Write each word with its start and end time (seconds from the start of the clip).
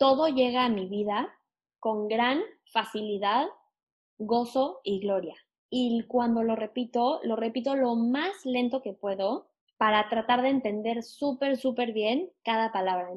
todo 0.00 0.28
llega 0.28 0.64
a 0.64 0.70
mi 0.70 0.88
vida 0.88 1.28
con 1.78 2.08
gran 2.08 2.40
facilidad, 2.72 3.44
gozo 4.16 4.80
y 4.82 4.98
gloria. 5.00 5.34
Y 5.68 6.04
cuando 6.08 6.42
lo 6.42 6.56
repito, 6.56 7.20
lo 7.22 7.36
repito 7.36 7.76
lo 7.76 7.94
más 7.96 8.30
lento 8.44 8.80
que 8.80 8.94
puedo 8.94 9.50
para 9.76 10.08
tratar 10.08 10.40
de 10.40 10.48
entender 10.48 11.02
súper, 11.02 11.58
súper 11.58 11.92
bien 11.92 12.30
cada 12.42 12.72
palabra. 12.72 13.10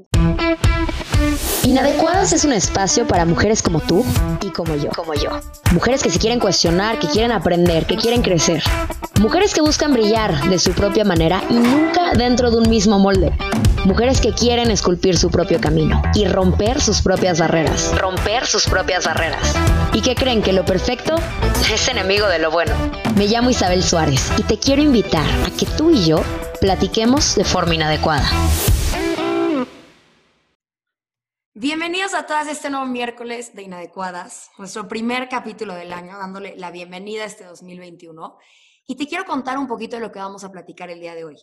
Inadecuadas 1.66 2.34
es 2.34 2.44
un 2.44 2.52
espacio 2.52 3.08
para 3.08 3.24
mujeres 3.24 3.64
como 3.64 3.80
tú 3.80 4.04
y 4.42 4.50
como 4.50 4.76
yo, 4.76 4.90
como 4.94 5.14
yo. 5.14 5.30
Mujeres 5.72 6.04
que 6.04 6.10
se 6.10 6.20
quieren 6.20 6.42
cuestionar, 6.42 7.00
que 7.00 7.08
quieren 7.08 7.32
aprender, 7.32 7.86
que 7.86 7.96
quieren 7.96 8.22
crecer. 8.22 8.62
Mujeres 9.24 9.54
que 9.54 9.62
buscan 9.62 9.94
brillar 9.94 10.50
de 10.50 10.60
su 10.60 10.74
propia 10.74 11.06
manera 11.06 11.42
y 11.50 11.54
nunca 11.54 12.12
dentro 12.12 12.52
de 12.52 12.58
un 12.58 12.70
mismo 12.70 13.00
molde. 13.00 13.32
Mujeres 13.86 14.20
que 14.20 14.34
quieren 14.34 14.70
esculpir 14.70 15.18
su 15.18 15.32
propio 15.32 15.62
camino 15.62 16.02
y 16.14 16.28
romper 16.28 16.82
sus 16.82 17.02
propias 17.02 17.40
barreras. 17.40 17.98
Romper 17.98 18.46
sus 18.46 18.68
propias 18.68 19.06
barreras. 19.06 19.56
Y 19.94 20.02
que 20.02 20.14
creen 20.14 20.42
que 20.42 20.52
lo 20.52 20.66
perfecto 20.66 21.16
es 21.74 21.88
enemigo 21.88 22.28
de 22.28 22.40
lo 22.40 22.52
bueno. 22.52 22.76
Me 23.16 23.28
llamo 23.28 23.50
Isabel 23.50 23.82
Suárez 23.82 24.30
y 24.38 24.44
te 24.44 24.60
quiero 24.60 24.82
invitar 24.82 25.26
a 25.48 25.52
que 25.58 25.68
tú 25.78 25.90
y 25.92 26.06
yo 26.06 26.22
platiquemos 26.60 27.36
de 27.36 27.46
forma 27.46 27.76
inadecuada. 27.76 28.30
Bienvenidos 31.54 32.14
a 32.14 32.26
todas 32.26 32.50
este 32.50 32.70
nuevo 32.70 32.88
miércoles 32.88 33.56
de 33.56 33.62
Inadecuadas, 33.62 34.52
nuestro 34.58 34.90
primer 34.90 35.30
capítulo 35.30 35.76
del 35.76 35.94
año, 35.94 36.18
dándole 36.18 36.56
la 36.58 36.72
bienvenida 36.72 37.24
a 37.24 37.28
este 37.28 37.46
2021. 37.46 38.38
Y 38.86 38.96
te 38.96 39.08
quiero 39.08 39.26
contar 39.26 39.58
un 39.58 39.68
poquito 39.68 39.96
de 39.96 40.02
lo 40.02 40.12
que 40.12 40.20
vamos 40.20 40.44
a 40.44 40.52
platicar 40.52 40.90
el 40.90 41.00
día 41.00 41.16
de 41.16 41.24
hoy. 41.24 41.38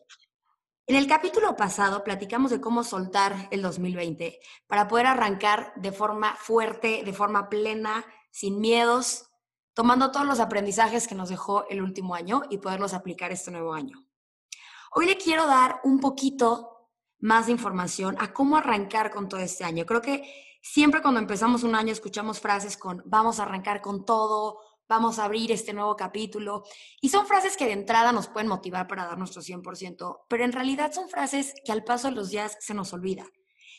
En 0.87 0.97
el 0.97 1.07
capítulo 1.07 1.57
pasado 1.57 2.05
platicamos 2.05 2.51
de 2.51 2.61
cómo 2.61 2.85
soltar 2.85 3.49
el 3.51 3.63
2020 3.63 4.41
para 4.66 4.89
poder 4.89 5.07
arrancar 5.07 5.73
de 5.77 5.93
forma 5.93 6.35
fuerte, 6.37 7.03
de 7.05 7.13
forma 7.13 7.49
plena, 7.49 8.05
sin 8.30 8.61
miedos, 8.61 9.30
tomando 9.73 10.10
todos 10.10 10.27
los 10.27 10.41
aprendizajes 10.41 11.09
que 11.09 11.15
nos 11.15 11.29
dejó 11.29 11.66
el 11.69 11.80
último 11.80 12.15
año 12.15 12.43
y 12.51 12.59
poderlos 12.59 12.93
aplicar 12.93 13.32
este 13.32 13.51
nuevo 13.51 13.73
año. 13.73 14.04
Hoy 14.93 15.07
le 15.07 15.16
quiero 15.16 15.47
dar 15.47 15.80
un 15.85 16.01
poquito 16.01 16.91
más 17.21 17.47
de 17.47 17.52
información 17.52 18.16
a 18.19 18.32
cómo 18.32 18.57
arrancar 18.57 19.10
con 19.10 19.29
todo 19.29 19.41
este 19.41 19.65
año. 19.65 19.87
Creo 19.87 20.02
que 20.02 20.25
siempre 20.60 21.01
cuando 21.01 21.21
empezamos 21.21 21.63
un 21.63 21.75
año 21.75 21.93
escuchamos 21.93 22.41
frases 22.41 22.77
con 22.77 23.02
vamos 23.07 23.38
a 23.38 23.45
arrancar 23.45 23.80
con 23.80 24.04
todo, 24.04 24.59
vamos 24.91 25.21
a 25.21 25.24
abrir 25.24 25.52
este 25.52 25.73
nuevo 25.73 25.96
capítulo. 25.96 26.65
Y 27.01 27.10
son 27.10 27.24
frases 27.24 27.57
que 27.57 27.65
de 27.65 27.73
entrada 27.73 28.10
nos 28.10 28.27
pueden 28.27 28.49
motivar 28.49 28.88
para 28.88 29.07
dar 29.07 29.16
nuestro 29.16 29.41
100%, 29.41 30.23
pero 30.29 30.45
en 30.45 30.52
realidad 30.52 30.93
son 30.93 31.09
frases 31.09 31.55
que 31.65 31.71
al 31.71 31.85
paso 31.85 32.09
de 32.09 32.16
los 32.16 32.30
días 32.30 32.57
se 32.60 32.74
nos 32.74 32.93
olvida 32.93 33.24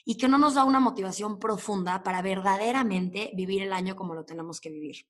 y 0.05 0.15
que 0.15 0.29
no 0.29 0.37
nos 0.37 0.55
da 0.55 0.63
una 0.63 0.79
motivación 0.79 1.37
profunda 1.37 2.01
para 2.01 2.21
verdaderamente 2.21 3.29
vivir 3.35 3.61
el 3.61 3.73
año 3.73 3.95
como 3.95 4.15
lo 4.15 4.23
tenemos 4.23 4.61
que 4.61 4.71
vivir. 4.71 5.05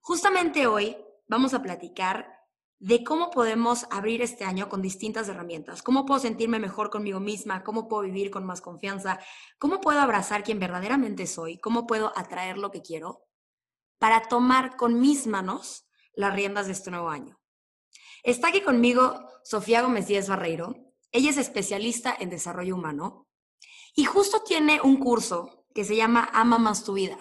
Justamente 0.00 0.66
hoy 0.66 0.96
vamos 1.28 1.54
a 1.54 1.62
platicar 1.62 2.40
de 2.80 3.04
cómo 3.04 3.30
podemos 3.30 3.86
abrir 3.92 4.20
este 4.20 4.44
año 4.44 4.68
con 4.68 4.82
distintas 4.82 5.28
herramientas. 5.28 5.80
¿Cómo 5.80 6.04
puedo 6.04 6.18
sentirme 6.18 6.58
mejor 6.58 6.90
conmigo 6.90 7.20
misma? 7.20 7.62
¿Cómo 7.62 7.86
puedo 7.86 8.02
vivir 8.02 8.32
con 8.32 8.44
más 8.44 8.60
confianza? 8.60 9.20
¿Cómo 9.60 9.80
puedo 9.80 10.00
abrazar 10.00 10.42
quien 10.42 10.58
verdaderamente 10.58 11.28
soy? 11.28 11.58
¿Cómo 11.58 11.86
puedo 11.86 12.12
atraer 12.18 12.58
lo 12.58 12.72
que 12.72 12.82
quiero? 12.82 13.28
Para 14.02 14.22
tomar 14.22 14.76
con 14.76 15.00
mis 15.00 15.28
manos 15.28 15.86
las 16.12 16.34
riendas 16.34 16.66
de 16.66 16.72
este 16.72 16.90
nuevo 16.90 17.08
año. 17.08 17.38
Está 18.24 18.48
aquí 18.48 18.60
conmigo 18.60 19.28
Sofía 19.44 19.80
Gómez 19.80 20.08
Díaz 20.08 20.28
Barreiro. 20.28 20.74
Ella 21.12 21.30
es 21.30 21.36
especialista 21.36 22.12
en 22.18 22.28
desarrollo 22.28 22.74
humano 22.74 23.28
y 23.94 24.02
justo 24.02 24.42
tiene 24.42 24.80
un 24.82 24.96
curso 24.96 25.66
que 25.72 25.84
se 25.84 25.94
llama 25.94 26.28
Ama 26.32 26.58
más 26.58 26.82
tu 26.82 26.94
vida. 26.94 27.16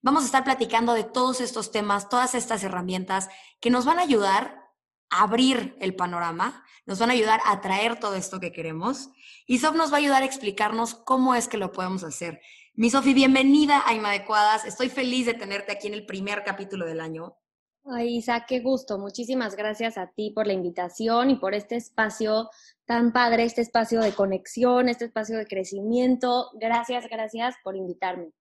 Vamos 0.00 0.22
a 0.22 0.26
estar 0.26 0.44
platicando 0.44 0.92
de 0.92 1.02
todos 1.02 1.40
estos 1.40 1.72
temas, 1.72 2.08
todas 2.08 2.36
estas 2.36 2.62
herramientas 2.62 3.28
que 3.58 3.70
nos 3.70 3.84
van 3.84 3.98
a 3.98 4.02
ayudar 4.02 4.66
abrir 5.10 5.76
el 5.80 5.94
panorama, 5.94 6.64
nos 6.84 6.98
van 6.98 7.10
a 7.10 7.14
ayudar 7.14 7.40
a 7.46 7.60
traer 7.60 7.98
todo 7.98 8.14
esto 8.14 8.40
que 8.40 8.52
queremos 8.52 9.10
y 9.46 9.58
Sof 9.58 9.74
nos 9.74 9.90
va 9.90 9.96
a 9.96 9.98
ayudar 9.98 10.22
a 10.22 10.26
explicarnos 10.26 10.94
cómo 10.94 11.34
es 11.34 11.48
que 11.48 11.58
lo 11.58 11.72
podemos 11.72 12.04
hacer. 12.04 12.40
Mi 12.76 12.90
Sofi, 12.90 13.14
bienvenida 13.14 13.82
a 13.86 13.94
Inadecuadas. 13.94 14.64
Estoy 14.64 14.88
feliz 14.88 15.26
de 15.26 15.34
tenerte 15.34 15.72
aquí 15.72 15.88
en 15.88 15.94
el 15.94 16.06
primer 16.06 16.44
capítulo 16.44 16.86
del 16.86 17.00
año. 17.00 17.36
Ay, 17.84 18.18
Isa, 18.18 18.44
qué 18.46 18.60
gusto. 18.60 18.98
Muchísimas 18.98 19.56
gracias 19.56 19.98
a 19.98 20.08
ti 20.08 20.30
por 20.30 20.46
la 20.46 20.52
invitación 20.52 21.30
y 21.30 21.36
por 21.36 21.54
este 21.54 21.76
espacio 21.76 22.50
tan 22.84 23.12
padre, 23.12 23.44
este 23.44 23.62
espacio 23.62 24.00
de 24.00 24.12
conexión, 24.12 24.88
este 24.88 25.06
espacio 25.06 25.38
de 25.38 25.46
crecimiento. 25.46 26.50
Gracias, 26.54 27.06
gracias 27.08 27.54
por 27.64 27.76
invitarme. 27.76 28.32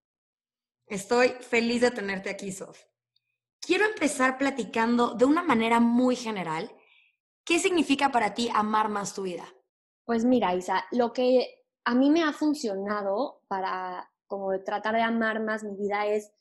Estoy 0.87 1.29
feliz 1.39 1.81
de 1.81 1.91
tenerte 1.91 2.29
aquí, 2.29 2.51
Sof 2.51 2.79
quiero 3.65 3.85
empezar 3.85 4.37
platicando 4.37 5.15
de 5.15 5.25
una 5.25 5.43
manera 5.43 5.79
muy 5.79 6.15
general. 6.15 6.71
¿Qué 7.43 7.59
significa 7.59 8.11
para 8.11 8.33
ti 8.33 8.49
amar 8.53 8.89
más 8.89 9.13
tu 9.13 9.23
vida? 9.23 9.45
Pues 10.05 10.23
mira, 10.23 10.53
Isa, 10.55 10.85
lo 10.91 11.13
que 11.13 11.63
a 11.83 11.95
mí 11.95 12.09
me 12.09 12.23
ha 12.23 12.31
funcionado 12.31 13.41
para 13.47 14.11
como 14.27 14.51
tratar 14.63 14.95
de 14.95 15.01
amar 15.01 15.43
más 15.43 15.63
mi 15.63 15.75
vida 15.75 16.07
es 16.07 16.31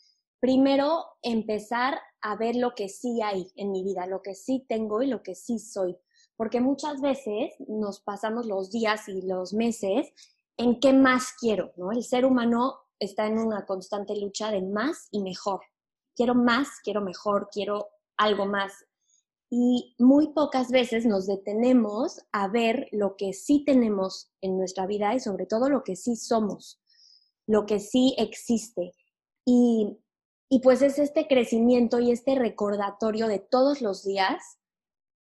primero 0.40 1.04
empezar 1.22 1.98
a 2.20 2.36
ver 2.36 2.56
lo 2.56 2.74
que 2.74 2.88
sí 2.88 3.20
hay 3.22 3.50
en 3.56 3.70
mi 3.70 3.82
vida, 3.82 4.06
lo 4.06 4.22
que 4.22 4.34
sí 4.34 4.64
tengo 4.68 5.02
y 5.02 5.06
lo 5.06 5.22
que 5.22 5.34
sí 5.34 5.58
soy. 5.58 5.96
Porque 6.36 6.60
muchas 6.60 7.00
veces 7.00 7.54
nos 7.68 8.00
pasamos 8.00 8.46
los 8.46 8.70
días 8.70 9.08
y 9.08 9.22
los 9.22 9.54
meses 9.54 10.12
en 10.56 10.80
qué 10.80 10.92
más 10.92 11.32
quiero, 11.38 11.72
¿no? 11.76 11.92
El 11.92 12.04
ser 12.04 12.24
humano 12.24 12.80
está 12.98 13.26
en 13.26 13.38
una 13.38 13.66
constante 13.66 14.16
lucha 14.16 14.50
de 14.50 14.62
más 14.62 15.08
y 15.10 15.22
mejor 15.22 15.60
quiero 16.14 16.34
más, 16.34 16.68
quiero 16.82 17.00
mejor, 17.00 17.48
quiero 17.52 17.88
algo 18.16 18.46
más. 18.46 18.84
Y 19.50 19.94
muy 19.98 20.32
pocas 20.32 20.70
veces 20.70 21.06
nos 21.06 21.26
detenemos 21.26 22.20
a 22.32 22.48
ver 22.48 22.88
lo 22.92 23.16
que 23.16 23.32
sí 23.32 23.64
tenemos 23.64 24.32
en 24.40 24.56
nuestra 24.56 24.86
vida 24.86 25.14
y 25.14 25.20
sobre 25.20 25.46
todo 25.46 25.68
lo 25.68 25.84
que 25.84 25.96
sí 25.96 26.16
somos, 26.16 26.80
lo 27.46 27.66
que 27.66 27.80
sí 27.80 28.14
existe. 28.18 28.92
Y, 29.44 29.98
pues 30.62 30.82
es 30.82 30.98
este 30.98 31.26
crecimiento 31.26 31.98
y 31.98 32.12
este 32.12 32.36
recordatorio 32.36 33.26
de 33.26 33.40
todos 33.40 33.82
los 33.82 34.04
días, 34.04 34.58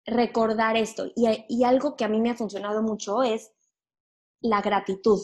recordar 0.05 0.75
esto. 0.75 1.05
Y, 1.15 1.45
y 1.47 1.63
algo 1.63 1.95
que 1.95 2.05
a 2.05 2.09
mí 2.09 2.19
me 2.19 2.31
ha 2.31 2.35
funcionado 2.35 2.81
mucho 2.81 3.21
es 3.21 3.51
la 4.41 4.61
gratitud, 4.61 5.19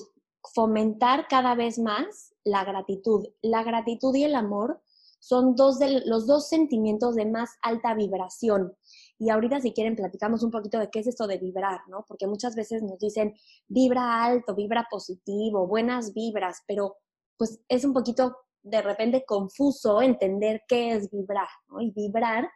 fomentar 0.54 1.28
cada 1.28 1.56
vez 1.56 1.80
más 1.80 2.36
la 2.44 2.64
gratitud. 2.64 3.28
La 3.42 3.64
gratitud 3.64 4.16
y 4.16 4.24
el 4.24 4.36
amor 4.36 4.82
son 5.20 5.56
dos 5.56 5.80
de 5.80 6.06
los 6.06 6.28
dos 6.28 6.48
sentimientos 6.48 7.16
de 7.16 7.26
más 7.26 7.58
alta 7.62 7.94
vibración. 7.94 8.78
Y 9.20 9.30
ahorita 9.30 9.60
si 9.62 9.74
quieren 9.74 9.96
platicamos 9.96 10.44
un 10.44 10.52
poquito 10.52 10.80
de 10.80 10.90
qué 10.90 11.00
es 11.00 11.08
esto 11.08 11.28
de 11.28 11.38
vibrar, 11.38 11.82
¿no? 11.88 12.06
Porque 12.08 12.28
muchas 12.28 12.56
veces 12.56 12.84
nos 12.84 13.00
dicen 13.00 13.36
vibra 13.68 14.24
alto, 14.24 14.56
vibra 14.56 14.88
positivo, 14.90 15.68
buenas 15.68 16.14
vibras, 16.14 16.64
pero 16.68 16.98
pues 17.38 17.60
es 17.68 17.84
un 17.84 17.94
poquito 17.94 18.36
de 18.62 18.82
repente 18.82 19.24
confuso 19.26 20.02
entender 20.02 20.64
qué 20.68 20.92
es 20.92 21.10
vibrar, 21.10 21.48
¿no? 21.70 21.82
Y 21.82 21.92
vibrar, 21.92 22.50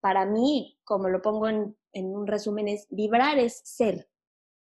para 0.00 0.24
mí, 0.26 0.78
como 0.84 1.08
lo 1.08 1.20
pongo 1.20 1.48
en, 1.48 1.76
en 1.92 2.06
un 2.06 2.26
resumen, 2.26 2.68
es 2.68 2.86
vibrar 2.90 3.38
es 3.38 3.60
ser. 3.64 4.08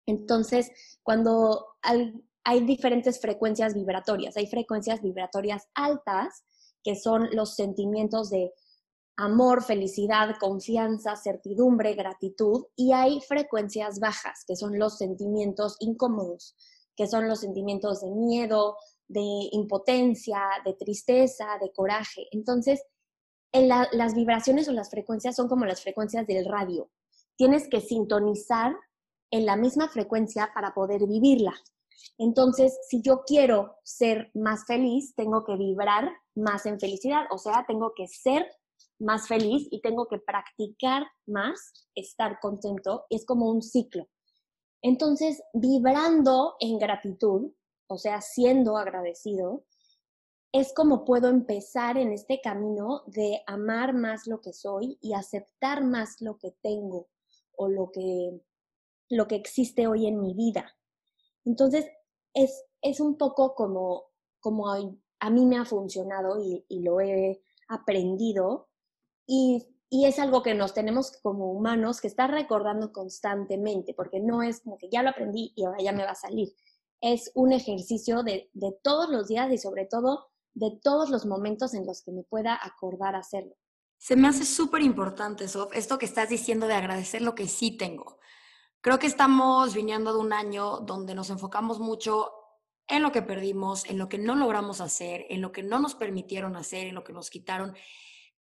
Entonces, 0.07 0.71
cuando 1.03 1.67
hay 1.83 2.61
diferentes 2.65 3.21
frecuencias 3.21 3.75
vibratorias, 3.75 4.37
hay 4.37 4.47
frecuencias 4.47 5.01
vibratorias 5.01 5.69
altas, 5.75 6.45
que 6.83 6.97
son 6.97 7.29
los 7.33 7.55
sentimientos 7.55 8.31
de 8.31 8.53
amor, 9.23 9.63
felicidad, 9.63 10.35
confianza, 10.41 11.15
certidumbre, 11.15 11.95
gratitud, 11.95 12.65
y 12.75 12.93
hay 12.93 13.21
frecuencias 13.21 14.01
bajas, 14.01 14.45
que 14.47 14.57
son 14.57 14.79
los 14.81 14.99
sentimientos 14.99 15.77
incómodos, 15.79 16.57
que 16.97 17.07
son 17.07 17.29
los 17.29 17.39
sentimientos 17.39 18.01
de 18.01 18.11
miedo, 18.11 18.77
de 19.07 19.49
impotencia, 19.53 20.41
de 20.65 20.75
tristeza, 20.75 21.47
de 21.61 21.73
coraje. 21.73 22.27
Entonces, 22.33 22.83
las 23.53 24.15
vibraciones 24.15 24.69
o 24.69 24.73
las 24.73 24.91
frecuencias 24.91 25.37
son 25.37 25.49
como 25.49 25.67
las 25.67 25.83
frecuencias 25.83 26.27
del 26.27 26.45
radio. 26.45 26.91
Tienes 27.37 27.69
que 27.69 27.81
sintonizar 27.81 28.75
en 29.31 29.47
la 29.47 29.57
misma 29.57 29.89
frecuencia 29.89 30.51
para 30.53 30.75
poder 30.75 31.07
vivirla. 31.07 31.55
Entonces, 32.19 32.77
si 32.89 33.03
yo 33.03 33.23
quiero 33.25 33.77
ser 33.85 34.33
más 34.35 34.65
feliz, 34.67 35.15
tengo 35.15 35.45
que 35.45 35.57
vibrar 35.57 36.11
más 36.35 36.67
en 36.67 36.81
felicidad, 36.81 37.27
o 37.31 37.39
sea, 37.39 37.65
tengo 37.69 37.93
que 37.95 38.09
ser 38.09 38.47
más 39.03 39.29
feliz 39.29 39.69
y 39.71 39.81
tengo 39.81 40.07
que 40.07 40.19
practicar 40.19 41.05
más 41.27 41.89
estar 41.95 42.39
contento. 42.41 43.05
Es 43.11 43.25
como 43.27 43.51
un 43.51 43.63
ciclo. 43.63 44.09
Entonces, 44.83 45.43
vibrando 45.53 46.55
en 46.61 46.79
gratitud, 46.79 47.53
o 47.89 47.99
sea, 47.99 48.21
siendo 48.21 48.77
agradecido, 48.77 49.65
es 50.53 50.73
como 50.75 51.05
puedo 51.05 51.29
empezar 51.29 51.97
en 51.97 52.13
este 52.13 52.41
camino 52.41 53.03
de 53.07 53.43
amar 53.47 53.95
más 53.95 54.27
lo 54.27 54.41
que 54.41 54.53
soy 54.53 54.99
y 55.01 55.15
aceptar 55.15 55.85
más 55.85 56.21
lo 56.21 56.39
que 56.39 56.53
tengo 56.63 57.09
o 57.57 57.69
lo 57.69 57.91
que, 57.91 58.41
lo 59.09 59.29
que 59.29 59.37
existe 59.37 59.87
hoy 59.87 60.07
en 60.07 60.21
mi 60.21 60.35
vida. 60.35 60.77
Entonces, 61.45 61.87
es, 62.35 62.65
es 62.83 63.01
un 63.01 63.17
poco 63.17 63.55
como 63.55 64.13
como 64.43 64.69
a, 64.71 65.31
mí 65.31 65.47
me 65.47 65.57
ha 65.57 65.65
funcionado 65.65 66.39
y, 66.39 66.81
lo 66.81 67.01
he 67.01 67.41
aprendido. 67.69 68.69
Y, 69.27 69.67
y, 69.89 70.07
es 70.07 70.19
algo 70.19 70.43
que 70.43 70.55
nos 70.55 70.75
tenemos 70.75 71.19
como 71.23 71.53
humanos 71.53 72.01
que 72.01 72.09
estar 72.09 72.31
recordando 72.31 72.93
constantemente, 72.93 73.95
porque 73.95 74.21
no 74.21 74.43
es 74.43 74.61
como 74.61 74.79
que 74.79 74.89
ya 74.91 75.03
lo 75.03 75.11
aprendí 75.11 75.53
y 75.55 75.65
ahora 75.65 75.79
ya 75.83 75.93
me 75.93 76.05
va 76.05 76.11
a 76.11 76.17
salir. 76.17 76.55
Es 77.01 77.31
un 77.35 77.53
ejercicio 77.53 78.23
de, 78.23 78.51
de 78.53 78.73
todos 78.83 79.09
los 79.09 79.29
días 79.29 79.53
y 79.53 79.59
sobre 79.59 79.87
todo 79.87 80.33
de 80.55 80.79
todos 80.83 81.11
los 81.11 81.25
momentos 81.27 81.75
en 81.75 81.87
los 81.87 82.03
que 82.03 82.13
me 82.13 82.25
pueda 82.25 82.59
acordar 82.63 83.17
hacerlo. 83.17 83.55
Se 83.99 84.17
me 84.17 84.29
hace 84.29 84.45
súper 84.45 84.83
importante, 84.83 85.49
Sof, 85.49 85.73
esto 85.75 85.99
que 85.99 86.07
estás 86.07 86.29
diciendo 86.29 86.67
de 86.67 86.75
agradecer 86.75 87.23
lo 87.23 87.35
que 87.35 87.47
sí 87.47 87.77
tengo. 87.77 88.19
Creo 88.81 88.99
que 88.99 89.07
estamos 89.07 89.75
viniendo 89.75 90.13
de 90.13 90.19
un 90.19 90.33
año 90.33 90.79
donde 90.81 91.15
nos 91.15 91.31
enfocamos 91.31 91.79
mucho 91.79 92.33
en 92.89 93.03
lo 93.03 93.13
que 93.13 93.23
perdimos, 93.23 93.85
en 93.89 93.99
lo 93.99 94.09
que 94.09 94.19
no 94.19 94.35
logramos 94.35 94.81
hacer, 94.81 95.25
en 95.31 95.41
lo 95.41 95.53
que 95.53 95.63
no 95.63 95.79
nos 95.79 95.95
permitieron 95.95 96.57
hacer, 96.57 96.89
en 96.89 96.97
lo 96.97 97.05
que 97.05 97.13
nos 97.13 97.31
quitaron. 97.31 97.77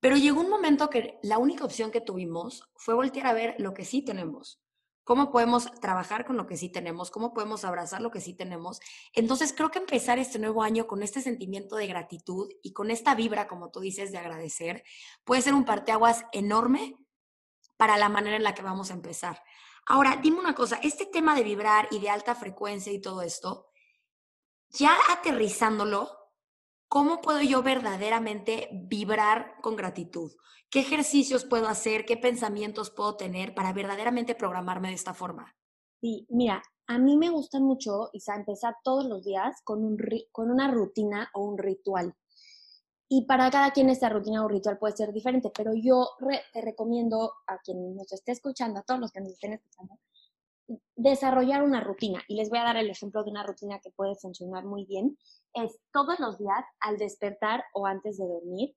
Pero 0.02 0.18
llegó 0.18 0.42
un 0.42 0.50
momento 0.50 0.90
que 0.90 1.18
la 1.24 1.38
única 1.38 1.64
opción 1.64 1.92
que 1.92 2.02
tuvimos 2.02 2.70
fue 2.76 2.94
voltear 2.94 3.28
a 3.28 3.34
ver 3.34 3.56
lo 3.60 3.74
que 3.74 3.86
sí 3.86 4.02
tenemos 4.02 4.62
cómo 5.04 5.32
podemos 5.32 5.72
trabajar 5.82 6.26
con 6.26 6.38
lo 6.38 6.48
que 6.48 6.58
sí 6.58 6.70
tenemos, 6.70 7.12
cómo 7.12 7.34
podemos 7.34 7.66
abrazar 7.66 8.02
lo 8.02 8.12
que 8.12 8.22
sí 8.22 8.34
tenemos. 8.34 8.80
Entonces 9.14 9.54
creo 9.54 9.72
que 9.72 9.80
empezar 9.80 10.20
este 10.20 10.40
nuevo 10.40 10.64
año 10.64 10.88
con 10.88 11.04
este 11.04 11.22
sentimiento 11.22 11.76
de 11.76 11.88
gratitud 11.88 12.50
y 12.62 12.74
con 12.74 12.92
esta 12.92 13.16
vibra, 13.16 13.48
como 13.48 13.72
tú 13.72 13.80
dices, 13.80 14.12
de 14.12 14.20
agradecer, 14.20 14.84
puede 15.24 15.42
ser 15.42 15.54
un 15.54 15.66
parteaguas 15.66 16.24
enorme 16.32 16.96
para 17.78 17.98
la 17.98 18.10
manera 18.10 18.38
en 18.38 18.44
la 18.44 18.54
que 18.54 18.62
vamos 18.62 18.92
a 18.92 18.94
empezar. 18.94 19.44
Ahora, 19.88 20.20
dime 20.22 20.40
una 20.40 20.54
cosa, 20.56 20.80
este 20.84 21.08
tema 21.08 21.36
de 21.36 21.44
vibrar 21.44 21.88
y 21.92 22.00
de 22.00 22.10
alta 22.10 22.36
frecuencia 22.36 22.94
y 22.94 23.02
todo 23.02 23.24
esto, 23.24 23.72
ya 24.70 24.96
aterrizándolo, 25.10 26.21
¿cómo 26.92 27.22
puedo 27.22 27.42
yo 27.42 27.64
verdaderamente 27.64 28.68
vibrar 28.74 29.56
con 29.62 29.78
gratitud? 29.78 30.34
¿Qué 30.70 30.82
ejercicios 30.82 31.46
puedo 31.46 31.70
hacer? 31.70 32.04
¿Qué 32.06 32.18
pensamientos 32.18 32.92
puedo 32.92 33.16
tener 33.16 33.56
para 33.56 33.72
verdaderamente 33.72 34.36
programarme 34.36 34.90
de 34.90 34.96
esta 34.96 35.14
forma? 35.14 35.56
Sí, 36.02 36.28
mira, 36.30 36.62
a 36.88 37.00
mí 37.00 37.16
me 37.16 37.30
gusta 37.30 37.62
mucho, 37.62 38.10
Isa, 38.12 38.36
empezar 38.36 38.76
todos 38.84 39.06
los 39.06 39.24
días 39.24 39.62
con, 39.64 39.86
un, 39.86 39.98
con 40.34 40.52
una 40.52 40.70
rutina 40.70 41.30
o 41.34 41.46
un 41.46 41.58
ritual. 41.58 42.14
Y 43.08 43.26
para 43.26 43.50
cada 43.50 43.72
quien 43.72 43.90
esta 43.90 44.10
rutina 44.10 44.44
o 44.44 44.50
ritual 44.50 44.78
puede 44.78 44.98
ser 44.98 45.14
diferente, 45.14 45.50
pero 45.56 45.72
yo 45.74 46.10
te 46.52 46.60
recomiendo 46.60 47.32
a 47.48 47.60
quien 47.60 47.96
nos 47.96 48.12
esté 48.12 48.34
escuchando, 48.34 48.82
a 48.82 48.84
todos 48.84 49.00
los 49.00 49.12
que 49.14 49.22
nos 49.22 49.32
estén 49.32 49.54
escuchando, 49.54 49.98
desarrollar 50.96 51.64
una 51.64 51.82
rutina. 51.82 52.24
Y 52.28 52.36
les 52.36 52.50
voy 52.50 52.60
a 52.60 52.64
dar 52.64 52.78
el 52.78 52.90
ejemplo 52.90 53.24
de 53.24 53.32
una 53.32 53.44
rutina 53.44 53.80
que 53.80 53.92
puede 53.92 54.16
funcionar 54.16 54.66
muy 54.66 54.86
bien. 54.86 55.18
Es 55.54 55.80
todos 55.92 56.20
los 56.20 56.38
días 56.38 56.64
al 56.80 56.98
despertar 56.98 57.64
o 57.74 57.86
antes 57.86 58.18
de 58.18 58.28
dormir. 58.28 58.76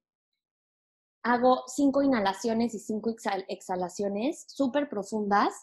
Hago 1.22 1.64
cinco 1.66 2.02
inhalaciones 2.02 2.74
y 2.74 2.78
cinco 2.78 3.14
exhalaciones 3.48 4.44
súper 4.48 4.88
profundas 4.88 5.54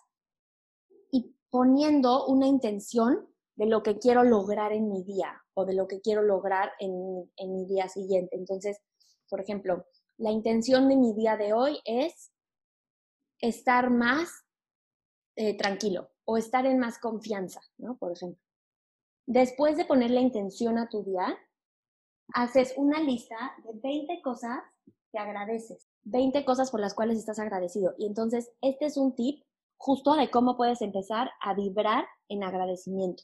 y 1.12 1.36
poniendo 1.50 2.25
una 2.28 2.48
intención 2.48 3.28
de 3.56 3.68
lo 3.68 3.83
que 3.83 4.00
quiero 4.00 4.24
lograr 4.24 4.72
en 4.72 4.89
mi 4.89 5.04
día 5.04 5.44
o 5.54 5.66
de 5.66 5.74
lo 5.74 5.88
que 5.88 6.01
quiero 6.01 6.24
lograr 6.24 6.72
en, 6.80 7.31
en 7.36 7.54
mi 7.54 7.66
día 7.66 7.89
siguiente. 7.89 8.36
Entonces, 8.36 8.80
por 9.30 9.39
ejemplo, 9.39 9.86
la 10.18 10.31
intención 10.31 10.88
de 10.88 10.95
mi 10.95 11.13
día 11.13 11.38
de 11.38 11.54
hoy 11.54 11.80
es 11.86 12.31
estar 13.39 13.89
más 13.92 14.45
eh, 15.36 15.56
tranquilo 15.57 16.10
o 16.25 16.38
estar 16.38 16.65
en 16.65 16.79
más 16.79 17.00
confianza, 17.00 17.62
¿no? 17.77 17.97
Por 17.97 18.12
ejemplo. 18.12 18.41
Después 19.25 19.77
de 19.77 19.85
poner 19.85 20.12
la 20.12 20.21
intención 20.21 20.77
a 20.77 20.89
tu 20.89 21.03
día, 21.03 21.38
haces 22.33 22.73
una 22.77 23.00
lista 23.00 23.35
de 23.63 23.79
20 23.81 24.21
cosas 24.21 24.59
que 25.12 25.19
agradeces, 25.19 25.88
20 26.03 26.45
cosas 26.45 26.71
por 26.71 26.79
las 26.79 26.94
cuales 26.94 27.18
estás 27.18 27.39
agradecido. 27.39 27.94
Y 27.97 28.07
entonces, 28.07 28.51
este 28.62 28.85
es 28.85 28.97
un 28.97 29.15
tip 29.15 29.44
justo 29.77 30.15
de 30.15 30.29
cómo 30.29 30.57
puedes 30.57 30.81
empezar 30.81 31.31
a 31.41 31.53
vibrar 31.53 32.06
en 32.29 32.44
agradecimiento, 32.44 33.23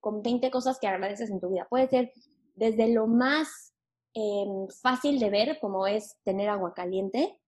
con 0.00 0.22
20 0.22 0.50
cosas 0.50 0.78
que 0.80 0.88
agradeces 0.88 1.30
en 1.30 1.40
tu 1.40 1.50
vida. 1.50 1.66
Puede 1.70 1.88
ser 1.88 2.12
desde 2.54 2.92
lo 2.92 3.06
más 3.06 3.72
em, 4.14 4.68
fácil 4.82 5.18
de 5.18 5.30
ver, 5.30 5.58
como 5.60 5.86
es 5.86 6.18
tener 6.24 6.48
agua 6.48 6.74
caliente, 6.74 7.40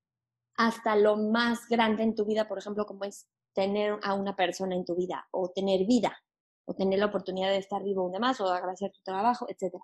hasta 0.56 0.96
lo 0.96 1.16
más 1.16 1.68
grande 1.68 2.04
en 2.04 2.14
tu 2.14 2.24
vida, 2.24 2.48
por 2.48 2.58
ejemplo, 2.58 2.86
como 2.86 3.04
es 3.04 3.28
tener 3.54 3.98
a 4.02 4.14
una 4.14 4.36
persona 4.36 4.74
en 4.74 4.84
tu 4.84 4.94
vida 4.94 5.26
o 5.30 5.50
tener 5.50 5.86
vida 5.86 6.16
o 6.66 6.74
tener 6.74 6.98
la 6.98 7.06
oportunidad 7.06 7.50
de 7.50 7.58
estar 7.58 7.82
vivo 7.82 8.04
un 8.04 8.18
más 8.18 8.40
o 8.40 8.48
de 8.48 8.56
agradecer 8.56 8.90
tu 8.90 9.00
trabajo, 9.02 9.46
etc. 9.48 9.74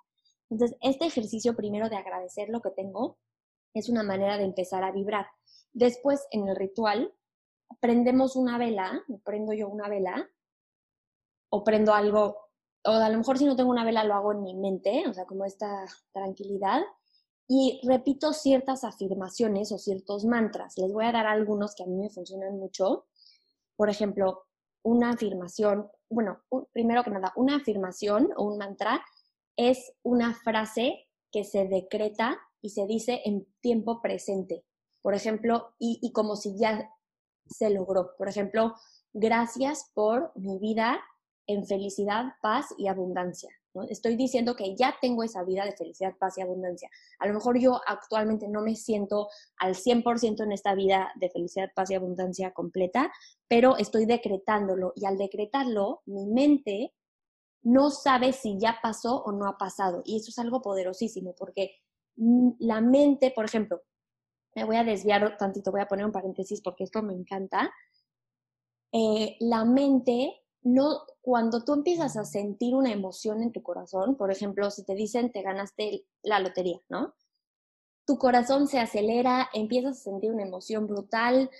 Entonces, 0.49 0.77
este 0.81 1.07
ejercicio 1.07 1.55
primero 1.55 1.89
de 1.89 1.97
agradecer 1.97 2.49
lo 2.49 2.61
que 2.61 2.71
tengo 2.71 3.19
es 3.75 3.89
una 3.89 4.03
manera 4.03 4.39
de 4.39 4.45
empezar 4.45 4.83
a 4.83 4.91
vibrar. 4.91 5.27
Después, 5.73 6.27
en 6.31 6.49
el 6.49 6.57
ritual, 6.57 7.15
prendemos 7.81 8.35
una 8.35 8.59
vela, 8.59 9.05
prendo 9.25 9.53
yo 9.53 9.69
una 9.69 9.89
vela, 9.89 10.29
o 11.51 11.63
prendo 11.65 11.95
algo, 11.95 12.37
o 12.85 12.91
a 12.91 13.09
lo 13.09 13.19
mejor 13.19 13.39
si 13.39 13.45
no 13.45 13.57
tengo 13.57 13.71
una 13.71 13.85
vela 13.85 14.05
lo 14.05 14.15
hago 14.15 14.33
en 14.33 14.43
mi 14.43 14.55
mente, 14.55 15.05
o 15.09 15.13
sea, 15.13 15.27
como 15.27 15.45
esta 15.45 15.85
tranquilidad, 16.13 16.81
y 17.47 17.81
repito 17.85 18.33
ciertas 18.33 18.85
afirmaciones 18.85 19.73
o 19.73 19.79
ciertos 19.79 20.25
mantras. 20.25 20.79
Les 20.79 20.93
voy 20.93 21.05
a 21.05 21.13
dar 21.13 21.27
algunos 21.27 21.75
que 21.75 21.83
a 21.83 21.87
mí 21.87 21.97
me 21.97 22.09
funcionan 22.09 22.57
mucho 22.57 23.07
por 23.81 23.89
ejemplo, 23.89 24.43
una 24.85 25.13
afirmación, 25.13 25.91
bueno, 26.11 26.43
primero 26.71 27.03
que 27.03 27.13
nada, 27.13 27.33
una 27.35 27.57
afirmación 27.57 28.29
o 28.37 28.45
un 28.45 28.59
mantra 28.59 29.03
es 29.57 29.95
una 30.03 30.35
frase 30.35 31.09
que 31.33 31.45
se 31.45 31.67
decreta 31.67 32.39
y 32.61 32.69
se 32.69 32.87
dice 32.87 33.23
en 33.25 33.47
tiempo 33.63 34.03
presente. 34.03 34.67
Por 35.01 35.15
ejemplo, 35.15 35.73
y, 35.79 35.99
y 36.03 36.13
como 36.13 36.37
si 36.37 36.59
ya 36.59 36.91
se 37.47 37.71
logró. 37.71 38.15
Por 38.19 38.29
ejemplo, 38.29 38.75
gracias 39.15 39.91
por 39.95 40.31
mi 40.35 40.59
vida 40.59 41.01
en 41.47 41.65
felicidad, 41.65 42.35
paz 42.43 42.67
y 42.77 42.87
abundancia. 42.87 43.49
Estoy 43.89 44.17
diciendo 44.17 44.57
que 44.57 44.75
ya 44.77 44.97
tengo 45.01 45.23
esa 45.23 45.45
vida 45.45 45.65
de 45.65 45.73
felicidad, 45.73 46.15
paz 46.19 46.37
y 46.39 46.43
abundancia. 46.43 46.91
A 47.19 47.27
lo 47.27 47.35
mejor 47.35 47.59
yo 47.59 47.81
actualmente 47.87 48.49
no 48.49 48.63
me 48.63 48.75
siento 48.75 49.29
al 49.59 49.75
100% 49.75 50.43
en 50.43 50.53
esta 50.53 50.75
vida 50.75 51.13
de 51.17 51.31
felicidad, 51.31 51.71
paz 51.75 51.91
y 51.91 51.95
abundancia 51.95 52.53
completa, 52.53 53.13
pero 53.49 53.77
estoy 53.77 54.07
decretándolo 54.07 54.93
y 54.97 55.07
al 55.07 55.17
decretarlo, 55.17 56.03
mi 56.07 56.27
mente 56.27 56.95
no 57.63 57.91
sabe 57.91 58.33
si 58.33 58.59
ya 58.59 58.79
pasó 58.83 59.23
o 59.23 59.33
no 59.33 59.47
ha 59.47 59.57
pasado. 59.57 60.03
Y 60.05 60.17
eso 60.17 60.31
es 60.31 60.39
algo 60.39 60.63
poderosísimo 60.63 61.35
porque 61.39 61.77
mm, 62.17 62.51
la 62.59 62.81
mente, 62.81 63.31
por 63.31 63.45
ejemplo, 63.45 63.83
me 64.55 64.65
voy 64.65 64.77
a 64.77 64.85
desviar 64.85 65.37
tantito, 65.37 65.71
voy 65.71 65.81
a 65.81 65.87
poner 65.87 66.07
un 66.07 66.13
paréntesis 66.13 66.61
porque 66.61 66.85
esto 66.85 67.03
me 67.03 67.15
encanta. 67.15 67.71
Eh, 68.93 69.37
la 69.41 69.65
mente 69.65 70.41
no, 70.63 71.01
cuando 71.21 71.65
tú 71.65 71.75
empiezas 71.75 72.17
a 72.17 72.25
sentir 72.25 72.75
una 72.75 72.93
emoción 72.93 73.43
en 73.43 73.53
tu 73.53 73.63
corazón, 73.63 74.17
por 74.17 74.31
ejemplo, 74.31 74.71
si 74.71 74.85
te 74.85 74.95
dicen 74.95 75.33
te 75.33 75.43
ganaste 75.43 76.05
la 76.23 76.39
lotería, 76.41 76.81
¿no? 76.89 77.15
Tu 78.07 78.19
corazón 78.19 78.67
se 78.67 78.79
acelera, 78.79 79.49
empiezas 79.55 79.99
a 79.99 80.05
sentir 80.05 80.33
una 80.33 80.43
emoción 80.43 80.87
brutal, 80.87 81.51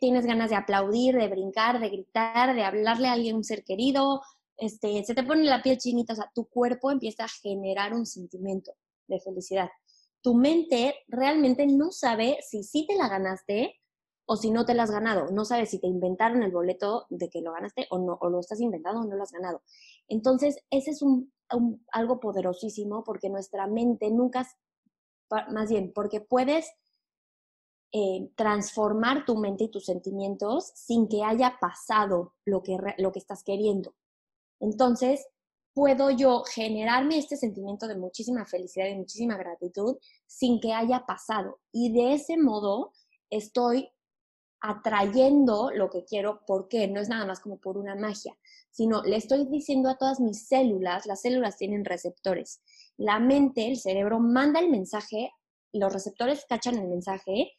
tienes 0.00 0.26
ganas 0.26 0.50
de 0.50 0.56
aplaudir, 0.56 1.16
de 1.16 1.28
brincar, 1.28 1.80
de 1.80 1.88
gritar, 1.88 2.54
de 2.54 2.62
hablarle 2.62 3.08
a 3.08 3.12
alguien, 3.12 3.36
un 3.36 3.44
ser 3.44 3.64
querido, 3.64 4.20
este, 4.56 5.04
se 5.04 5.14
te 5.14 5.22
pone 5.22 5.44
la 5.44 5.62
piel 5.62 5.78
chinita, 5.78 6.12
o 6.12 6.16
sea, 6.16 6.30
tu 6.34 6.46
cuerpo 6.46 6.90
empieza 6.90 7.24
a 7.24 7.28
generar 7.28 7.94
un 7.94 8.06
sentimiento 8.06 8.72
de 9.06 9.20
felicidad. 9.20 9.68
Tu 10.22 10.34
mente 10.34 10.94
realmente 11.08 11.66
no 11.66 11.92
sabe 11.92 12.38
si 12.48 12.62
sí 12.62 12.86
te 12.86 12.96
la 12.96 13.08
ganaste 13.08 13.80
o 14.26 14.36
si 14.36 14.50
no 14.50 14.64
te 14.64 14.74
lo 14.74 14.82
has 14.82 14.90
ganado. 14.90 15.30
No 15.30 15.44
sabes 15.44 15.70
si 15.70 15.80
te 15.80 15.86
inventaron 15.86 16.42
el 16.42 16.52
boleto 16.52 17.06
de 17.10 17.30
que 17.30 17.40
lo 17.40 17.52
ganaste 17.52 17.86
o 17.90 17.98
no, 17.98 18.18
o 18.20 18.28
lo 18.28 18.40
estás 18.40 18.60
inventando 18.60 19.00
o 19.00 19.04
no 19.04 19.16
lo 19.16 19.22
has 19.22 19.32
ganado. 19.32 19.62
Entonces, 20.08 20.56
ese 20.70 20.90
es 20.90 21.02
un, 21.02 21.32
algo 21.92 22.20
poderosísimo 22.20 23.04
porque 23.04 23.30
nuestra 23.30 23.66
mente 23.66 24.10
nunca, 24.10 24.46
más 25.50 25.70
bien, 25.70 25.92
porque 25.94 26.20
puedes 26.20 26.70
eh, 27.92 28.28
transformar 28.34 29.24
tu 29.24 29.36
mente 29.36 29.64
y 29.64 29.70
tus 29.70 29.84
sentimientos 29.84 30.72
sin 30.74 31.08
que 31.08 31.22
haya 31.22 31.56
pasado 31.60 32.34
lo 32.44 32.62
que, 32.62 32.76
lo 32.98 33.12
que 33.12 33.20
estás 33.20 33.44
queriendo. 33.44 33.94
Entonces, 34.58 35.24
puedo 35.72 36.10
yo 36.10 36.42
generarme 36.42 37.18
este 37.18 37.36
sentimiento 37.36 37.86
de 37.86 37.96
muchísima 37.96 38.44
felicidad 38.44 38.86
y 38.88 38.96
muchísima 38.96 39.36
gratitud 39.36 39.98
sin 40.26 40.58
que 40.58 40.72
haya 40.72 41.04
pasado. 41.06 41.60
Y 41.70 41.92
de 41.92 42.14
ese 42.14 42.38
modo 42.38 42.92
estoy 43.30 43.90
atrayendo 44.68 45.70
lo 45.70 45.90
que 45.90 46.04
quiero, 46.04 46.40
porque 46.46 46.88
no 46.88 47.00
es 47.00 47.08
nada 47.08 47.26
más 47.26 47.40
como 47.40 47.58
por 47.58 47.78
una 47.78 47.94
magia, 47.94 48.36
sino 48.70 49.02
le 49.02 49.16
estoy 49.16 49.46
diciendo 49.46 49.88
a 49.88 49.96
todas 49.96 50.20
mis 50.20 50.48
células, 50.48 51.06
las 51.06 51.22
células 51.22 51.56
tienen 51.56 51.84
receptores. 51.84 52.60
La 52.96 53.18
mente, 53.18 53.66
el 53.66 53.78
cerebro, 53.78 54.20
manda 54.20 54.60
el 54.60 54.70
mensaje, 54.70 55.30
los 55.72 55.92
receptores 55.92 56.44
cachan 56.48 56.78
el 56.78 56.88
mensaje 56.88 57.52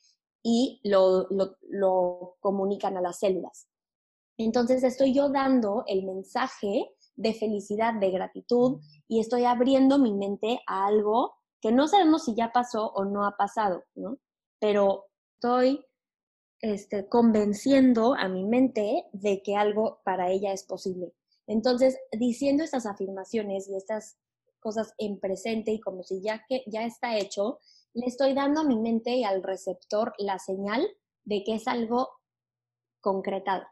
y 0.43 0.79
lo, 0.83 1.27
lo 1.69 2.35
comunican 2.39 2.97
a 2.97 3.01
las 3.01 3.19
células. 3.19 3.67
Entonces 4.37 4.83
estoy 4.83 5.13
yo 5.13 5.29
dando 5.29 5.83
el 5.87 6.05
mensaje 6.05 6.89
de 7.15 7.33
felicidad, 7.33 7.95
de 7.95 8.11
gratitud, 8.11 8.79
y 9.07 9.19
estoy 9.19 9.45
abriendo 9.45 9.97
mi 9.97 10.13
mente 10.13 10.59
a 10.67 10.85
algo 10.85 11.33
que 11.61 11.71
no 11.71 11.87
sabemos 11.87 12.25
si 12.25 12.35
ya 12.35 12.51
pasó 12.51 12.91
o 12.91 13.05
no 13.05 13.25
ha 13.25 13.35
pasado, 13.35 13.83
¿no? 13.95 14.19
Pero 14.59 15.05
estoy 15.35 15.83
este, 16.61 17.07
convenciendo 17.07 18.15
a 18.15 18.27
mi 18.27 18.43
mente 18.43 19.05
de 19.13 19.41
que 19.43 19.55
algo 19.55 19.99
para 20.03 20.31
ella 20.31 20.53
es 20.53 20.63
posible. 20.63 21.13
Entonces, 21.45 21.97
diciendo 22.11 22.63
estas 22.63 22.85
afirmaciones 22.85 23.69
y 23.69 23.75
estas 23.75 24.17
cosas 24.59 24.93
en 24.97 25.19
presente 25.19 25.71
y 25.71 25.79
como 25.79 26.03
si 26.03 26.21
ya 26.21 26.43
que 26.47 26.63
ya 26.67 26.83
está 26.83 27.17
hecho, 27.17 27.59
le 27.93 28.05
estoy 28.05 28.33
dando 28.33 28.61
a 28.61 28.63
mi 28.63 28.77
mente 28.79 29.11
y 29.15 29.23
al 29.23 29.43
receptor 29.43 30.13
la 30.17 30.39
señal 30.39 30.85
de 31.23 31.43
que 31.43 31.55
es 31.55 31.67
algo 31.67 32.09
concretado. 33.01 33.63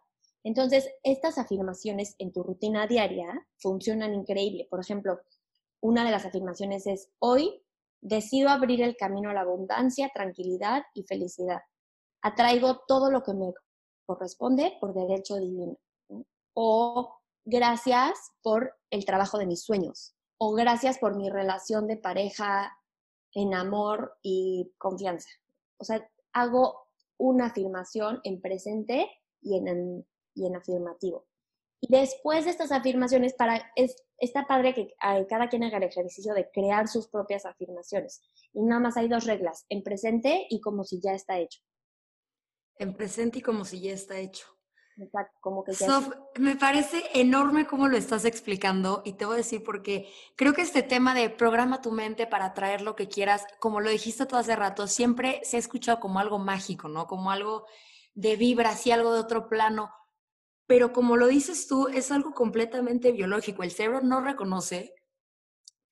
Entonces, 0.44 0.90
estas 1.04 1.38
afirmaciones 1.38 2.16
en 2.20 2.32
tu 2.32 2.44
rutina 2.44 2.86
diaria 2.86 3.48
funcionan 3.58 4.14
increíble. 4.14 4.68
Por 4.70 4.80
ejemplo, 4.80 5.20
una 5.82 6.06
de 6.06 6.12
las 6.12 6.26
afirmaciones 6.26 6.86
es, 6.88 7.10
hoy 7.20 7.64
decido 8.02 8.50
abrir 8.50 8.82
el 8.82 8.96
camino 8.96 9.32
a 9.32 9.34
la 9.34 9.42
abundancia, 9.42 10.12
tranquilidad 10.14 10.84
y 10.94 11.04
felicidad. 11.04 11.62
Atraigo 12.26 12.80
todo 12.88 13.12
lo 13.12 13.22
que 13.22 13.36
me 13.36 13.54
corresponde 14.08 14.76
por 14.82 14.96
derecho 14.96 15.36
divino. 15.36 15.78
O 16.56 17.20
gracias 17.46 18.32
por 18.42 18.76
el 18.90 19.06
trabajo 19.06 19.38
de 19.38 19.46
mis 19.46 19.64
sueños. 19.64 20.16
O 20.40 20.54
gracias 20.54 20.98
por 20.98 21.16
mi 21.16 21.30
relación 21.30 21.86
de 21.86 21.98
pareja 21.98 22.76
en 23.32 23.54
amor 23.54 24.18
y 24.24 24.74
confianza. 24.80 25.30
O 25.78 25.84
sea, 25.84 26.04
hago 26.34 26.88
una 27.20 27.46
afirmación 27.46 28.22
en 28.24 28.42
presente 28.42 29.08
y 29.42 29.58
en, 29.58 30.04
y 30.34 30.48
en 30.48 30.56
afirmativo. 30.56 31.28
Y 31.80 31.92
después 31.92 32.46
de 32.46 32.52
estas 32.52 32.72
afirmaciones, 32.72 33.36
para, 33.36 33.72
es, 33.76 33.98
está 34.18 34.48
padre 34.48 34.74
que 34.74 34.96
cada 35.30 35.48
quien 35.48 35.64
haga 35.64 35.78
el 35.78 35.84
ejercicio 35.84 36.34
de 36.34 36.50
crear 36.50 36.88
sus 36.88 37.08
propias 37.08 37.46
afirmaciones. 37.46 38.24
Y 38.52 38.64
nada 38.64 38.82
más 38.82 38.98
hay 38.98 39.10
dos 39.10 39.26
reglas, 39.26 39.68
en 39.70 39.84
presente 39.84 40.48
y 40.50 40.60
como 40.60 40.86
si 40.86 41.00
ya 41.00 41.14
está 41.14 41.38
hecho. 41.38 41.62
En 42.78 42.96
presente 42.96 43.40
y 43.40 43.42
como 43.42 43.66
si 43.66 43.80
ya 43.80 43.94
está 43.94 44.18
hecho. 44.18 44.46
Exacto, 44.98 45.38
como 45.42 45.64
que 45.64 45.74
ya 45.74 45.88
Sof, 45.88 46.10
me 46.40 46.56
parece 46.56 47.04
enorme 47.14 47.68
cómo 47.68 47.90
lo 47.90 47.98
estás 47.98 48.24
explicando 48.24 49.02
y 49.04 49.14
te 49.14 49.26
voy 49.26 49.34
a 49.34 49.38
decir 49.38 49.62
porque 49.62 50.10
creo 50.38 50.54
que 50.54 50.62
este 50.62 50.84
tema 50.84 51.14
de 51.14 51.30
programa 51.30 51.82
tu 51.82 51.92
mente 51.92 52.28
para 52.28 52.54
traer 52.54 52.82
lo 52.82 52.96
que 52.96 53.10
quieras, 53.10 53.46
como 53.60 53.82
lo 53.82 53.90
dijiste 53.90 54.26
tú 54.26 54.38
hace 54.38 54.56
rato, 54.56 54.88
siempre 54.88 55.42
se 55.44 55.58
ha 55.58 55.60
escuchado 55.60 56.00
como 56.00 56.20
algo 56.20 56.40
mágico, 56.40 56.88
¿no? 56.88 57.08
Como 57.08 57.30
algo 57.30 57.66
de 58.14 58.38
vibra, 58.38 58.70
así 58.70 58.92
algo 58.92 59.14
de 59.14 59.20
otro 59.20 59.50
plano. 59.50 59.92
Pero 60.66 60.94
como 60.94 61.18
lo 61.18 61.28
dices 61.28 61.68
tú, 61.68 61.90
es 61.90 62.12
algo 62.12 62.34
completamente 62.34 63.12
biológico. 63.12 63.64
El 63.64 63.72
cerebro 63.72 64.02
no 64.02 64.22
reconoce 64.22 64.96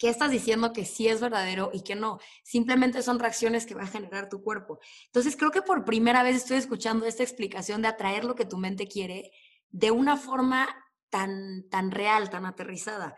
qué 0.04 0.10
estás 0.10 0.32
diciendo 0.32 0.74
que 0.74 0.84
sí 0.84 1.08
es 1.08 1.22
verdadero 1.22 1.70
y 1.72 1.80
que 1.80 1.96
no. 1.96 2.20
Simplemente 2.44 3.02
son 3.02 3.20
reacciones 3.20 3.66
que 3.66 3.74
va 3.74 3.84
a 3.84 3.88
generar 3.88 4.28
tu 4.28 4.44
cuerpo. 4.44 4.80
Entonces 5.06 5.38
creo 5.38 5.50
que 5.50 5.62
por 5.62 5.86
primera 5.86 6.24
vez 6.24 6.36
estoy 6.36 6.58
escuchando 6.58 7.06
esta 7.06 7.24
explicación 7.24 7.82
de 7.82 7.88
atraer 7.88 8.26
lo 8.26 8.36
que 8.36 8.44
tu 8.44 8.58
mente 8.58 8.90
quiere 8.90 9.32
de 9.70 9.92
una 9.92 10.18
forma 10.18 10.68
tan, 11.10 11.70
tan 11.70 11.90
real, 11.90 12.30
tan 12.30 12.46
aterrizada. 12.46 13.16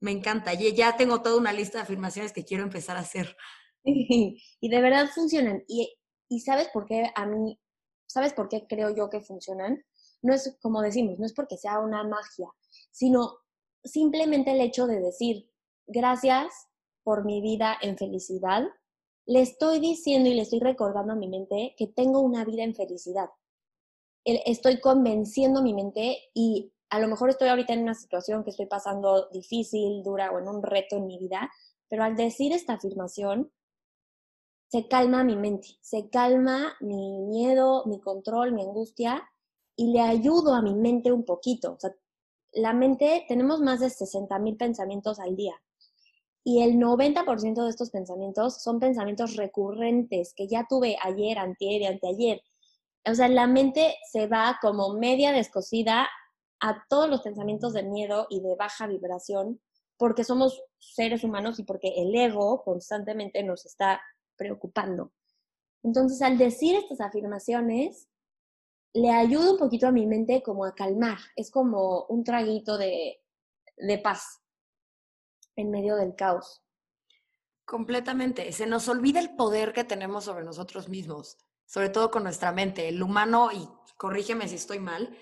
Me 0.00 0.10
encanta. 0.10 0.52
Y 0.54 0.74
ya 0.74 0.96
tengo 0.96 1.22
toda 1.22 1.38
una 1.38 1.52
lista 1.52 1.78
de 1.78 1.84
afirmaciones 1.84 2.32
que 2.32 2.44
quiero 2.44 2.64
empezar 2.64 2.96
a 2.96 3.00
hacer. 3.00 3.36
Y 3.84 4.68
de 4.68 4.80
verdad 4.80 5.08
funcionan. 5.14 5.62
Y, 5.68 5.96
y 6.28 6.40
sabes 6.40 6.66
por 6.72 6.86
qué 6.86 7.12
a 7.14 7.26
mí, 7.26 7.60
sabes 8.08 8.32
por 8.32 8.48
qué 8.48 8.66
creo 8.68 8.92
yo 8.92 9.08
que 9.08 9.20
funcionan? 9.20 9.84
no 10.20 10.34
es 10.34 10.58
como 10.60 10.82
decimos, 10.82 11.16
no 11.20 11.26
es 11.26 11.32
porque 11.32 11.56
sea 11.56 11.78
una 11.78 12.02
magia, 12.02 12.48
sino 12.90 13.38
simplemente 13.84 14.50
el 14.50 14.60
hecho 14.60 14.88
de 14.88 15.00
decir, 15.00 15.48
gracias 15.88 16.68
por 17.02 17.24
mi 17.24 17.40
vida 17.40 17.76
en 17.80 17.96
felicidad, 17.96 18.64
le 19.26 19.40
estoy 19.42 19.80
diciendo 19.80 20.28
y 20.28 20.34
le 20.34 20.42
estoy 20.42 20.60
recordando 20.60 21.12
a 21.12 21.16
mi 21.16 21.28
mente 21.28 21.74
que 21.76 21.86
tengo 21.86 22.20
una 22.20 22.44
vida 22.44 22.62
en 22.62 22.74
felicidad. 22.74 23.30
Estoy 24.24 24.80
convenciendo 24.80 25.60
a 25.60 25.62
mi 25.62 25.74
mente 25.74 26.18
y 26.34 26.72
a 26.90 26.98
lo 26.98 27.08
mejor 27.08 27.30
estoy 27.30 27.48
ahorita 27.48 27.72
en 27.72 27.82
una 27.82 27.94
situación 27.94 28.44
que 28.44 28.50
estoy 28.50 28.66
pasando 28.66 29.28
difícil, 29.30 30.02
dura 30.02 30.30
o 30.30 30.38
en 30.38 30.48
un 30.48 30.62
reto 30.62 30.96
en 30.96 31.06
mi 31.06 31.18
vida, 31.18 31.50
pero 31.88 32.04
al 32.04 32.16
decir 32.16 32.52
esta 32.52 32.74
afirmación, 32.74 33.50
se 34.68 34.86
calma 34.86 35.24
mi 35.24 35.36
mente, 35.36 35.78
se 35.80 36.10
calma 36.10 36.74
mi 36.80 37.20
miedo, 37.22 37.84
mi 37.86 38.00
control, 38.00 38.52
mi 38.52 38.62
angustia 38.62 39.28
y 39.76 39.92
le 39.92 40.00
ayudo 40.00 40.54
a 40.54 40.60
mi 40.62 40.74
mente 40.74 41.10
un 41.10 41.24
poquito. 41.24 41.78
La 42.52 42.74
mente, 42.74 43.24
tenemos 43.28 43.60
más 43.60 43.80
de 43.80 43.88
60 43.88 44.38
mil 44.40 44.56
pensamientos 44.56 45.20
al 45.20 45.36
día. 45.36 45.54
Y 46.48 46.62
el 46.62 46.78
90% 46.78 47.62
de 47.62 47.68
estos 47.68 47.90
pensamientos 47.90 48.62
son 48.62 48.80
pensamientos 48.80 49.36
recurrentes 49.36 50.32
que 50.34 50.48
ya 50.48 50.64
tuve 50.66 50.96
ayer, 51.02 51.36
antier 51.36 51.82
y 51.82 51.84
anteayer. 51.84 52.40
O 53.04 53.14
sea, 53.14 53.28
la 53.28 53.46
mente 53.46 53.96
se 54.10 54.28
va 54.28 54.56
como 54.62 54.94
media 54.94 55.32
descosida 55.32 56.08
a 56.60 56.84
todos 56.88 57.10
los 57.10 57.20
pensamientos 57.20 57.74
de 57.74 57.82
miedo 57.82 58.26
y 58.30 58.40
de 58.40 58.54
baja 58.54 58.86
vibración 58.86 59.60
porque 59.98 60.24
somos 60.24 60.62
seres 60.78 61.22
humanos 61.22 61.58
y 61.58 61.64
porque 61.64 61.92
el 61.98 62.14
ego 62.14 62.62
constantemente 62.64 63.42
nos 63.42 63.66
está 63.66 64.00
preocupando. 64.34 65.12
Entonces, 65.82 66.22
al 66.22 66.38
decir 66.38 66.76
estas 66.76 67.02
afirmaciones, 67.02 68.08
le 68.94 69.10
ayuda 69.10 69.52
un 69.52 69.58
poquito 69.58 69.86
a 69.86 69.92
mi 69.92 70.06
mente 70.06 70.42
como 70.42 70.64
a 70.64 70.74
calmar. 70.74 71.18
Es 71.36 71.50
como 71.50 72.06
un 72.06 72.24
traguito 72.24 72.78
de, 72.78 73.20
de 73.76 73.98
paz 73.98 74.40
en 75.58 75.70
medio 75.70 75.96
del 75.96 76.14
caos. 76.14 76.62
Completamente. 77.64 78.52
Se 78.52 78.66
nos 78.66 78.88
olvida 78.88 79.20
el 79.20 79.34
poder 79.34 79.72
que 79.72 79.84
tenemos 79.84 80.24
sobre 80.24 80.44
nosotros 80.44 80.88
mismos, 80.88 81.36
sobre 81.66 81.90
todo 81.90 82.10
con 82.10 82.22
nuestra 82.22 82.52
mente. 82.52 82.88
El 82.88 83.02
humano, 83.02 83.50
y 83.52 83.68
corrígeme 83.96 84.48
si 84.48 84.54
estoy 84.54 84.78
mal, 84.78 85.14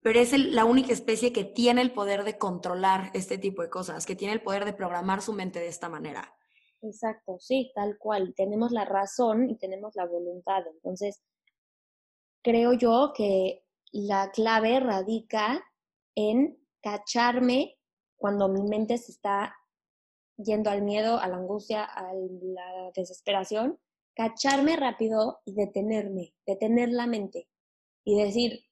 pero 0.00 0.20
es 0.20 0.38
la 0.38 0.64
única 0.64 0.92
especie 0.92 1.32
que 1.32 1.44
tiene 1.44 1.80
el 1.80 1.92
poder 1.92 2.22
de 2.22 2.38
controlar 2.38 3.10
este 3.14 3.38
tipo 3.38 3.62
de 3.62 3.70
cosas, 3.70 4.06
que 4.06 4.14
tiene 4.14 4.34
el 4.34 4.42
poder 4.42 4.64
de 4.64 4.74
programar 4.74 5.22
su 5.22 5.32
mente 5.32 5.58
de 5.58 5.68
esta 5.68 5.88
manera. 5.88 6.36
Exacto, 6.82 7.38
sí, 7.40 7.72
tal 7.74 7.96
cual. 7.98 8.34
Tenemos 8.36 8.70
la 8.70 8.84
razón 8.84 9.48
y 9.50 9.56
tenemos 9.56 9.96
la 9.96 10.06
voluntad. 10.06 10.62
Entonces, 10.70 11.22
creo 12.42 12.74
yo 12.74 13.12
que 13.16 13.64
la 13.90 14.30
clave 14.32 14.78
radica 14.80 15.64
en 16.14 16.58
cacharme 16.82 17.78
cuando 18.16 18.48
mi 18.48 18.62
mente 18.62 18.98
se 18.98 19.12
está 19.12 19.56
yendo 20.38 20.70
al 20.70 20.82
miedo, 20.82 21.18
a 21.18 21.28
la 21.28 21.36
angustia, 21.36 21.84
a 21.84 22.12
la 22.14 22.90
desesperación, 22.94 23.78
cacharme 24.14 24.76
rápido 24.76 25.40
y 25.44 25.54
detenerme, 25.54 26.34
detener 26.46 26.88
la 26.88 27.06
mente 27.06 27.48
y 28.04 28.18
decir 28.18 28.64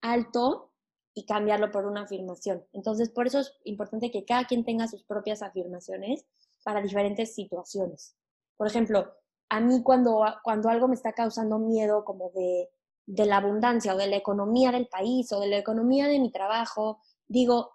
alto 0.00 0.72
y 1.14 1.26
cambiarlo 1.26 1.70
por 1.70 1.84
una 1.84 2.02
afirmación. 2.02 2.64
Entonces, 2.72 3.10
por 3.10 3.26
eso 3.26 3.40
es 3.40 3.52
importante 3.64 4.10
que 4.10 4.24
cada 4.24 4.46
quien 4.46 4.64
tenga 4.64 4.88
sus 4.88 5.04
propias 5.04 5.42
afirmaciones 5.42 6.24
para 6.64 6.80
diferentes 6.80 7.34
situaciones. 7.34 8.16
Por 8.56 8.66
ejemplo, 8.66 9.12
a 9.48 9.60
mí 9.60 9.82
cuando, 9.82 10.24
cuando 10.42 10.68
algo 10.68 10.88
me 10.88 10.94
está 10.94 11.12
causando 11.12 11.58
miedo, 11.58 12.04
como 12.04 12.30
de 12.30 12.70
de 13.10 13.26
la 13.26 13.38
abundancia 13.38 13.94
o 13.94 13.98
de 13.98 14.06
la 14.06 14.16
economía 14.16 14.70
del 14.70 14.86
país 14.86 15.32
o 15.32 15.40
de 15.40 15.48
la 15.48 15.58
economía 15.58 16.06
de 16.06 16.20
mi 16.20 16.30
trabajo, 16.30 17.00
digo, 17.26 17.72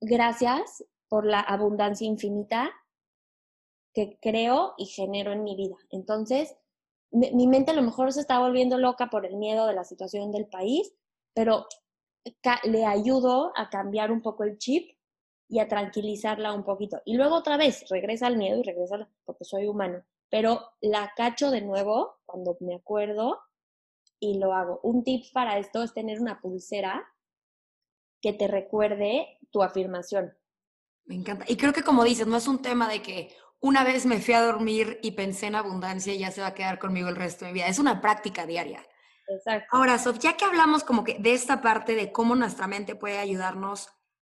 gracias 0.00 0.82
por 1.08 1.26
la 1.26 1.40
abundancia 1.40 2.06
infinita 2.06 2.72
que 3.94 4.18
creo 4.20 4.74
y 4.76 4.86
genero 4.86 5.32
en 5.32 5.42
mi 5.42 5.56
vida. 5.56 5.76
Entonces, 5.90 6.54
mi 7.10 7.46
mente 7.46 7.70
a 7.70 7.74
lo 7.74 7.82
mejor 7.82 8.12
se 8.12 8.20
está 8.20 8.38
volviendo 8.38 8.76
loca 8.78 9.08
por 9.08 9.24
el 9.24 9.36
miedo 9.36 9.66
de 9.66 9.74
la 9.74 9.84
situación 9.84 10.32
del 10.32 10.46
país, 10.46 10.92
pero 11.34 11.66
le 12.64 12.84
ayudo 12.84 13.52
a 13.56 13.70
cambiar 13.70 14.10
un 14.10 14.20
poco 14.20 14.44
el 14.44 14.58
chip 14.58 14.96
y 15.48 15.60
a 15.60 15.68
tranquilizarla 15.68 16.52
un 16.52 16.64
poquito. 16.64 17.00
Y 17.04 17.16
luego 17.16 17.36
otra 17.36 17.56
vez 17.56 17.88
regresa 17.88 18.26
el 18.26 18.36
miedo 18.36 18.58
y 18.58 18.62
regresa 18.62 19.08
porque 19.24 19.44
soy 19.44 19.66
humano, 19.66 20.02
pero 20.28 20.60
la 20.80 21.12
cacho 21.16 21.50
de 21.50 21.62
nuevo 21.62 22.16
cuando 22.26 22.56
me 22.60 22.74
acuerdo 22.74 23.40
y 24.18 24.38
lo 24.38 24.52
hago. 24.52 24.80
Un 24.82 25.04
tip 25.04 25.24
para 25.32 25.58
esto 25.58 25.82
es 25.82 25.94
tener 25.94 26.20
una 26.20 26.40
pulsera 26.40 27.06
que 28.20 28.32
te 28.32 28.48
recuerde 28.48 29.38
tu 29.50 29.62
afirmación. 29.62 30.36
Me 31.06 31.14
encanta. 31.14 31.44
Y 31.48 31.56
creo 31.56 31.72
que 31.72 31.82
como 31.82 32.04
dices, 32.04 32.26
no 32.26 32.36
es 32.36 32.48
un 32.48 32.60
tema 32.60 32.88
de 32.88 33.00
que 33.00 33.34
una 33.60 33.84
vez 33.84 34.06
me 34.06 34.20
fui 34.20 34.34
a 34.34 34.42
dormir 34.42 34.98
y 35.02 35.12
pensé 35.12 35.46
en 35.46 35.54
abundancia 35.54 36.12
y 36.12 36.18
ya 36.18 36.30
se 36.30 36.40
va 36.40 36.48
a 36.48 36.54
quedar 36.54 36.78
conmigo 36.78 37.08
el 37.08 37.16
resto 37.16 37.44
de 37.44 37.52
mi 37.52 37.58
vida. 37.60 37.68
Es 37.68 37.78
una 37.78 38.00
práctica 38.00 38.46
diaria. 38.46 38.86
Exacto. 39.28 39.68
Ahora, 39.70 39.98
Sof, 39.98 40.18
ya 40.18 40.36
que 40.36 40.44
hablamos 40.44 40.84
como 40.84 41.04
que 41.04 41.18
de 41.18 41.32
esta 41.32 41.60
parte 41.60 41.94
de 41.94 42.12
cómo 42.12 42.34
nuestra 42.34 42.66
mente 42.66 42.94
puede 42.94 43.18
ayudarnos 43.18 43.88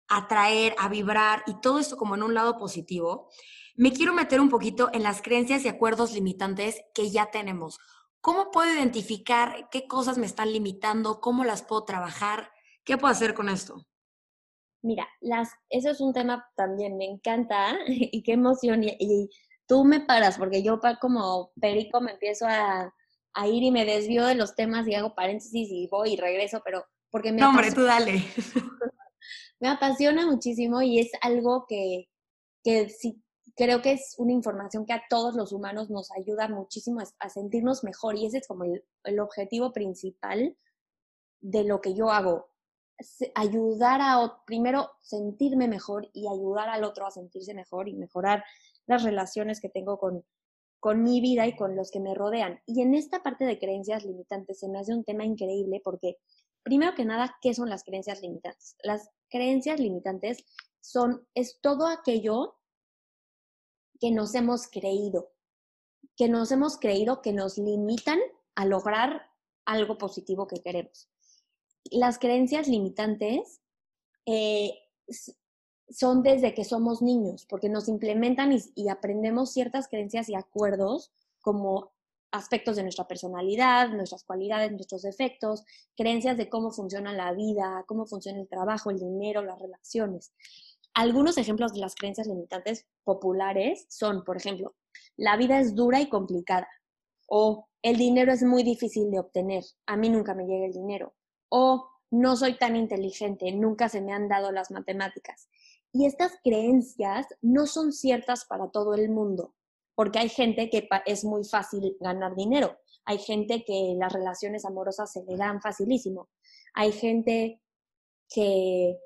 a 0.08 0.28
traer, 0.28 0.74
a 0.78 0.88
vibrar 0.88 1.42
y 1.46 1.60
todo 1.60 1.78
esto 1.78 1.96
como 1.96 2.14
en 2.14 2.22
un 2.22 2.34
lado 2.34 2.58
positivo, 2.58 3.30
me 3.74 3.92
quiero 3.92 4.12
meter 4.12 4.40
un 4.40 4.50
poquito 4.50 4.90
en 4.92 5.02
las 5.02 5.22
creencias 5.22 5.64
y 5.64 5.68
acuerdos 5.68 6.12
limitantes 6.12 6.82
que 6.94 7.10
ya 7.10 7.30
tenemos. 7.30 7.78
¿Cómo 8.20 8.50
puedo 8.50 8.72
identificar 8.72 9.68
qué 9.70 9.86
cosas 9.86 10.18
me 10.18 10.26
están 10.26 10.52
limitando? 10.52 11.20
¿Cómo 11.20 11.44
las 11.44 11.62
puedo 11.62 11.84
trabajar? 11.84 12.52
¿Qué 12.84 12.98
puedo 12.98 13.10
hacer 13.10 13.34
con 13.34 13.48
esto? 13.48 13.86
Mira, 14.82 15.08
las, 15.20 15.50
eso 15.70 15.90
es 15.90 16.00
un 16.00 16.12
tema 16.12 16.44
también, 16.56 16.96
me 16.96 17.04
encanta 17.04 17.78
y 17.86 18.22
qué 18.22 18.32
emoción. 18.32 18.82
Y, 18.84 19.30
tú 19.66 19.84
me 19.84 20.00
paras, 20.00 20.36
porque 20.36 20.62
yo 20.62 20.80
como 21.00 21.52
perico 21.60 22.00
me 22.00 22.12
empiezo 22.12 22.46
a, 22.46 22.92
a, 23.32 23.48
ir 23.48 23.62
y 23.62 23.70
me 23.70 23.86
desvío 23.86 24.26
de 24.26 24.34
los 24.34 24.54
temas 24.54 24.86
y 24.86 24.94
hago 24.94 25.14
paréntesis 25.14 25.68
y 25.70 25.88
voy 25.88 26.14
y 26.14 26.16
regreso, 26.16 26.60
pero 26.64 26.84
porque 27.10 27.32
me... 27.32 27.40
No, 27.40 27.50
hombre, 27.50 27.70
tú 27.72 27.84
dale. 27.84 28.22
me 29.60 29.68
apasiona 29.68 30.26
muchísimo 30.26 30.82
y 30.82 30.98
es 30.98 31.12
algo 31.22 31.64
que, 31.66 32.10
que 32.64 32.90
sí, 32.90 33.22
creo 33.56 33.80
que 33.80 33.92
es 33.92 34.14
una 34.18 34.32
información 34.32 34.84
que 34.84 34.92
a 34.92 35.04
todos 35.08 35.34
los 35.34 35.52
humanos 35.52 35.88
nos 35.88 36.10
ayuda 36.12 36.48
muchísimo 36.48 37.00
a, 37.00 37.28
sentirnos 37.28 37.84
mejor 37.84 38.16
y 38.16 38.26
ese 38.26 38.38
es 38.38 38.48
como 38.48 38.64
el, 38.64 38.84
el 39.04 39.20
objetivo 39.20 39.72
principal 39.72 40.56
de 41.40 41.64
lo 41.64 41.80
que 41.80 41.94
yo 41.94 42.10
hago 42.10 42.51
ayudar 43.34 44.00
a, 44.02 44.42
primero, 44.46 44.90
sentirme 45.00 45.68
mejor 45.68 46.08
y 46.12 46.28
ayudar 46.28 46.68
al 46.68 46.84
otro 46.84 47.06
a 47.06 47.10
sentirse 47.10 47.54
mejor 47.54 47.88
y 47.88 47.94
mejorar 47.94 48.44
las 48.86 49.02
relaciones 49.02 49.60
que 49.60 49.68
tengo 49.68 49.98
con, 49.98 50.24
con 50.80 51.02
mi 51.02 51.20
vida 51.20 51.46
y 51.46 51.56
con 51.56 51.76
los 51.76 51.90
que 51.90 52.00
me 52.00 52.14
rodean. 52.14 52.60
Y 52.66 52.82
en 52.82 52.94
esta 52.94 53.22
parte 53.22 53.44
de 53.44 53.58
creencias 53.58 54.04
limitantes 54.04 54.58
se 54.58 54.68
me 54.68 54.78
hace 54.78 54.94
un 54.94 55.04
tema 55.04 55.24
increíble 55.24 55.80
porque, 55.82 56.16
primero 56.62 56.94
que 56.94 57.04
nada, 57.04 57.36
¿qué 57.40 57.54
son 57.54 57.68
las 57.68 57.84
creencias 57.84 58.20
limitantes? 58.20 58.76
Las 58.82 59.10
creencias 59.28 59.78
limitantes 59.78 60.44
son, 60.80 61.26
es 61.34 61.60
todo 61.60 61.86
aquello 61.86 62.56
que 64.00 64.10
nos 64.10 64.34
hemos 64.34 64.66
creído, 64.68 65.32
que 66.16 66.28
nos 66.28 66.50
hemos 66.50 66.78
creído 66.78 67.22
que 67.22 67.32
nos 67.32 67.58
limitan 67.58 68.18
a 68.56 68.66
lograr 68.66 69.30
algo 69.64 69.96
positivo 69.96 70.48
que 70.48 70.60
queremos 70.60 71.11
las 71.90 72.18
creencias 72.18 72.68
limitantes 72.68 73.60
eh, 74.26 74.72
son 75.90 76.22
desde 76.22 76.54
que 76.54 76.64
somos 76.64 77.02
niños, 77.02 77.46
porque 77.46 77.68
nos 77.68 77.88
implementan 77.88 78.52
y, 78.74 78.88
aprendemos 78.88 79.52
ciertas 79.52 79.88
creencias 79.88 80.28
y 80.28 80.34
acuerdos 80.34 81.12
como 81.40 81.92
aspectos 82.30 82.76
de 82.76 82.82
nuestra 82.82 83.06
personalidad, 83.06 83.90
nuestras 83.90 84.24
cualidades, 84.24 84.72
nuestros 84.72 85.02
defectos, 85.02 85.64
creencias 85.96 86.38
de 86.38 86.48
cómo 86.48 86.70
funciona 86.70 87.12
la 87.12 87.32
vida, 87.32 87.84
cómo 87.86 88.06
funciona 88.06 88.40
el 88.40 88.48
trabajo, 88.48 88.90
el 88.90 88.98
dinero, 88.98 89.42
las 89.42 89.60
relaciones. 89.60 90.32
Algunos 90.94 91.36
ejemplos 91.36 91.74
de 91.74 91.80
las 91.80 91.94
creencias 91.94 92.26
limitantes 92.26 92.86
populares 93.04 93.84
son, 93.90 94.24
por 94.24 94.38
ejemplo, 94.38 94.74
la 95.16 95.36
vida 95.36 95.60
es 95.60 95.74
dura 95.74 96.00
y 96.00 96.08
complicada 96.08 96.68
o 97.26 97.68
el 97.82 97.96
dinero 97.96 98.32
es 98.32 98.42
muy 98.42 98.62
difícil 98.62 99.10
de 99.10 99.18
obtener, 99.18 99.64
a 99.86 99.96
mí 99.96 100.08
nunca 100.08 100.34
me 100.34 100.46
llega 100.46 100.66
el 100.66 100.72
dinero 100.72 101.14
o 101.54 101.90
no 102.10 102.34
soy 102.34 102.56
tan 102.56 102.76
inteligente, 102.76 103.52
nunca 103.52 103.90
se 103.90 104.00
me 104.00 104.14
han 104.14 104.26
dado 104.26 104.52
las 104.52 104.70
matemáticas. 104.70 105.50
Y 105.92 106.06
estas 106.06 106.32
creencias 106.42 107.26
no 107.42 107.66
son 107.66 107.92
ciertas 107.92 108.46
para 108.46 108.70
todo 108.70 108.94
el 108.94 109.10
mundo, 109.10 109.54
porque 109.94 110.18
hay 110.18 110.30
gente 110.30 110.70
que 110.70 110.88
es 111.04 111.24
muy 111.24 111.44
fácil 111.44 111.94
ganar 112.00 112.34
dinero, 112.34 112.78
hay 113.04 113.18
gente 113.18 113.64
que 113.66 113.94
las 113.98 114.10
relaciones 114.14 114.64
amorosas 114.64 115.12
se 115.12 115.24
le 115.24 115.36
dan 115.36 115.60
facilísimo, 115.60 116.30
hay 116.72 116.90
gente 116.90 117.60
que, 118.30 118.98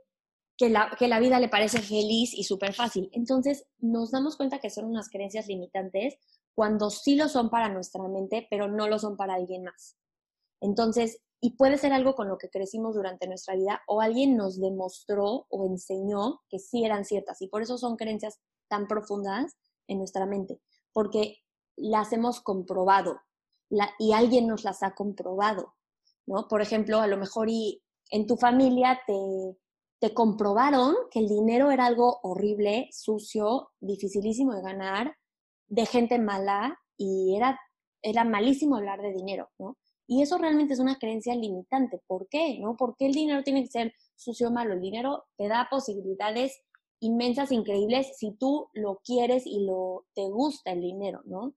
que, 0.57 0.69
la, 0.71 0.95
que 0.97 1.09
la 1.09 1.19
vida 1.19 1.41
le 1.41 1.49
parece 1.49 1.81
feliz 1.81 2.33
y 2.33 2.45
súper 2.45 2.75
fácil. 2.75 3.11
Entonces 3.13 3.67
nos 3.79 4.13
damos 4.13 4.37
cuenta 4.37 4.61
que 4.61 4.71
son 4.71 4.85
unas 4.85 5.09
creencias 5.09 5.49
limitantes 5.49 6.17
cuando 6.55 6.91
sí 6.91 7.17
lo 7.17 7.29
son 7.29 7.51
para 7.51 7.69
nuestra 7.71 8.07
mente, 8.07 8.47
pero 8.49 8.69
no 8.69 8.87
lo 8.87 9.01
son 9.01 9.17
para 9.17 9.35
alguien 9.35 9.65
más. 9.65 9.97
Entonces, 10.61 11.21
y 11.41 11.57
puede 11.57 11.79
ser 11.79 11.93
algo 11.93 12.15
con 12.15 12.29
lo 12.29 12.39
que 12.39 12.49
crecimos 12.49 12.95
durante 12.95 13.29
nuestra 13.29 13.55
vida 13.55 13.83
o 13.87 14.01
alguien 14.01 14.37
nos 14.37 14.61
demostró 14.61 15.47
o 15.49 15.67
enseñó 15.67 16.41
que 16.49 16.59
sí 16.59 16.85
eran 16.85 17.05
ciertas 17.05 17.41
y 17.43 17.49
por 17.49 17.63
eso 17.63 17.79
son 17.79 17.97
creencias 17.97 18.41
tan 18.69 18.87
profundas 18.87 19.57
en 19.87 19.99
nuestra 19.99 20.27
mente, 20.27 20.61
porque 20.93 21.39
las 21.77 22.13
hemos 22.13 22.41
comprobado 22.41 23.21
y 23.99 24.13
alguien 24.13 24.47
nos 24.47 24.65
las 24.65 24.83
ha 24.83 24.95
comprobado, 24.95 25.75
¿no? 26.27 26.49
Por 26.49 26.63
ejemplo, 26.63 27.01
a 27.01 27.07
lo 27.07 27.17
mejor 27.17 27.49
y 27.51 27.83
en 28.11 28.27
tu 28.27 28.37
familia 28.37 29.01
te, 29.07 29.15
te 29.99 30.15
comprobaron 30.15 30.95
que 31.11 31.21
el 31.21 31.29
dinero 31.29 31.71
era 31.71 31.87
algo 31.87 32.21
horrible, 32.23 32.89
sucio, 32.93 33.71
dificilísimo 33.81 34.55
de 34.55 34.63
ganar, 34.63 35.17
de 35.69 35.87
gente 35.87 36.19
mala 36.19 36.79
y 36.97 37.37
era, 37.37 37.59
era 38.03 38.25
malísimo 38.25 38.77
hablar 38.77 39.03
de 39.03 39.13
dinero, 39.13 39.51
¿no? 39.59 39.77
Y 40.07 40.23
eso 40.23 40.39
realmente 40.39 40.75
es 40.75 40.81
una 40.81 40.99
creencia 40.99 41.35
limitante. 41.35 42.01
¿Por 42.07 42.29
qué? 42.29 42.59
¿No? 42.61 42.77
¿Por 42.77 42.97
qué 42.97 43.07
el 43.07 43.13
dinero 43.13 43.43
tiene 43.43 43.63
que 43.63 43.71
ser 43.71 43.95
sucio 44.15 44.49
o 44.49 44.53
malo? 44.53 44.75
El 44.75 44.81
dinero 44.81 45.25
te 45.37 45.49
da 45.49 45.69
posibilidades 45.71 46.63
inmensas, 47.01 47.53
increíbles, 47.53 48.17
si 48.17 48.33
tú 48.33 48.69
lo 48.73 49.01
quieres 49.05 49.47
y 49.47 49.65
lo 49.65 50.07
te 50.15 50.29
gusta 50.29 50.73
el 50.73 50.81
dinero, 50.81 51.23
¿no? 51.25 51.55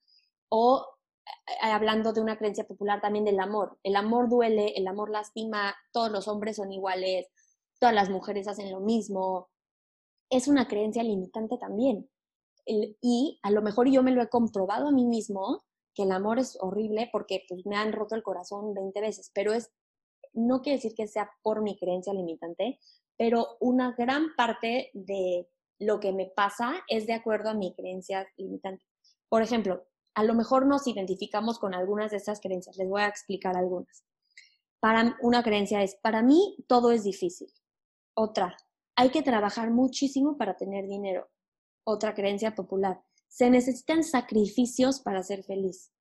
O 0.50 0.86
eh, 1.26 1.70
hablando 1.72 2.14
de 2.14 2.22
una 2.22 2.38
creencia 2.38 2.66
popular 2.68 3.02
también 3.02 3.26
del 3.26 3.40
amor. 3.40 3.78
El 3.84 3.96
amor 3.96 4.30
duele, 4.30 4.74
el 4.76 4.88
amor 4.88 5.10
lastima, 5.10 5.76
todos 5.92 6.12
los 6.12 6.28
hombres 6.28 6.58
son 6.58 6.72
iguales, 6.72 7.28
todas 7.80 7.96
las 7.96 8.10
mujeres 8.10 8.48
hacen 8.48 8.72
lo 8.72 8.80
mismo. 8.80 9.50
Es 10.30 10.48
una 10.48 10.68
creencia 10.68 11.04
limitante 11.04 11.58
también. 11.58 12.10
y 12.66 13.40
a 13.44 13.52
lo 13.52 13.62
mejor 13.62 13.90
yo 13.90 14.04
me 14.04 14.12
lo 14.12 14.22
he 14.22 14.30
comprobado 14.30 14.88
a 14.88 14.92
mí 14.92 15.06
mismo 15.06 15.64
que 16.00 16.04
el 16.04 16.14
amor 16.14 16.40
es 16.40 16.58
horrible 16.62 17.10
porque 17.12 17.44
pues, 17.50 17.66
me 17.66 17.76
han 17.76 17.92
roto 17.92 18.16
el 18.16 18.24
corazón 18.24 18.74
20 18.74 19.02
veces, 19.02 19.32
pero 19.34 19.52
es, 19.52 19.70
no 20.32 20.62
quiere 20.62 20.78
decir 20.78 20.96
que 20.96 21.08
sea 21.08 21.30
por 21.44 21.62
mi 21.62 21.78
creencia 21.78 22.14
limitante, 22.14 22.80
pero 23.18 23.58
una 23.60 23.94
gran 23.98 24.34
parte 24.38 24.92
de 24.94 25.50
lo 25.78 26.00
que 26.00 26.14
me 26.14 26.28
pasa 26.28 26.86
es 26.88 27.06
de 27.06 27.12
acuerdo 27.12 27.50
a 27.50 27.54
mi 27.54 27.76
creencia 27.76 28.26
limitante. 28.38 28.86
Por 29.28 29.42
ejemplo, 29.42 29.84
a 30.16 30.24
lo 30.24 30.36
mejor 30.36 30.68
nos 30.68 30.88
identificamos 30.88 31.60
con 31.60 31.74
algunas 31.74 32.12
de 32.12 32.18
esas 32.18 32.40
creencias. 32.40 32.78
Les 32.78 32.88
voy 32.88 33.02
a 33.02 33.08
explicar 33.08 33.58
algunas. 33.58 34.06
Para 34.80 35.18
una 35.22 35.44
creencia 35.44 35.84
es, 35.84 35.96
para 35.96 36.22
mí 36.22 36.64
todo 36.70 36.92
es 36.92 37.04
difícil. 37.04 37.52
Otra, 38.14 38.56
hay 38.96 39.10
que 39.10 39.22
trabajar 39.22 39.70
muchísimo 39.70 40.38
para 40.38 40.56
tener 40.56 40.88
dinero. 40.88 41.28
Otra 41.84 42.14
creencia 42.14 42.56
popular, 42.56 43.02
se 43.30 43.50
necesitan 43.50 44.04
sacrificios 44.04 45.00
para 45.00 45.24
ser 45.24 45.44
feliz. 45.44 45.92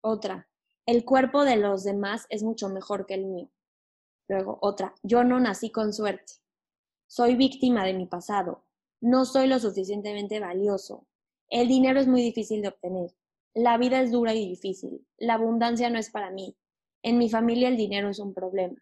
Otra, 0.00 0.48
el 0.86 1.04
cuerpo 1.04 1.44
de 1.44 1.56
los 1.56 1.84
demás 1.84 2.26
es 2.30 2.42
mucho 2.42 2.68
mejor 2.68 3.06
que 3.06 3.14
el 3.14 3.26
mío. 3.26 3.50
Luego, 4.28 4.58
otra, 4.62 4.94
yo 5.02 5.22
no 5.22 5.38
nací 5.38 5.70
con 5.70 5.92
suerte. 5.92 6.32
Soy 7.06 7.36
víctima 7.36 7.84
de 7.84 7.94
mi 7.94 8.06
pasado. 8.06 8.64
No 9.00 9.24
soy 9.24 9.46
lo 9.46 9.58
suficientemente 9.58 10.40
valioso. 10.40 11.06
El 11.48 11.68
dinero 11.68 12.00
es 12.00 12.06
muy 12.06 12.22
difícil 12.22 12.62
de 12.62 12.68
obtener. 12.68 13.10
La 13.54 13.76
vida 13.76 14.00
es 14.00 14.10
dura 14.10 14.34
y 14.34 14.48
difícil. 14.48 15.06
La 15.18 15.34
abundancia 15.34 15.90
no 15.90 15.98
es 15.98 16.10
para 16.10 16.30
mí. 16.30 16.56
En 17.02 17.18
mi 17.18 17.28
familia 17.28 17.68
el 17.68 17.76
dinero 17.76 18.08
es 18.08 18.18
un 18.18 18.32
problema. 18.32 18.76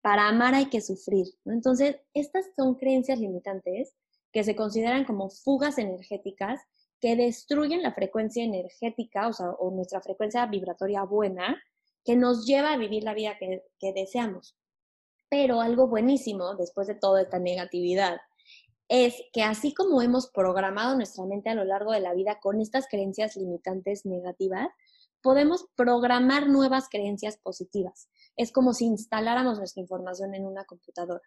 Para 0.00 0.28
amar 0.28 0.54
hay 0.54 0.66
que 0.66 0.80
sufrir. 0.80 1.26
Entonces, 1.44 1.96
estas 2.14 2.46
son 2.56 2.76
creencias 2.76 3.18
limitantes 3.18 3.94
que 4.32 4.44
se 4.44 4.56
consideran 4.56 5.04
como 5.04 5.28
fugas 5.28 5.78
energéticas 5.78 6.60
que 7.02 7.16
destruyen 7.16 7.82
la 7.82 7.92
frecuencia 7.92 8.44
energética, 8.44 9.28
o 9.58 9.70
nuestra 9.72 10.00
frecuencia 10.00 10.46
vibratoria 10.46 11.02
buena, 11.02 11.60
que 12.04 12.14
nos 12.14 12.46
lleva 12.46 12.72
a 12.72 12.76
vivir 12.76 13.02
la 13.02 13.12
vida 13.12 13.36
que, 13.40 13.64
que 13.80 13.92
deseamos. 13.92 14.56
Pero 15.28 15.60
algo 15.60 15.88
buenísimo, 15.88 16.54
después 16.54 16.86
de 16.86 16.94
toda 16.94 17.22
esta 17.22 17.40
negatividad, 17.40 18.20
es 18.88 19.16
que 19.32 19.42
así 19.42 19.74
como 19.74 20.00
hemos 20.00 20.30
programado 20.30 20.94
nuestra 20.94 21.24
mente 21.26 21.50
a 21.50 21.56
lo 21.56 21.64
largo 21.64 21.90
de 21.90 22.00
la 22.00 22.14
vida 22.14 22.38
con 22.40 22.60
estas 22.60 22.86
creencias 22.88 23.36
limitantes 23.36 24.06
negativas, 24.06 24.68
podemos 25.22 25.66
programar 25.74 26.48
nuevas 26.48 26.88
creencias 26.88 27.36
positivas. 27.36 28.08
Es 28.36 28.52
como 28.52 28.74
si 28.74 28.84
instaláramos 28.84 29.58
nuestra 29.58 29.80
información 29.80 30.36
en 30.36 30.46
una 30.46 30.66
computadora. 30.66 31.22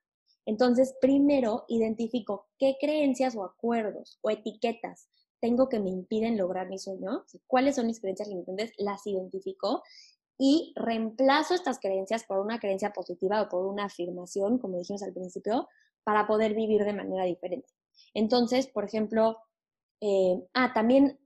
Entonces, 0.45 0.95
primero 1.01 1.65
identifico 1.67 2.47
qué 2.59 2.77
creencias 2.79 3.35
o 3.35 3.43
acuerdos 3.43 4.19
o 4.21 4.29
etiquetas 4.29 5.09
tengo 5.45 5.69
que 5.69 5.79
me 5.79 5.91
impiden 5.91 6.39
lograr 6.39 6.67
mi 6.67 6.79
sueño, 6.79 7.23
cuáles 7.45 7.75
son 7.75 7.85
mis 7.85 7.99
creencias 7.99 8.27
limitantes, 8.27 8.73
las 8.79 9.05
identifico 9.05 9.83
y 10.39 10.73
reemplazo 10.75 11.53
estas 11.53 11.77
creencias 11.79 12.23
por 12.23 12.39
una 12.39 12.59
creencia 12.59 12.91
positiva 12.91 13.43
o 13.43 13.47
por 13.47 13.67
una 13.67 13.85
afirmación, 13.85 14.57
como 14.57 14.79
dijimos 14.79 15.03
al 15.03 15.13
principio, 15.13 15.67
para 16.03 16.25
poder 16.25 16.55
vivir 16.55 16.83
de 16.83 16.93
manera 16.93 17.25
diferente. 17.25 17.67
Entonces, 18.15 18.65
por 18.65 18.85
ejemplo, 18.85 19.37
eh, 20.01 20.43
ah, 20.55 20.73
también 20.73 21.19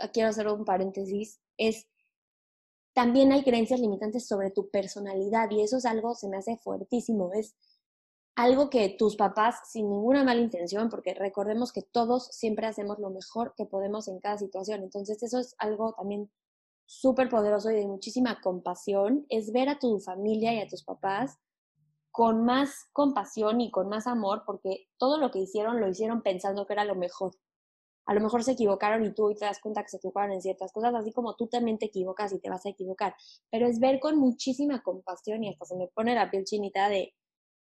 ah, 0.00 0.08
quiero 0.08 0.30
hacer 0.30 0.48
un 0.48 0.64
paréntesis, 0.64 1.40
es 1.56 1.86
también 2.92 3.30
hay 3.30 3.44
creencias 3.44 3.78
limitantes 3.78 4.26
sobre 4.26 4.50
tu 4.50 4.68
personalidad 4.68 5.48
y 5.52 5.62
eso 5.62 5.76
es 5.76 5.86
algo, 5.86 6.16
se 6.16 6.28
me 6.28 6.38
hace 6.38 6.56
fuertísimo, 6.56 7.32
es 7.34 7.54
algo 8.36 8.70
que 8.70 8.88
tus 8.98 9.16
papás, 9.16 9.60
sin 9.70 9.90
ninguna 9.90 10.24
mala 10.24 10.40
intención, 10.40 10.88
porque 10.88 11.14
recordemos 11.14 11.72
que 11.72 11.82
todos 11.82 12.26
siempre 12.28 12.66
hacemos 12.66 12.98
lo 12.98 13.10
mejor 13.10 13.54
que 13.56 13.66
podemos 13.66 14.08
en 14.08 14.20
cada 14.20 14.38
situación. 14.38 14.82
Entonces, 14.82 15.22
eso 15.22 15.38
es 15.38 15.54
algo 15.58 15.94
también 15.94 16.30
súper 16.86 17.28
poderoso 17.28 17.70
y 17.70 17.76
de 17.76 17.86
muchísima 17.86 18.40
compasión, 18.40 19.24
es 19.28 19.52
ver 19.52 19.68
a 19.68 19.78
tu 19.78 20.00
familia 20.00 20.52
y 20.52 20.60
a 20.60 20.66
tus 20.66 20.82
papás 20.82 21.38
con 22.10 22.44
más 22.44 22.88
compasión 22.92 23.60
y 23.60 23.70
con 23.70 23.88
más 23.88 24.08
amor, 24.08 24.42
porque 24.44 24.88
todo 24.98 25.18
lo 25.18 25.30
que 25.30 25.38
hicieron 25.38 25.80
lo 25.80 25.88
hicieron 25.88 26.22
pensando 26.22 26.66
que 26.66 26.72
era 26.72 26.84
lo 26.84 26.96
mejor. 26.96 27.32
A 28.06 28.14
lo 28.14 28.20
mejor 28.20 28.42
se 28.42 28.52
equivocaron 28.52 29.04
y 29.04 29.14
tú 29.14 29.26
hoy 29.26 29.36
te 29.36 29.44
das 29.44 29.60
cuenta 29.60 29.82
que 29.82 29.90
se 29.90 29.98
equivocaron 29.98 30.32
en 30.32 30.42
ciertas 30.42 30.72
cosas, 30.72 30.92
así 30.94 31.12
como 31.12 31.36
tú 31.36 31.46
también 31.46 31.78
te 31.78 31.86
equivocas 31.86 32.32
y 32.32 32.40
te 32.40 32.50
vas 32.50 32.66
a 32.66 32.70
equivocar. 32.70 33.14
Pero 33.50 33.68
es 33.68 33.78
ver 33.78 34.00
con 34.00 34.18
muchísima 34.18 34.82
compasión 34.82 35.44
y 35.44 35.50
hasta 35.50 35.66
se 35.66 35.76
me 35.76 35.86
pone 35.86 36.16
la 36.16 36.28
piel 36.28 36.44
chinita 36.44 36.88
de, 36.88 37.14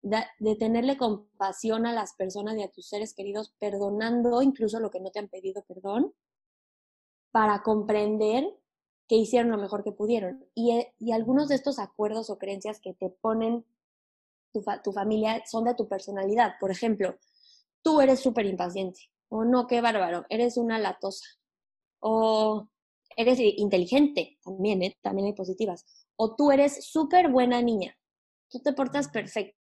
de, 0.05 0.55
tenerle 0.55 0.97
compasión 0.97 1.87
a 1.87 1.93
las 1.93 2.13
personas 2.13 2.55
y 2.57 2.63
a 2.63 2.69
tus 2.69 2.87
seres 2.87 3.13
queridos, 3.15 3.53
perdonando 3.59 4.41
incluso 4.41 4.79
lo 4.79 4.91
que 4.91 4.99
no 4.99 5.09
te 5.09 5.19
han 5.19 5.29
pedido 5.29 5.63
perdón, 5.67 6.13
para 7.31 7.63
comprender 7.63 8.45
que 9.07 9.15
hicieron 9.15 9.51
lo 9.51 9.57
mejor 9.57 9.83
que 9.83 9.91
pudieron. 9.91 10.45
Y, 10.53 10.71
eh, 10.71 10.93
y 10.99 11.11
algunos 11.11 11.49
de 11.49 11.55
estos 11.55 11.79
acuerdos 11.79 12.29
o 12.29 12.37
creencias 12.37 12.79
que 12.79 12.93
te 12.93 13.09
ponen 13.09 13.65
tu, 14.53 14.63
tu 14.83 14.91
familia 14.93 15.43
son 15.45 15.65
de 15.65 15.75
tu 15.75 15.87
personalidad. 15.87 16.53
Por 16.59 16.71
ejemplo, 16.71 17.17
tú 17.81 17.99
eres 17.99 18.19
súper 18.19 18.45
impaciente, 18.45 19.11
o 19.29 19.43
no, 19.43 19.65
qué 19.67 19.81
bárbaro, 19.81 20.25
eres 20.29 20.57
una 20.57 20.77
latosa, 20.77 21.25
o 21.99 22.69
eres 23.17 23.39
inteligente, 23.39 24.37
también, 24.43 24.83
¿eh? 24.83 24.97
también 25.01 25.27
hay 25.27 25.33
positivas, 25.33 25.85
o 26.15 26.35
tú 26.35 26.51
eres 26.51 26.85
súper 26.85 27.29
buena 27.29 27.61
niña, 27.61 27.97
tú 28.49 28.59
te 28.59 28.73
portas 28.73 29.09
perfecto 29.09 29.64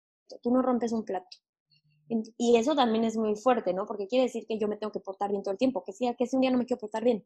tú 0.42 0.52
no 0.52 0.62
rompes 0.62 0.92
un 0.92 1.06
plato. 1.06 1.38
Y 2.38 2.58
eso 2.58 2.76
también 2.76 3.06
es 3.06 3.16
muy 3.16 3.36
fuerte, 3.36 3.74
¿no? 3.74 3.86
Porque 3.86 4.08
quiere 4.08 4.26
decir 4.26 4.46
que 4.46 4.60
yo 4.60 4.68
me 4.68 4.76
tengo 4.76 4.92
que 4.92 5.00
portar 5.00 5.32
bien 5.32 5.44
todo 5.44 5.54
el 5.54 5.58
tiempo, 5.58 5.84
que 5.84 5.94
si, 5.94 6.14
que 6.16 6.28
si 6.28 6.36
un 6.36 6.42
día 6.42 6.52
no 6.52 6.58
me 6.58 6.66
quiero 6.66 6.82
portar 6.82 7.04
bien, 7.04 7.26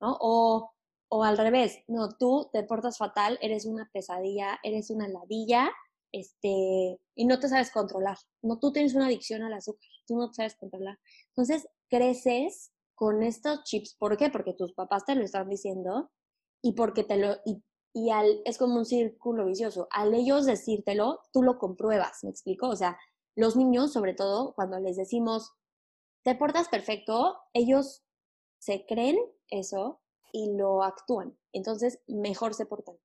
¿no? 0.00 0.18
O, 0.20 0.70
o 1.08 1.24
al 1.24 1.38
revés, 1.38 1.78
no, 1.88 2.10
tú 2.18 2.50
te 2.52 2.62
portas 2.64 2.98
fatal, 2.98 3.38
eres 3.40 3.64
una 3.64 3.88
pesadilla, 3.92 4.58
eres 4.62 4.90
una 4.90 5.08
ladilla, 5.08 5.70
este, 6.12 7.00
y 7.14 7.24
no 7.24 7.38
te 7.40 7.48
sabes 7.48 7.70
controlar. 7.70 8.18
No, 8.42 8.58
tú 8.58 8.72
tienes 8.72 8.94
una 8.94 9.06
adicción 9.06 9.42
al 9.42 9.54
azúcar, 9.54 9.88
tú 10.06 10.16
no 10.16 10.28
te 10.28 10.34
sabes 10.34 10.56
controlar. 10.56 10.98
Entonces, 11.28 11.66
creces 11.88 12.72
con 12.94 13.22
estos 13.22 13.64
chips. 13.64 13.96
¿Por 13.98 14.16
qué? 14.16 14.30
Porque 14.30 14.52
tus 14.52 14.74
papás 14.74 15.04
te 15.04 15.14
lo 15.14 15.24
están 15.24 15.48
diciendo 15.48 16.10
y 16.62 16.72
porque 16.72 17.02
te 17.02 17.16
lo, 17.16 17.36
y 17.44 17.62
y 17.92 18.10
al, 18.10 18.40
es 18.44 18.58
como 18.58 18.76
un 18.76 18.86
círculo 18.86 19.46
vicioso. 19.46 19.88
Al 19.90 20.14
ellos 20.14 20.46
decírtelo, 20.46 21.20
tú 21.32 21.42
lo 21.42 21.58
compruebas, 21.58 22.24
¿me 22.24 22.30
explico? 22.30 22.68
O 22.68 22.76
sea, 22.76 22.98
los 23.34 23.56
niños, 23.56 23.92
sobre 23.92 24.14
todo, 24.14 24.54
cuando 24.54 24.78
les 24.78 24.96
decimos, 24.96 25.52
te 26.22 26.34
portas 26.34 26.68
perfecto, 26.68 27.36
ellos 27.52 28.02
se 28.58 28.86
creen 28.86 29.18
eso 29.48 30.00
y 30.32 30.56
lo 30.56 30.82
actúan. 30.82 31.36
Entonces, 31.52 32.00
mejor 32.06 32.54
se 32.54 32.66
portan. 32.66 32.96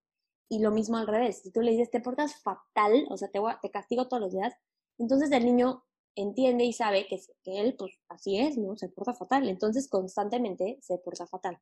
Y 0.50 0.60
lo 0.60 0.72
mismo 0.72 0.98
al 0.98 1.08
revés. 1.08 1.42
Si 1.42 1.52
tú 1.52 1.62
le 1.62 1.72
dices, 1.72 1.92
te 1.92 2.00
portas 2.00 2.42
fatal, 2.42 3.06
o 3.10 3.18
sea, 3.18 3.30
te, 3.30 3.72
castigo 3.72 4.08
todos 4.08 4.22
los 4.22 4.32
días, 4.32 4.54
entonces 4.98 5.32
el 5.32 5.46
niño 5.46 5.84
entiende 6.16 6.64
y 6.64 6.74
sabe 6.74 7.06
que, 7.08 7.20
que 7.44 7.60
él, 7.60 7.76
pues 7.78 7.92
así 8.08 8.40
es, 8.40 8.58
¿no? 8.58 8.78
Se 8.78 8.90
porta 8.90 9.14
fatal. 9.14 9.50
Entonces, 9.50 9.90
constantemente 9.90 10.80
se 10.82 10.98
porta 10.98 11.28
fatal. 11.28 11.60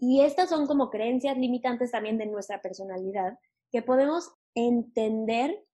Y 0.00 0.22
estas 0.22 0.48
son 0.48 0.66
como 0.66 0.88
creencias 0.88 1.36
limitantes 1.36 1.90
también 1.90 2.16
de 2.16 2.24
nuestra 2.24 2.62
personalidad, 2.62 3.38
que 3.70 3.82
podemos 3.82 4.32
entender 4.54 5.64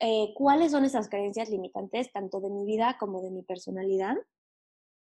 eh, 0.00 0.34
cuáles 0.34 0.72
son 0.72 0.84
esas 0.84 1.08
creencias 1.08 1.48
limitantes, 1.48 2.12
tanto 2.12 2.40
de 2.40 2.50
mi 2.50 2.66
vida 2.66 2.98
como 3.00 3.22
de 3.22 3.30
mi 3.30 3.42
personalidad, 3.42 4.16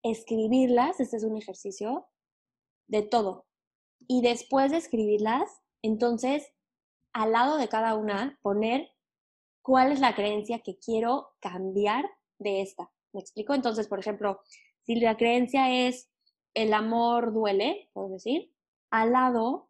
escribirlas, 0.03 1.01
este 1.01 1.17
es 1.17 1.23
un 1.25 1.35
ejercicio 1.35 2.07
de 2.87 3.01
todo. 3.01 3.45
Y 4.07 4.21
después 4.21 4.71
de 4.71 4.77
escribirlas, 4.77 5.61
entonces, 5.81 6.47
al 7.11 7.33
lado 7.33 7.57
de 7.57 7.67
cada 7.67 7.95
una, 7.95 8.39
poner 8.41 8.89
cuál 9.61 9.91
es 9.91 9.99
la 9.99 10.15
creencia 10.15 10.59
que 10.59 10.77
quiero 10.77 11.33
cambiar 11.41 12.09
de 12.39 12.61
esta. 12.61 12.89
¿Me 13.11 13.19
explico? 13.19 13.53
Entonces, 13.53 13.87
por 13.89 13.99
ejemplo, 13.99 14.39
si 14.83 14.95
la 14.95 15.17
creencia 15.17 15.87
es 15.87 16.09
el 16.55 16.73
amor 16.73 17.33
duele, 17.33 17.89
por 17.93 18.09
decir, 18.09 18.51
al 18.89 19.11
lado 19.11 19.69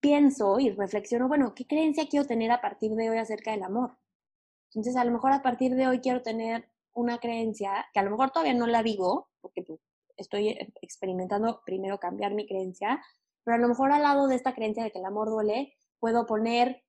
pienso 0.00 0.58
y 0.58 0.70
reflexiono, 0.70 1.28
bueno, 1.28 1.54
¿qué 1.54 1.66
creencia 1.66 2.08
quiero 2.08 2.26
tener 2.26 2.50
a 2.50 2.62
partir 2.62 2.92
de 2.92 3.10
hoy 3.10 3.18
acerca 3.18 3.50
del 3.50 3.64
amor? 3.64 3.98
Entonces, 4.68 4.96
a 4.96 5.04
lo 5.04 5.10
mejor 5.10 5.32
a 5.32 5.42
partir 5.42 5.74
de 5.74 5.88
hoy 5.88 6.00
quiero 6.00 6.22
tener 6.22 6.68
una 6.94 7.18
creencia 7.18 7.86
que 7.92 8.00
a 8.00 8.02
lo 8.02 8.10
mejor 8.10 8.30
todavía 8.30 8.54
no 8.54 8.66
la 8.66 8.82
digo, 8.82 9.28
porque 9.40 9.62
pues, 9.62 9.80
estoy 10.16 10.56
experimentando 10.80 11.60
primero 11.66 11.98
cambiar 11.98 12.34
mi 12.34 12.46
creencia, 12.46 13.02
pero 13.44 13.56
a 13.56 13.60
lo 13.60 13.68
mejor 13.68 13.90
al 13.92 14.02
lado 14.02 14.28
de 14.28 14.36
esta 14.36 14.54
creencia 14.54 14.84
de 14.84 14.92
que 14.92 15.00
el 15.00 15.04
amor 15.04 15.28
duele, 15.28 15.74
puedo 15.98 16.26
poner, 16.26 16.82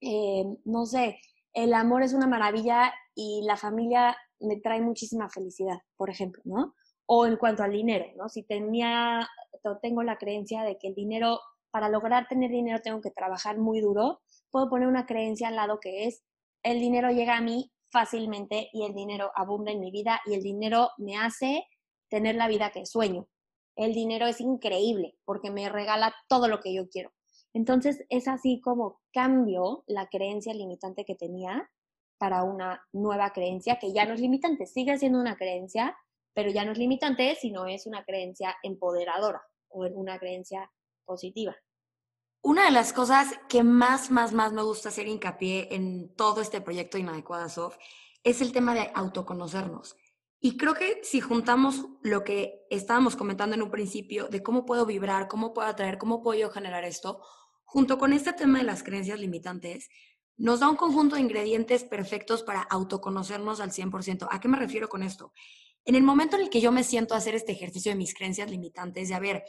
eh, 0.00 0.44
no 0.64 0.86
sé, 0.86 1.20
el 1.52 1.74
amor 1.74 2.02
es 2.02 2.14
una 2.14 2.26
maravilla 2.26 2.92
y 3.14 3.42
la 3.44 3.56
familia 3.56 4.16
me 4.38 4.56
trae 4.56 4.80
muchísima 4.80 5.28
felicidad, 5.28 5.78
por 5.96 6.10
ejemplo, 6.10 6.42
¿no? 6.44 6.74
O 7.12 7.26
en 7.26 7.36
cuanto 7.36 7.64
al 7.64 7.72
dinero, 7.72 8.06
¿no? 8.16 8.28
Si 8.28 8.44
tenía, 8.44 9.28
tengo 9.82 10.04
la 10.04 10.16
creencia 10.16 10.62
de 10.62 10.78
que 10.78 10.86
el 10.86 10.94
dinero, 10.94 11.40
para 11.72 11.88
lograr 11.88 12.28
tener 12.28 12.50
dinero 12.50 12.78
tengo 12.84 13.00
que 13.00 13.10
trabajar 13.10 13.58
muy 13.58 13.80
duro, 13.80 14.20
puedo 14.52 14.68
poner 14.70 14.86
una 14.86 15.06
creencia 15.06 15.48
al 15.48 15.56
lado 15.56 15.80
que 15.80 16.06
es, 16.06 16.22
el 16.62 16.78
dinero 16.78 17.10
llega 17.10 17.36
a 17.36 17.40
mí 17.40 17.72
fácilmente 17.90 18.70
y 18.72 18.84
el 18.84 18.94
dinero 18.94 19.32
abunda 19.34 19.72
en 19.72 19.80
mi 19.80 19.90
vida 19.90 20.20
y 20.24 20.34
el 20.34 20.42
dinero 20.42 20.90
me 20.98 21.16
hace 21.16 21.66
tener 22.08 22.36
la 22.36 22.46
vida 22.46 22.70
que 22.70 22.86
sueño. 22.86 23.26
El 23.74 23.92
dinero 23.92 24.26
es 24.26 24.40
increíble 24.40 25.16
porque 25.24 25.50
me 25.50 25.68
regala 25.68 26.14
todo 26.28 26.46
lo 26.46 26.60
que 26.60 26.72
yo 26.72 26.88
quiero. 26.88 27.10
Entonces 27.52 28.04
es 28.08 28.28
así 28.28 28.60
como 28.60 29.00
cambio 29.12 29.82
la 29.88 30.06
creencia 30.06 30.54
limitante 30.54 31.04
que 31.04 31.16
tenía 31.16 31.68
para 32.18 32.44
una 32.44 32.86
nueva 32.92 33.32
creencia 33.32 33.80
que 33.80 33.92
ya 33.92 34.04
no 34.04 34.14
es 34.14 34.20
limitante, 34.20 34.66
sigue 34.66 34.96
siendo 34.98 35.18
una 35.18 35.36
creencia, 35.36 35.96
pero 36.34 36.50
ya 36.50 36.64
no 36.64 36.72
es 36.72 36.78
limitante, 36.78 37.36
sino 37.40 37.66
es 37.66 37.86
una 37.86 38.04
creencia 38.04 38.56
empoderadora 38.62 39.42
o 39.68 39.86
una 39.86 40.18
creencia 40.18 40.70
positiva. 41.04 41.56
Una 42.42 42.64
de 42.64 42.70
las 42.70 42.92
cosas 42.92 43.28
que 43.48 43.62
más, 43.62 44.10
más, 44.10 44.32
más 44.32 44.52
me 44.52 44.62
gusta 44.62 44.88
hacer 44.88 45.06
hincapié 45.06 45.74
en 45.74 46.14
todo 46.14 46.40
este 46.40 46.60
proyecto 46.60 46.96
Inadecuada 46.96 47.48
Soft 47.48 47.76
es 48.22 48.40
el 48.40 48.52
tema 48.52 48.74
de 48.74 48.90
autoconocernos. 48.94 49.96
Y 50.40 50.56
creo 50.56 50.72
que 50.72 51.00
si 51.02 51.20
juntamos 51.20 51.84
lo 52.02 52.24
que 52.24 52.66
estábamos 52.70 53.14
comentando 53.14 53.54
en 53.54 53.62
un 53.62 53.70
principio 53.70 54.28
de 54.28 54.42
cómo 54.42 54.64
puedo 54.64 54.86
vibrar, 54.86 55.28
cómo 55.28 55.52
puedo 55.52 55.68
atraer, 55.68 55.98
cómo 55.98 56.22
puedo 56.22 56.50
generar 56.50 56.84
esto, 56.84 57.22
junto 57.64 57.98
con 57.98 58.14
este 58.14 58.32
tema 58.32 58.58
de 58.58 58.64
las 58.64 58.82
creencias 58.82 59.20
limitantes, 59.20 59.90
nos 60.38 60.60
da 60.60 60.70
un 60.70 60.76
conjunto 60.76 61.16
de 61.16 61.20
ingredientes 61.20 61.84
perfectos 61.84 62.42
para 62.42 62.62
autoconocernos 62.62 63.60
al 63.60 63.70
100%. 63.70 64.28
¿A 64.30 64.40
qué 64.40 64.48
me 64.48 64.56
refiero 64.56 64.88
con 64.88 65.02
esto? 65.02 65.34
En 65.84 65.94
el 65.94 66.02
momento 66.02 66.36
en 66.36 66.42
el 66.42 66.50
que 66.50 66.60
yo 66.60 66.72
me 66.72 66.84
siento 66.84 67.14
a 67.14 67.18
hacer 67.18 67.34
este 67.34 67.52
ejercicio 67.52 67.92
de 67.92 67.96
mis 67.96 68.14
creencias 68.14 68.50
limitantes, 68.50 69.08
de 69.08 69.14
a 69.14 69.20
ver, 69.20 69.44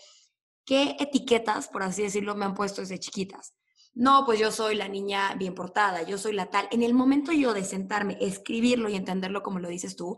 ¿qué 0.66 0.96
etiquetas, 1.00 1.68
por 1.68 1.84
así 1.84 2.04
decirlo, 2.04 2.36
me 2.36 2.46
han 2.46 2.56
puesto 2.56 2.82
desde 2.82 3.00
chiquitas? 3.00 3.54
No, 3.94 4.24
pues 4.26 4.40
yo 4.40 4.52
soy 4.52 4.76
la 4.76 4.88
niña 4.88 5.36
bien 5.36 5.54
portada, 5.54 6.04
yo 6.04 6.18
soy 6.18 6.34
la 6.34 6.50
tal. 6.50 6.68
En 6.72 6.82
el 6.82 6.94
momento 6.94 7.32
yo 7.34 7.54
de 7.54 7.66
sentarme, 7.66 8.18
escribirlo 8.22 8.90
y 8.90 8.96
entenderlo 8.96 9.44
como 9.44 9.60
lo 9.60 9.68
dices 9.68 9.96
tú, 9.96 10.18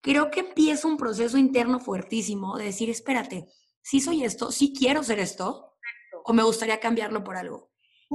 creo 0.00 0.30
que 0.30 0.40
empieza 0.40 0.88
un 0.88 0.96
proceso 0.96 1.38
interno 1.38 1.78
fuertísimo 1.78 2.56
de 2.56 2.64
decir, 2.64 2.90
espérate, 2.90 3.46
si 3.82 4.00
soy 4.00 4.24
esto, 4.24 4.50
si 4.50 4.72
quiero 4.72 5.04
ser 5.04 5.20
esto, 5.20 5.76
o 6.24 6.32
me 6.32 6.42
gustaría 6.42 6.80
cambiarlo 6.80 7.22
por 7.22 7.36
algo. 7.36 7.70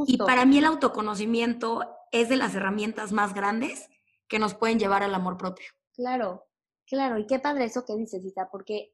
Y 0.06 0.18
para 0.18 0.46
mí 0.46 0.58
el 0.58 0.66
autoconocimiento 0.66 1.82
es 2.12 2.28
de 2.28 2.36
las 2.36 2.54
herramientas 2.56 3.14
más 3.14 3.34
grandes 3.34 3.88
que 4.28 4.40
nos 4.40 4.54
pueden 4.54 4.80
llevar 4.80 5.04
al 5.04 5.16
amor 5.16 5.38
propio. 5.38 5.68
Claro, 5.94 6.46
Claro, 6.92 7.18
y 7.18 7.26
qué 7.26 7.40
padre 7.40 7.64
eso 7.64 7.86
que 7.86 7.96
dices, 7.96 8.22
Isa, 8.26 8.50
porque 8.52 8.94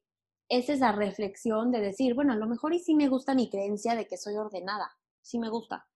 es 0.49 0.69
esa 0.69 0.91
reflexión 0.91 1.71
de 1.71 1.81
decir, 1.81 2.13
bueno, 2.13 2.33
a 2.33 2.35
lo 2.35 2.45
mejor 2.45 2.75
y 2.75 2.79
sí 2.79 2.93
me 2.93 3.07
gusta 3.07 3.33
mi 3.33 3.49
creencia 3.49 3.95
de 3.95 4.05
que 4.05 4.17
soy 4.17 4.35
ordenada, 4.35 4.91
sí 5.23 5.39
me 5.39 5.49
gusta, 5.49 5.87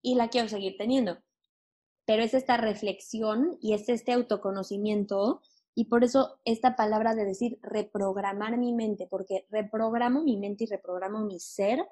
y 0.00 0.14
la 0.14 0.28
quiero 0.28 0.48
seguir 0.48 0.76
teniendo. 0.78 1.18
Pero 2.06 2.22
es 2.22 2.32
esta 2.32 2.56
reflexión 2.56 3.58
y 3.60 3.74
es 3.74 3.90
este 3.90 4.12
autoconocimiento, 4.12 5.42
y 5.74 5.90
por 5.90 6.04
eso 6.04 6.40
esta 6.46 6.74
palabra 6.74 7.14
de 7.14 7.26
decir 7.26 7.58
reprogramar 7.60 8.56
mi 8.56 8.72
mente, 8.72 9.06
porque 9.06 9.46
reprogramo 9.50 10.22
mi 10.22 10.38
mente 10.38 10.64
y 10.64 10.68
reprogramo 10.68 11.20
mi 11.20 11.38
ser, 11.38 11.86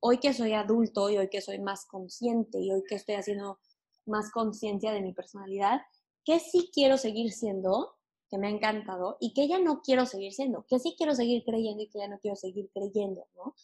hoy 0.00 0.18
que 0.18 0.34
soy 0.34 0.54
adulto 0.54 1.08
y 1.08 1.18
hoy 1.18 1.28
que 1.28 1.40
soy 1.40 1.60
más 1.60 1.86
consciente 1.86 2.58
y 2.58 2.72
hoy 2.72 2.82
que 2.82 2.96
estoy 2.96 3.14
haciendo 3.14 3.60
más 4.06 4.32
conciencia 4.32 4.90
de 4.90 5.02
mi 5.02 5.12
personalidad, 5.12 5.82
que 6.24 6.40
sí 6.40 6.68
quiero 6.74 6.98
seguir 6.98 7.30
siendo 7.30 7.95
que 8.28 8.38
me 8.38 8.48
ha 8.48 8.50
encantado 8.50 9.16
y 9.20 9.34
que 9.34 9.48
ya 9.48 9.58
no 9.58 9.82
quiero 9.82 10.06
seguir 10.06 10.32
siendo, 10.32 10.66
que 10.66 10.78
sí 10.78 10.94
quiero 10.96 11.14
seguir 11.14 11.44
creyendo 11.44 11.82
y 11.82 11.88
que 11.88 11.98
ya 11.98 12.08
no 12.08 12.18
quiero 12.18 12.36
seguir 12.36 12.70
creyendo, 12.72 13.26
¿no? 13.36 13.54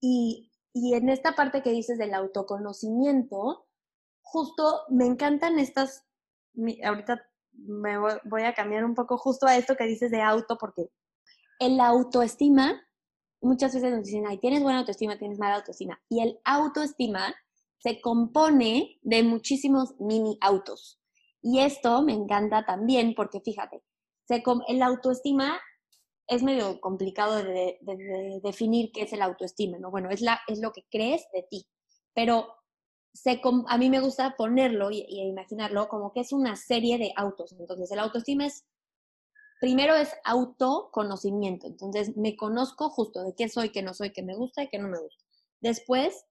Y, 0.00 0.50
y 0.72 0.94
en 0.94 1.08
esta 1.08 1.34
parte 1.34 1.62
que 1.62 1.70
dices 1.70 1.98
del 1.98 2.14
autoconocimiento, 2.14 3.66
justo 4.22 4.80
me 4.88 5.06
encantan 5.06 5.58
estas, 5.58 6.04
ahorita 6.84 7.24
me 7.52 7.98
voy, 7.98 8.42
a 8.42 8.54
cambiar 8.54 8.84
un 8.84 8.94
poco 8.94 9.16
justo 9.16 9.46
a 9.46 9.56
esto 9.56 9.76
que 9.76 9.86
dices 9.86 10.10
de 10.10 10.20
auto, 10.20 10.58
porque 10.58 10.90
el 11.60 11.78
autoestima, 11.78 12.82
muchas 13.40 13.74
veces 13.74 13.92
nos 13.92 14.04
dicen, 14.04 14.26
ay, 14.26 14.38
tienes 14.38 14.62
buena 14.62 14.80
autoestima, 14.80 15.18
tienes 15.18 15.38
mala 15.38 15.56
autoestima, 15.56 16.02
y 16.08 16.20
el 16.20 16.40
autoestima 16.44 17.34
se 17.78 18.00
compone 18.00 18.98
de 19.02 19.22
muchísimos 19.22 19.94
mini 20.00 20.38
autos. 20.40 20.98
Y 21.44 21.60
esto 21.60 22.00
me 22.00 22.14
encanta 22.14 22.64
también 22.64 23.14
porque 23.14 23.38
fíjate, 23.40 23.82
el 24.66 24.82
autoestima 24.82 25.60
es 26.26 26.42
medio 26.42 26.80
complicado 26.80 27.44
de, 27.44 27.78
definir 28.42 28.90
qué 28.92 29.02
es 29.02 29.12
el 29.12 29.20
autoestima, 29.20 29.78
¿no? 29.78 29.90
Bueno, 29.90 30.08
es, 30.08 30.22
la, 30.22 30.40
es 30.48 30.60
lo 30.60 30.72
que 30.72 30.86
crees 30.90 31.26
de 31.34 31.42
ti, 31.42 31.66
pero 32.14 32.48
se, 33.12 33.42
a 33.68 33.76
mí 33.76 33.90
me 33.90 34.00
gusta 34.00 34.34
ponerlo 34.38 34.90
y, 34.90 35.04
y, 35.06 35.20
imaginarlo 35.28 35.86
como 35.88 36.12
que 36.14 36.20
es 36.20 36.32
una 36.32 36.56
serie 36.56 36.96
de 36.96 37.12
autos. 37.14 37.52
Entonces, 37.52 37.90
el 37.90 37.98
autoestima 37.98 38.46
es, 38.46 38.64
primero 39.60 39.94
es 39.94 40.14
autoconocimiento, 40.24 41.66
entonces 41.66 42.16
me 42.16 42.36
conozco 42.36 42.88
justo 42.88 43.22
de 43.22 43.34
qué 43.36 43.50
soy, 43.50 43.68
qué 43.68 43.82
no 43.82 43.92
soy, 43.92 44.14
qué 44.14 44.22
me 44.22 44.34
gusta 44.34 44.62
y 44.62 44.68
qué 44.70 44.78
no 44.78 44.88
me 44.88 44.98
gusta. 44.98 45.22
Después 45.60 46.24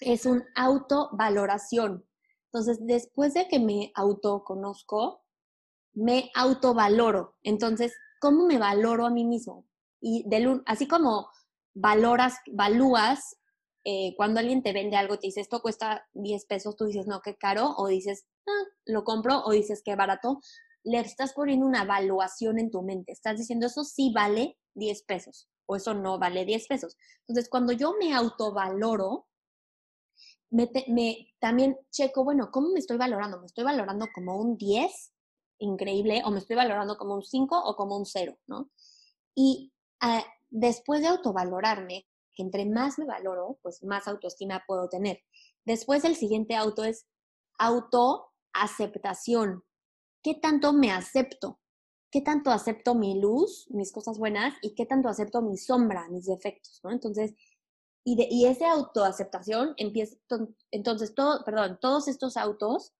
es 0.00 0.26
un 0.26 0.44
autovaloración. 0.54 2.06
Entonces, 2.54 2.78
después 2.86 3.34
de 3.34 3.48
que 3.48 3.58
me 3.58 3.90
autoconozco, 3.96 5.24
me 5.92 6.30
autovaloro. 6.36 7.34
Entonces, 7.42 7.92
¿cómo 8.20 8.46
me 8.46 8.58
valoro 8.58 9.06
a 9.06 9.10
mí 9.10 9.24
mismo? 9.24 9.66
Y 10.00 10.24
así 10.66 10.86
como 10.86 11.26
valoras, 11.74 12.36
valúas, 12.52 13.38
eh, 13.82 14.14
cuando 14.16 14.38
alguien 14.38 14.62
te 14.62 14.72
vende 14.72 14.96
algo, 14.96 15.18
te 15.18 15.26
dice, 15.26 15.40
esto 15.40 15.62
cuesta 15.62 16.06
10 16.12 16.46
pesos, 16.46 16.76
tú 16.76 16.84
dices, 16.84 17.08
no, 17.08 17.22
qué 17.22 17.34
caro, 17.34 17.74
o 17.76 17.88
dices, 17.88 18.24
ah, 18.46 18.64
lo 18.86 19.02
compro, 19.02 19.40
o 19.44 19.50
dices, 19.50 19.82
qué 19.84 19.96
barato, 19.96 20.38
le 20.84 21.00
estás 21.00 21.32
poniendo 21.32 21.66
una 21.66 21.82
evaluación 21.82 22.60
en 22.60 22.70
tu 22.70 22.82
mente. 22.82 23.10
Estás 23.10 23.36
diciendo, 23.36 23.66
eso 23.66 23.82
sí 23.82 24.12
vale 24.14 24.58
10 24.74 25.02
pesos, 25.02 25.48
o 25.66 25.74
eso 25.74 25.92
no 25.92 26.20
vale 26.20 26.44
10 26.44 26.68
pesos. 26.68 26.96
Entonces, 27.26 27.50
cuando 27.50 27.72
yo 27.72 27.94
me 27.98 28.14
autovaloro, 28.14 29.26
me, 30.54 30.70
me, 30.86 31.34
también 31.40 31.76
checo, 31.90 32.22
bueno, 32.22 32.52
¿cómo 32.52 32.68
me 32.68 32.78
estoy 32.78 32.96
valorando? 32.96 33.40
¿Me 33.40 33.46
estoy 33.46 33.64
valorando 33.64 34.06
como 34.14 34.36
un 34.36 34.56
10? 34.56 35.12
Increíble, 35.58 36.22
o 36.24 36.30
me 36.30 36.38
estoy 36.38 36.54
valorando 36.54 36.96
como 36.96 37.14
un 37.14 37.24
5 37.24 37.60
o 37.64 37.74
como 37.74 37.96
un 37.96 38.06
0, 38.06 38.38
¿no? 38.46 38.70
Y 39.34 39.72
ah, 40.00 40.24
después 40.50 41.02
de 41.02 41.08
autovalorarme, 41.08 42.06
que 42.34 42.44
entre 42.44 42.66
más 42.66 43.00
me 43.00 43.04
valoro, 43.04 43.58
pues 43.62 43.82
más 43.82 44.06
autoestima 44.06 44.62
puedo 44.66 44.88
tener. 44.88 45.24
Después 45.64 46.04
el 46.04 46.14
siguiente 46.14 46.54
auto 46.54 46.84
es 46.84 47.04
autoaceptación. 47.58 49.64
¿Qué 50.22 50.34
tanto 50.34 50.72
me 50.72 50.92
acepto? 50.92 51.58
¿Qué 52.12 52.20
tanto 52.20 52.52
acepto 52.52 52.94
mi 52.94 53.20
luz, 53.20 53.66
mis 53.70 53.90
cosas 53.90 54.18
buenas 54.18 54.54
y 54.62 54.76
qué 54.76 54.86
tanto 54.86 55.08
acepto 55.08 55.42
mi 55.42 55.56
sombra, 55.56 56.08
mis 56.10 56.26
defectos, 56.26 56.78
¿no? 56.84 56.92
Entonces, 56.92 57.34
y, 58.04 58.16
de, 58.16 58.28
y 58.30 58.46
esa 58.46 58.70
autoaceptación 58.72 59.74
empieza, 59.76 60.16
entonces, 60.70 61.14
todo, 61.14 61.44
perdón, 61.44 61.78
todos 61.80 62.06
estos 62.08 62.36
autos 62.36 62.92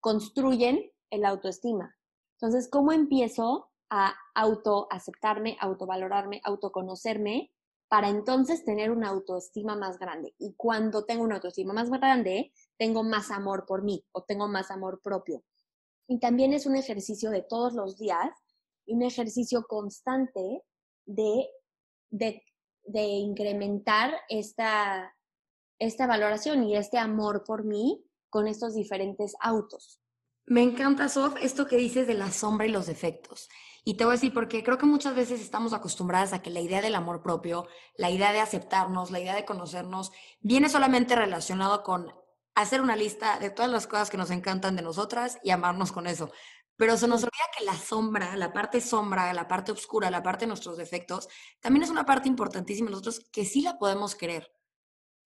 construyen 0.00 0.90
el 1.10 1.24
autoestima. 1.24 1.96
Entonces, 2.40 2.68
¿cómo 2.68 2.92
empiezo 2.92 3.70
a 3.90 4.14
autoaceptarme, 4.34 5.56
autovalorarme, 5.60 6.40
autoconocerme 6.44 7.52
para 7.88 8.08
entonces 8.08 8.64
tener 8.64 8.90
una 8.90 9.08
autoestima 9.08 9.76
más 9.76 9.98
grande? 9.98 10.34
Y 10.38 10.54
cuando 10.54 11.04
tengo 11.04 11.24
una 11.24 11.36
autoestima 11.36 11.72
más 11.72 11.90
grande, 11.90 12.52
tengo 12.76 13.02
más 13.02 13.30
amor 13.30 13.64
por 13.66 13.82
mí 13.82 14.04
o 14.12 14.22
tengo 14.24 14.48
más 14.48 14.70
amor 14.70 15.00
propio. 15.02 15.42
Y 16.06 16.18
también 16.18 16.52
es 16.52 16.66
un 16.66 16.76
ejercicio 16.76 17.30
de 17.30 17.42
todos 17.42 17.74
los 17.74 17.98
días 17.98 18.30
un 18.88 19.02
ejercicio 19.02 19.64
constante 19.66 20.62
de, 21.06 21.48
de 22.10 22.42
de 22.92 23.02
incrementar 23.02 24.14
esta, 24.28 25.16
esta 25.78 26.06
valoración 26.06 26.64
y 26.64 26.76
este 26.76 26.98
amor 26.98 27.44
por 27.44 27.64
mí 27.64 28.04
con 28.30 28.46
estos 28.46 28.74
diferentes 28.74 29.34
autos. 29.40 30.00
Me 30.46 30.62
encanta, 30.62 31.08
Sof, 31.08 31.34
esto 31.42 31.66
que 31.66 31.76
dices 31.76 32.06
de 32.06 32.14
la 32.14 32.30
sombra 32.30 32.66
y 32.66 32.70
los 32.70 32.86
defectos. 32.86 33.48
Y 33.84 33.94
te 33.94 34.04
voy 34.04 34.12
a 34.12 34.16
decir, 34.16 34.32
porque 34.32 34.62
creo 34.62 34.78
que 34.78 34.86
muchas 34.86 35.14
veces 35.14 35.40
estamos 35.40 35.72
acostumbradas 35.72 36.32
a 36.32 36.40
que 36.40 36.50
la 36.50 36.60
idea 36.60 36.80
del 36.80 36.94
amor 36.94 37.22
propio, 37.22 37.66
la 37.96 38.10
idea 38.10 38.32
de 38.32 38.40
aceptarnos, 38.40 39.10
la 39.10 39.20
idea 39.20 39.34
de 39.34 39.44
conocernos, 39.44 40.10
viene 40.40 40.68
solamente 40.68 41.16
relacionado 41.16 41.82
con 41.82 42.12
hacer 42.54 42.80
una 42.80 42.96
lista 42.96 43.38
de 43.38 43.50
todas 43.50 43.70
las 43.70 43.86
cosas 43.86 44.10
que 44.10 44.16
nos 44.16 44.30
encantan 44.30 44.74
de 44.74 44.82
nosotras 44.82 45.38
y 45.44 45.50
amarnos 45.50 45.92
con 45.92 46.06
eso. 46.06 46.30
Pero 46.78 46.96
se 46.96 47.08
nos 47.08 47.24
olvida 47.24 47.50
que 47.58 47.64
la 47.64 47.76
sombra, 47.76 48.36
la 48.36 48.52
parte 48.52 48.80
sombra, 48.80 49.32
la 49.34 49.48
parte 49.48 49.72
oscura, 49.72 50.10
la 50.10 50.22
parte 50.22 50.44
de 50.44 50.48
nuestros 50.48 50.76
defectos, 50.76 51.28
también 51.60 51.82
es 51.82 51.90
una 51.90 52.06
parte 52.06 52.28
importantísima 52.28 52.88
nosotros 52.88 53.28
que 53.32 53.44
sí 53.44 53.62
la 53.62 53.78
podemos 53.78 54.14
querer. 54.14 54.52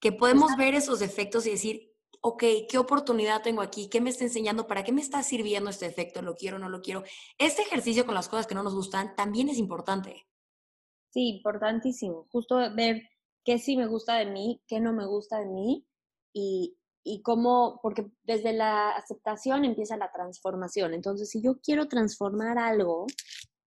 Que 0.00 0.12
podemos 0.12 0.56
ver 0.56 0.74
esos 0.74 0.98
defectos 0.98 1.46
y 1.46 1.50
decir, 1.50 1.92
ok, 2.22 2.42
¿qué 2.70 2.78
oportunidad 2.78 3.42
tengo 3.42 3.60
aquí? 3.60 3.90
¿Qué 3.90 4.00
me 4.00 4.08
está 4.08 4.24
enseñando? 4.24 4.66
¿Para 4.66 4.82
qué 4.82 4.92
me 4.92 5.02
está 5.02 5.22
sirviendo 5.22 5.68
este 5.68 5.84
defecto? 5.84 6.22
¿Lo 6.22 6.36
quiero 6.36 6.56
o 6.56 6.58
no 6.58 6.70
lo 6.70 6.80
quiero? 6.80 7.04
Este 7.36 7.60
ejercicio 7.62 8.06
con 8.06 8.14
las 8.14 8.30
cosas 8.30 8.46
que 8.46 8.54
no 8.54 8.62
nos 8.62 8.74
gustan 8.74 9.14
también 9.14 9.50
es 9.50 9.58
importante. 9.58 10.26
Sí, 11.10 11.28
importantísimo. 11.28 12.28
Justo 12.32 12.56
ver 12.74 13.02
qué 13.44 13.58
sí 13.58 13.76
me 13.76 13.86
gusta 13.86 14.16
de 14.16 14.26
mí, 14.26 14.62
qué 14.66 14.80
no 14.80 14.94
me 14.94 15.04
gusta 15.04 15.40
de 15.40 15.46
mí 15.46 15.86
y, 16.32 16.78
y 17.04 17.22
cómo, 17.22 17.80
porque 17.82 18.10
desde 18.22 18.52
la 18.52 18.90
aceptación 18.90 19.64
empieza 19.64 19.96
la 19.96 20.12
transformación. 20.12 20.94
Entonces, 20.94 21.30
si 21.30 21.42
yo 21.42 21.60
quiero 21.60 21.88
transformar 21.88 22.58
algo 22.58 23.06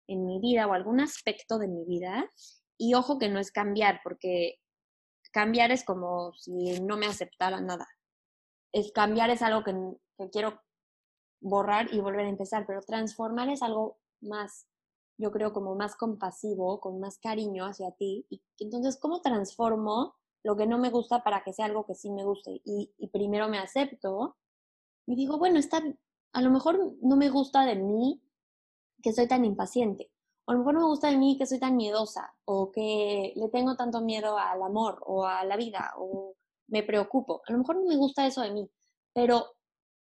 en 0.07 0.25
mi 0.25 0.39
vida 0.39 0.67
o 0.67 0.73
algún 0.73 0.99
aspecto 0.99 1.57
de 1.57 1.67
mi 1.67 1.83
vida, 1.85 2.29
y 2.77 2.93
ojo 2.93 3.17
que 3.17 3.29
no 3.29 3.39
es 3.39 3.51
cambiar, 3.51 4.01
porque 4.03 4.59
cambiar 5.31 5.71
es 5.71 5.83
como 5.83 6.33
si 6.33 6.79
no 6.81 6.97
me 6.97 7.07
aceptara 7.07 7.59
nada. 7.61 7.87
Es 8.71 8.91
cambiar 8.91 9.29
es 9.29 9.41
algo 9.41 9.63
que, 9.63 9.73
que 10.17 10.29
quiero 10.29 10.59
borrar 11.41 11.93
y 11.93 11.99
volver 11.99 12.25
a 12.25 12.29
empezar, 12.29 12.65
pero 12.67 12.81
transformar 12.81 13.49
es 13.49 13.61
algo 13.61 13.97
más, 14.21 14.67
yo 15.17 15.31
creo, 15.31 15.53
como 15.53 15.75
más 15.75 15.95
compasivo, 15.95 16.79
con 16.79 16.99
más 16.99 17.17
cariño 17.19 17.65
hacia 17.65 17.91
ti. 17.91 18.25
Y 18.29 18.41
entonces, 18.59 18.97
¿cómo 18.99 19.21
transformo 19.21 20.15
lo 20.43 20.55
que 20.55 20.67
no 20.67 20.77
me 20.77 20.89
gusta 20.89 21.23
para 21.23 21.43
que 21.43 21.53
sea 21.53 21.65
algo 21.65 21.85
que 21.85 21.95
sí 21.95 22.11
me 22.11 22.23
guste. 22.23 22.61
Y, 22.65 22.91
primero 23.11 23.47
me 23.47 23.59
acepto 23.59 24.37
y 25.05 25.15
digo, 25.15 25.37
bueno, 25.37 25.59
está, 25.59 25.81
a 26.33 26.41
lo 26.41 26.49
mejor 26.49 26.95
no 27.01 27.15
me 27.15 27.29
gusta 27.29 27.65
de 27.65 27.75
mí 27.75 28.21
que 29.01 29.13
soy 29.13 29.27
tan 29.27 29.45
impaciente. 29.45 30.11
O 30.45 30.51
a 30.51 30.53
lo 30.53 30.59
mejor 30.59 30.73
no 30.75 30.79
me 30.81 30.87
gusta 30.87 31.09
de 31.09 31.17
mí 31.17 31.37
que 31.37 31.45
soy 31.45 31.59
tan 31.59 31.75
miedosa 31.77 32.33
o 32.45 32.71
que 32.71 33.33
le 33.35 33.49
tengo 33.49 33.75
tanto 33.75 34.01
miedo 34.01 34.37
al 34.37 34.61
amor 34.61 35.01
o 35.05 35.25
a 35.25 35.45
la 35.45 35.55
vida 35.57 35.93
o 35.97 36.35
me 36.67 36.83
preocupo. 36.83 37.41
A 37.47 37.51
lo 37.53 37.59
mejor 37.59 37.77
no 37.77 37.85
me 37.85 37.97
gusta 37.97 38.25
eso 38.25 38.41
de 38.41 38.51
mí, 38.51 38.69
pero 39.13 39.45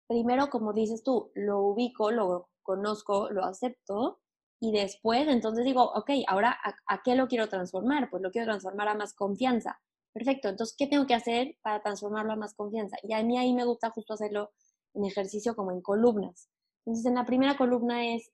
primero, 0.07 0.51
como 0.51 0.72
dices 0.72 1.03
tú, 1.03 1.31
lo 1.35 1.61
ubico, 1.61 2.11
lo 2.11 2.51
conozco, 2.62 3.31
lo 3.31 3.44
acepto 3.44 4.20
y 4.61 4.72
después 4.72 5.29
entonces 5.29 5.64
digo, 5.64 5.83
ok, 5.94 6.11
ahora 6.27 6.59
¿a, 6.87 7.03
qué 7.03 7.14
lo 7.14 7.29
quiero 7.29 7.49
transformar? 7.49 8.11
Pues 8.11 8.22
lo 8.22 8.31
quiero 8.31 8.46
transformar 8.46 8.88
a 8.88 8.94
más 8.94 9.14
confianza. 9.14 9.81
Perfecto, 10.17 10.49
entonces, 10.49 10.75
¿qué 10.79 10.87
tengo 10.87 11.07
que 11.07 11.13
hacer 11.13 11.59
para 11.61 11.83
transformarlo 11.83 12.33
a 12.33 12.37
más 12.37 12.55
confianza? 12.55 12.97
Y 13.03 13.13
a 13.13 13.23
mí 13.23 13.37
ahí 13.37 13.53
me 13.53 13.67
gusta 13.67 13.91
justo 13.91 14.15
hacerlo 14.15 14.51
en 14.95 15.05
ejercicio 15.05 15.55
como 15.55 15.73
en 15.73 15.83
columnas. 15.83 16.49
Entonces, 16.87 17.05
en 17.05 17.17
la 17.17 17.27
primera 17.27 17.59
columna 17.59 18.15
es, 18.15 18.33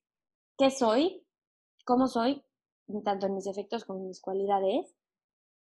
¿qué 0.56 0.70
soy? 0.70 1.26
¿Cómo 1.84 2.06
soy? 2.06 2.44
Tanto 3.04 3.26
en 3.26 3.34
mis 3.34 3.48
efectos 3.48 3.84
como 3.84 3.98
en 3.98 4.06
mis 4.06 4.20
cualidades. 4.20 4.94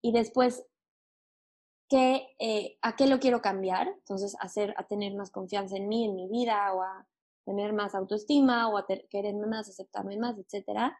Y 0.03 0.11
después, 0.11 0.63
¿qué, 1.89 2.27
eh, 2.37 2.77
¿a 2.83 2.95
qué 2.95 3.07
lo 3.07 3.19
quiero 3.19 3.41
cambiar? 3.41 3.87
Entonces, 3.87 4.35
hacer, 4.41 4.75
a 4.77 4.85
tener 4.85 5.15
más 5.15 5.31
confianza 5.31 5.75
en 5.75 5.87
mí, 5.87 6.05
en 6.05 6.15
mi 6.15 6.27
vida, 6.27 6.71
o 6.75 6.83
a 6.83 7.07
tener 7.45 7.73
más 7.73 7.95
autoestima, 7.95 8.69
o 8.69 8.77
a 8.77 8.85
quererme 9.09 9.47
más, 9.47 9.69
aceptarme 9.69 10.17
más, 10.17 10.37
etc. 10.37 10.93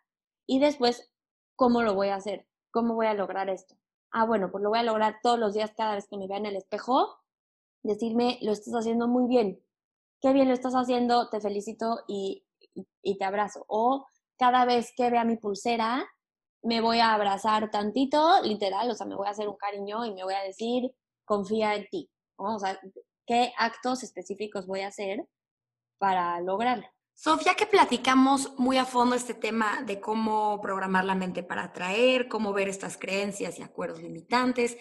Y 0.47 0.57
después, 0.57 1.11
¿cómo 1.55 1.83
lo 1.83 1.93
voy 1.93 2.07
a 2.07 2.15
hacer? 2.15 2.47
¿Cómo 2.71 2.95
voy 2.95 3.05
a 3.05 3.13
lograr 3.13 3.51
esto? 3.51 3.80
Ah, 4.11 4.25
bueno, 4.25 4.51
pues 4.51 4.63
lo 4.63 4.69
voy 4.69 4.79
a 4.79 4.83
lograr 4.83 5.19
todos 5.21 5.39
los 5.39 5.53
días 5.53 5.71
cada 5.75 5.95
vez 5.95 6.07
que 6.07 6.17
me 6.17 6.27
vea 6.27 6.37
en 6.37 6.45
el 6.45 6.55
espejo, 6.55 7.17
decirme, 7.83 8.37
lo 8.41 8.51
estás 8.51 8.73
haciendo 8.73 9.07
muy 9.07 9.27
bien, 9.27 9.63
qué 10.21 10.33
bien 10.33 10.47
lo 10.47 10.53
estás 10.53 10.73
haciendo, 10.73 11.29
te 11.29 11.41
felicito 11.41 12.01
y, 12.07 12.45
te 13.03 13.25
abrazo. 13.25 13.65
O 13.67 14.05
cada 14.37 14.65
vez 14.65 14.93
que 14.95 15.09
vea 15.09 15.23
mi 15.23 15.37
pulsera, 15.37 16.05
me 16.63 16.81
voy 16.81 16.99
a 16.99 17.13
abrazar 17.13 17.71
tantito, 17.71 18.41
literal, 18.43 18.89
o 18.91 18.95
sea, 18.95 19.07
me 19.07 19.15
voy 19.15 19.27
a 19.27 19.31
hacer 19.31 19.47
un 19.47 19.57
cariño 19.57 20.05
y 20.05 20.13
me 20.13 20.23
voy 20.23 20.35
a 20.35 20.43
decir, 20.43 20.93
confía 21.25 21.75
en 21.75 21.87
ti. 21.89 22.09
O 22.37 22.59
sea, 22.59 22.79
¿qué 23.25 23.53
actos 23.57 24.03
específicos 24.03 24.67
voy 24.67 24.81
a 24.81 24.87
hacer 24.87 25.27
para 25.97 26.39
lograrlo? 26.41 26.87
Sofía, 27.23 27.53
que 27.53 27.67
platicamos 27.67 28.57
muy 28.57 28.79
a 28.79 28.85
fondo 28.85 29.15
este 29.15 29.35
tema 29.35 29.83
de 29.83 30.01
cómo 30.01 30.59
programar 30.59 31.05
la 31.05 31.13
mente 31.13 31.43
para 31.43 31.65
atraer, 31.65 32.27
cómo 32.27 32.51
ver 32.51 32.67
estas 32.67 32.97
creencias 32.97 33.59
y 33.59 33.61
acuerdos 33.61 34.01
limitantes, 34.01 34.75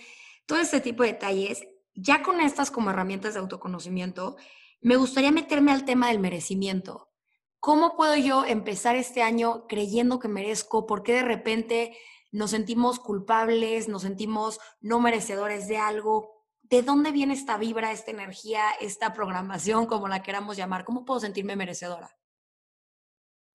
todo 0.47 0.59
este 0.59 0.81
tipo 0.81 1.03
de 1.03 1.13
detalles, 1.13 1.69
ya 1.93 2.23
con 2.23 2.41
estas 2.41 2.71
como 2.71 2.89
herramientas 2.89 3.35
de 3.35 3.41
autoconocimiento, 3.41 4.39
me 4.81 4.97
gustaría 4.97 5.33
meterme 5.33 5.71
al 5.71 5.85
tema 5.85 6.09
del 6.09 6.19
merecimiento. 6.19 7.11
¿Cómo 7.59 7.95
puedo 7.95 8.17
yo 8.17 8.47
empezar 8.47 8.97
este 8.97 9.21
año 9.21 9.67
creyendo 9.69 10.19
que 10.19 10.29
merezco? 10.29 10.87
¿Por 10.87 11.03
qué 11.03 11.17
de 11.17 11.25
repente 11.25 11.95
nos 12.33 12.53
sentimos 12.53 13.01
culpables, 13.01 13.87
nos 13.87 14.01
sentimos 14.01 14.61
no 14.81 14.99
merecedores 14.99 15.69
de 15.69 15.77
algo? 15.77 16.41
¿de 16.63 16.83
dónde 16.83 17.11
viene 17.11 17.35
esta 17.35 17.59
vibra, 17.59 17.91
esta 17.91 18.13
energía, 18.13 18.63
esta 18.81 19.13
programación, 19.13 19.87
como 19.87 20.07
la 20.07 20.23
queramos 20.23 20.57
llamar? 20.57 20.85
¿Cómo 20.85 21.05
puedo 21.05 21.19
sentirme 21.19 21.57
merecedora? 21.57 22.17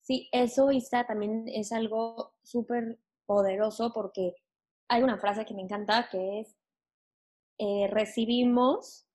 Sí, 0.06 0.30
eso, 0.32 0.72
Isa, 0.72 1.08
también 1.08 1.46
es 1.48 1.72
algo 1.72 2.36
súper 2.44 3.00
poderoso 3.26 3.92
porque 3.92 4.36
hay 4.88 5.02
una 5.02 5.18
frase 5.18 5.46
que 5.46 5.56
me 5.56 5.64
encanta 5.64 6.10
que 6.12 6.42
es, 6.42 6.56
eh, 7.58 7.88
recibimos 7.90 9.08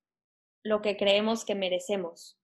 lo 0.65 0.83
que 0.83 0.97
creemos 0.97 1.45
que 1.45 1.55
merecemos. 1.55 2.37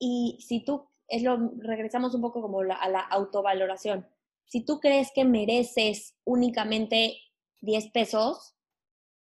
Y 0.00 0.38
si 0.40 0.64
tú, 0.64 0.88
es 1.06 1.22
lo, 1.22 1.52
regresamos 1.58 2.12
un 2.12 2.22
poco 2.22 2.42
como 2.42 2.60
a 2.60 2.88
la 2.88 3.00
autovaloración. 3.00 4.08
Si 4.46 4.64
tú 4.64 4.80
crees 4.80 5.12
que 5.14 5.24
mereces 5.24 6.16
únicamente 6.24 7.18
10 7.60 7.92
pesos, 7.92 8.56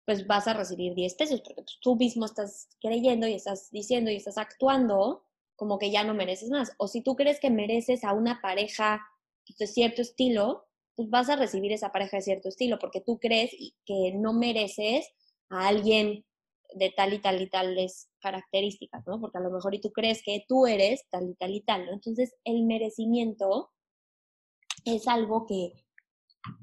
pues 0.05 0.25
vas 0.25 0.47
a 0.47 0.55
recibir 0.55 0.95
10 0.95 1.13
pesos, 1.13 1.41
porque 1.41 1.63
tú 1.79 1.95
mismo 1.95 2.25
estás 2.25 2.69
creyendo 2.81 3.27
y 3.27 3.35
estás 3.35 3.69
diciendo 3.69 4.09
y 4.09 4.15
estás 4.15 4.39
actuando 4.39 5.28
como 5.59 5.77
que 5.77 5.91
ya 5.91 6.05
no 6.05 6.13
mereces 6.13 6.49
más. 6.49 6.73
O 6.77 6.87
si 6.87 7.01
tú 7.01 7.17
crees 7.17 7.41
que 7.41 7.49
mereces 7.49 8.05
a 8.05 8.13
una 8.13 8.41
pareja 8.41 9.01
de 9.59 9.67
cierto 9.67 10.01
estilo, 10.01 10.65
pues 10.95 11.09
vas 11.09 11.29
a 11.29 11.35
recibir 11.35 11.73
esa 11.73 11.91
pareja 11.91 12.17
de 12.17 12.23
cierto 12.23 12.47
estilo, 12.47 12.79
porque 12.79 13.01
tú 13.01 13.19
crees 13.19 13.51
que 13.85 14.13
no 14.15 14.31
mereces 14.31 15.05
a 15.49 15.67
alguien 15.67 16.25
de 16.75 16.91
tal 16.95 17.13
y 17.13 17.19
tal 17.19 17.41
y 17.41 17.49
tales 17.49 18.09
características, 18.21 19.05
¿no? 19.05 19.19
Porque 19.19 19.37
a 19.37 19.41
lo 19.41 19.51
mejor 19.51 19.75
y 19.75 19.81
tú 19.81 19.91
crees 19.91 20.23
que 20.23 20.45
tú 20.47 20.65
eres 20.65 21.03
tal 21.09 21.29
y 21.29 21.35
tal 21.35 21.53
y 21.53 21.61
tal, 21.61 21.85
¿no? 21.87 21.93
Entonces, 21.93 22.33
el 22.45 22.63
merecimiento 22.63 23.71
es 24.85 25.09
algo 25.09 25.45
que 25.45 25.73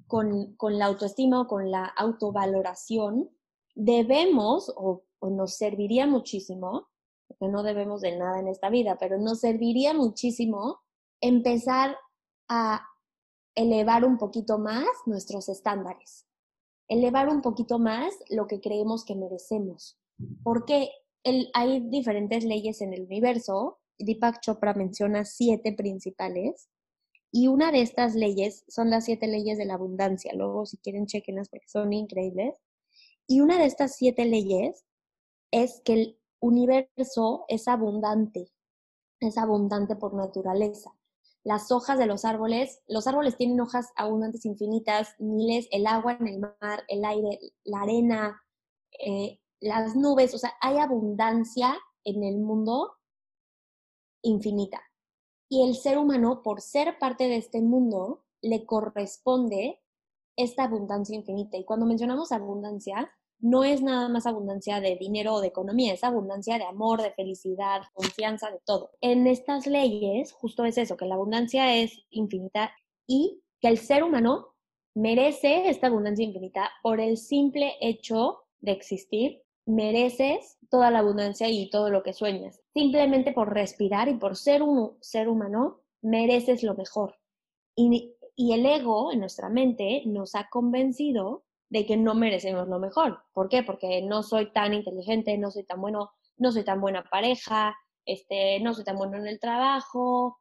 con, 0.07 0.57
con 0.57 0.79
la 0.79 0.87
autoestima 0.87 1.43
o 1.43 1.47
con 1.47 1.71
la 1.71 1.85
autovaloración 1.85 3.29
debemos 3.75 4.73
o, 4.75 5.05
o 5.19 5.29
nos 5.29 5.55
serviría 5.57 6.07
muchísimo, 6.07 6.89
porque 7.27 7.49
no 7.49 7.63
debemos 7.63 8.01
de 8.01 8.17
nada 8.17 8.41
en 8.41 8.49
esta 8.49 8.71
vida, 8.71 8.97
pero 8.99 9.19
nos 9.19 9.41
serviría 9.41 9.95
muchísimo 9.95 10.81
empezar 11.21 11.97
a 12.49 12.87
elevar 13.55 14.05
un 14.05 14.19
poquito 14.19 14.59
más 14.59 14.87
nuestros 15.07 15.49
estándares 15.49 16.27
elevar 16.89 17.29
un 17.29 17.43
poquito 17.43 17.79
más 17.79 18.15
lo 18.29 18.47
que 18.47 18.61
creemos 18.61 19.05
que 19.05 19.15
merecemos. 19.15 19.99
Porque 20.43 20.91
hay 21.55 21.81
diferentes 21.89 22.45
leyes 22.45 22.81
en 22.81 22.93
el 22.93 23.03
universo. 23.03 23.79
Deepak 23.99 24.41
Chopra 24.41 24.75
menciona 24.75 25.25
siete 25.25 25.73
principales. 25.73 26.69
Y 27.33 27.49
una 27.49 27.73
de 27.73 27.83
estas 27.83 28.15
leyes 28.15 28.65
son 28.69 28.91
las 28.91 29.05
siete 29.05 29.27
leyes 29.27 29.59
de 29.59 29.67
la 29.67 29.75
abundancia. 29.75 30.33
Luego, 30.35 30.65
si 30.65 30.79
quieren, 30.79 31.07
chequenlas 31.07 31.49
porque 31.49 31.69
son 31.69 31.93
increíbles. 31.93 32.55
Y 33.27 33.41
una 33.41 33.59
de 33.59 33.67
estas 33.67 33.97
siete 33.97 34.25
leyes 34.25 34.85
es 35.51 35.83
que 35.85 35.93
el 35.93 36.19
universo 36.41 37.45
es 37.49 37.69
abundante, 37.69 38.53
es 39.21 39.39
abundante 39.39 39.97
por 39.97 40.15
naturaleza 40.15 40.93
las 41.47 41.71
hojas 41.71 41.97
de 41.97 42.07
los 42.07 42.25
árboles, 42.25 42.83
los 42.89 43.07
árboles 43.07 43.37
tienen 43.37 43.61
hojas 43.61 43.93
abundantes 43.95 44.45
infinitas, 44.45 45.15
miles, 45.21 45.69
el 45.71 45.87
agua 45.87 46.17
en 46.19 46.27
el 46.27 46.41
mar, 46.41 46.83
el 46.89 47.05
aire, 47.05 47.39
la 47.63 47.83
arena, 47.83 48.43
eh, 48.99 49.39
las 49.61 49.95
nubes, 49.95 50.35
o 50.35 50.39
sea, 50.39 50.55
hay 50.61 50.79
abundancia 50.79 51.79
en 52.03 52.25
el 52.25 52.39
mundo 52.39 52.97
infinita. 54.23 54.83
Y 55.49 55.63
el 55.69 55.77
ser 55.77 55.99
humano, 55.99 56.43
por 56.43 56.61
ser 56.61 56.99
parte 56.99 57.29
de 57.29 57.37
este 57.37 57.63
mundo, 57.63 58.25
le 58.43 58.67
corresponde 58.67 59.81
esta 60.35 60.65
abundancia 60.65 61.15
infinita. 61.15 61.57
Y 61.57 61.65
cuando 61.65 61.87
mencionamos 61.87 62.33
abundancia, 62.33 63.09
no 63.39 63.65
es 63.65 63.83
nada 63.83 64.09
más 64.09 64.27
abundancia 64.27 64.81
de 64.81 64.97
dinero 64.97 65.35
o 65.35 65.41
de 65.41 65.49
economía, 65.49 65.93
es 65.93 66.05
abundancia 66.05 66.59
de 66.59 66.65
amor, 66.65 67.03
de 67.03 67.13
felicidad, 67.13 67.83
confianza, 67.93 68.51
de 68.51 68.61
todo. 68.65 68.91
En 69.01 69.27
estas 69.27 69.67
leyes 69.67 70.33
justo 70.33 70.65
es 70.65 70.79
eso, 70.79 70.97
que 70.97 71.07
la 71.07 71.15
abundancia 71.15 71.77
es 71.77 71.99
infinita 72.11 72.73
y 73.07 73.43
que 73.61 73.69
el 73.69 73.79
ser 73.79 74.03
humano 74.03 74.55
merece 74.95 75.69
esta 75.69 75.89
abundancia 75.89 76.25
infinita 76.25 76.71
por 76.83 77.01
el 77.01 77.19
simple 77.19 77.75
hecho 77.81 78.45
de 78.61 78.73
existir, 78.73 79.43
mereces 79.67 80.59
toda 80.71 80.91
la 80.91 81.01
abundancia 81.01 81.49
y 81.49 81.69
todo 81.71 81.91
lo 81.91 82.03
que 82.03 82.13
sueñas. 82.13 82.61
Simplemente 82.73 83.33
por 83.33 83.53
respirar 83.53 84.09
y 84.09 84.15
por 84.15 84.37
ser 84.37 84.63
un 84.63 84.97
ser 85.01 85.29
humano, 85.29 85.81
mereces 86.03 86.63
lo 86.63 86.75
mejor. 86.75 87.17
Y, 87.77 88.15
y 88.35 88.53
el 88.53 88.65
ego 88.65 89.13
en 89.13 89.21
nuestra 89.21 89.49
mente 89.49 90.03
nos 90.07 90.35
ha 90.35 90.49
convencido 90.49 91.45
de 91.69 91.87
que 91.87 91.97
no 91.97 92.15
merecemos 92.15 92.69
lo 92.69 92.79
mejor. 92.79 93.19
¿Por 93.33 93.49
qué? 93.49 93.63
Porque 93.63 94.03
no 94.03 94.23
soy 94.23 94.53
tan 94.53 94.75
inteligente, 94.75 95.37
no 95.39 95.51
soy 95.51 95.65
tan 95.65 95.81
bueno, 95.81 96.11
no 96.37 96.53
soy 96.53 96.65
tan 96.65 96.81
buena 96.81 97.05
pareja, 97.05 97.77
este, 98.05 98.61
no 98.61 98.75
soy 98.75 98.85
tan 98.85 98.97
bueno 98.97 99.17
en 99.19 99.27
el 99.27 99.41
trabajo, 99.41 100.39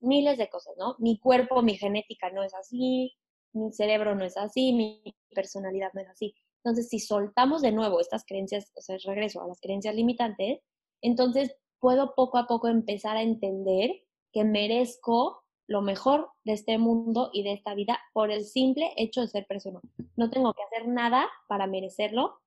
miles 0.00 0.38
de 0.38 0.48
cosas, 0.48 0.74
¿no? 0.78 0.96
Mi 0.98 1.18
cuerpo, 1.18 1.62
mi 1.62 1.76
genética 1.76 2.30
no 2.30 2.42
es 2.42 2.54
así, 2.54 3.14
mi 3.52 3.72
cerebro 3.72 4.14
no 4.14 4.24
es 4.24 4.36
así, 4.36 4.72
mi 4.72 5.02
personalidad 5.34 5.90
no 5.94 6.02
es 6.02 6.08
así. 6.08 6.34
Entonces, 6.64 6.88
si 6.88 6.98
soltamos 6.98 7.62
de 7.62 7.72
nuevo 7.72 8.00
estas 8.00 8.24
creencias, 8.26 8.72
o 8.74 8.80
sea, 8.80 8.96
regreso 9.04 9.42
a 9.42 9.48
las 9.48 9.60
creencias 9.60 9.94
limitantes, 9.94 10.60
entonces 11.00 11.54
puedo 11.78 12.14
poco 12.14 12.38
a 12.38 12.46
poco 12.46 12.68
empezar 12.68 13.16
a 13.16 13.22
entender 13.22 13.90
que 14.32 14.44
merezco 14.44 15.44
lo 15.66 15.82
mejor 15.82 16.30
de 16.44 16.52
este 16.52 16.78
mundo 16.78 17.30
y 17.32 17.42
de 17.42 17.52
esta 17.52 17.74
vida 17.74 17.98
por 18.12 18.30
el 18.30 18.44
simple 18.44 18.92
hecho 18.96 19.20
de 19.20 19.28
ser 19.28 19.46
persona. 19.46 19.80
No 20.16 20.30
tengo 20.30 20.52
que 20.54 20.62
hacer 20.62 20.88
nada 20.88 21.28
para 21.48 21.66
merecerlo 21.66 22.40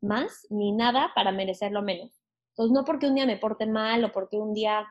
más, 0.00 0.46
ni 0.50 0.72
nada 0.72 1.10
para 1.14 1.32
merecerlo 1.32 1.82
menos. 1.82 2.22
Entonces, 2.50 2.72
no 2.72 2.84
porque 2.84 3.06
un 3.06 3.14
día 3.14 3.26
me 3.26 3.36
porte 3.36 3.66
mal 3.66 4.04
o 4.04 4.12
porque 4.12 4.36
un 4.36 4.54
día 4.54 4.86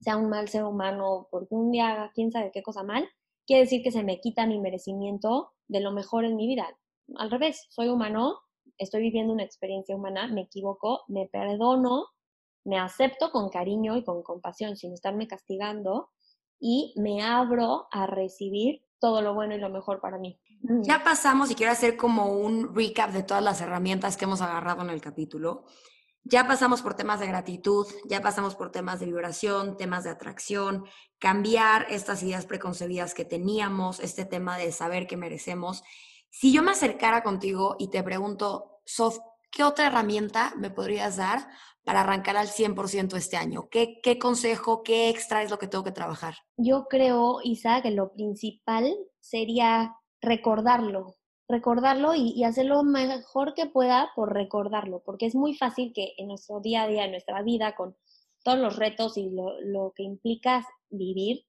sea 0.00 0.16
un 0.16 0.28
mal 0.28 0.48
ser 0.48 0.64
humano 0.64 1.12
o 1.12 1.28
porque 1.30 1.54
un 1.54 1.70
día 1.70 1.90
haga 1.90 2.12
quién 2.14 2.32
sabe 2.32 2.50
qué 2.52 2.62
cosa 2.62 2.82
mal, 2.82 3.08
quiere 3.46 3.62
decir 3.62 3.82
que 3.82 3.92
se 3.92 4.02
me 4.02 4.20
quita 4.20 4.46
mi 4.46 4.58
merecimiento 4.58 5.52
de 5.68 5.80
lo 5.80 5.92
mejor 5.92 6.24
en 6.24 6.36
mi 6.36 6.46
vida. 6.46 6.66
Al 7.16 7.30
revés, 7.30 7.66
soy 7.70 7.88
humano, 7.88 8.38
estoy 8.78 9.02
viviendo 9.02 9.32
una 9.32 9.44
experiencia 9.44 9.94
humana, 9.94 10.26
me 10.26 10.42
equivoco, 10.42 11.02
me 11.08 11.26
perdono, 11.26 12.06
me 12.64 12.78
acepto 12.78 13.30
con 13.30 13.48
cariño 13.48 13.96
y 13.96 14.04
con 14.04 14.22
compasión 14.22 14.76
sin 14.76 14.92
estarme 14.92 15.26
castigando 15.26 16.10
y 16.64 16.94
me 16.96 17.24
abro 17.24 17.88
a 17.90 18.06
recibir 18.06 18.84
todo 19.00 19.20
lo 19.20 19.34
bueno 19.34 19.56
y 19.56 19.58
lo 19.58 19.68
mejor 19.68 20.00
para 20.00 20.16
mí. 20.16 20.38
Mm. 20.62 20.82
Ya 20.82 21.02
pasamos 21.02 21.50
y 21.50 21.56
quiero 21.56 21.72
hacer 21.72 21.96
como 21.96 22.26
un 22.36 22.72
recap 22.72 23.10
de 23.10 23.24
todas 23.24 23.42
las 23.42 23.60
herramientas 23.60 24.16
que 24.16 24.26
hemos 24.26 24.40
agarrado 24.40 24.80
en 24.82 24.90
el 24.90 25.00
capítulo. 25.00 25.64
Ya 26.22 26.46
pasamos 26.46 26.80
por 26.80 26.94
temas 26.94 27.18
de 27.18 27.26
gratitud, 27.26 27.84
ya 28.08 28.22
pasamos 28.22 28.54
por 28.54 28.70
temas 28.70 29.00
de 29.00 29.06
vibración, 29.06 29.76
temas 29.76 30.04
de 30.04 30.10
atracción, 30.10 30.84
cambiar 31.18 31.86
estas 31.90 32.22
ideas 32.22 32.46
preconcebidas 32.46 33.12
que 33.12 33.24
teníamos, 33.24 33.98
este 33.98 34.24
tema 34.24 34.56
de 34.56 34.70
saber 34.70 35.08
que 35.08 35.16
merecemos. 35.16 35.82
Si 36.30 36.52
yo 36.52 36.62
me 36.62 36.70
acercara 36.70 37.24
contigo 37.24 37.74
y 37.80 37.90
te 37.90 38.04
pregunto, 38.04 38.82
Sof, 38.84 39.18
¿qué 39.50 39.64
otra 39.64 39.88
herramienta 39.88 40.54
me 40.56 40.70
podrías 40.70 41.16
dar 41.16 41.48
para 41.84 42.00
arrancar 42.00 42.36
al 42.36 42.48
100% 42.48 43.16
este 43.16 43.36
año? 43.36 43.68
¿Qué, 43.70 44.00
¿Qué 44.02 44.18
consejo, 44.18 44.82
qué 44.82 45.08
extra 45.08 45.42
es 45.42 45.50
lo 45.50 45.58
que 45.58 45.66
tengo 45.66 45.84
que 45.84 45.92
trabajar? 45.92 46.34
Yo 46.56 46.86
creo, 46.88 47.40
Isa, 47.42 47.82
que 47.82 47.90
lo 47.90 48.12
principal 48.12 48.94
sería 49.20 49.96
recordarlo, 50.20 51.16
recordarlo 51.48 52.14
y, 52.14 52.32
y, 52.36 52.44
hacer 52.44 52.66
lo 52.66 52.82
mejor 52.84 53.54
que 53.54 53.66
pueda 53.66 54.10
por 54.14 54.32
recordarlo, 54.32 55.02
porque 55.04 55.26
es 55.26 55.34
muy 55.34 55.54
fácil 55.54 55.92
que 55.92 56.14
en 56.16 56.28
nuestro 56.28 56.60
día 56.60 56.82
a 56.82 56.88
día, 56.88 57.04
en 57.04 57.10
nuestra 57.10 57.42
vida, 57.42 57.74
con 57.74 57.96
todos 58.42 58.58
los 58.58 58.76
retos 58.76 59.16
y 59.16 59.30
lo, 59.30 59.60
lo 59.60 59.92
que 59.94 60.02
implica 60.02 60.66
vivir, 60.90 61.44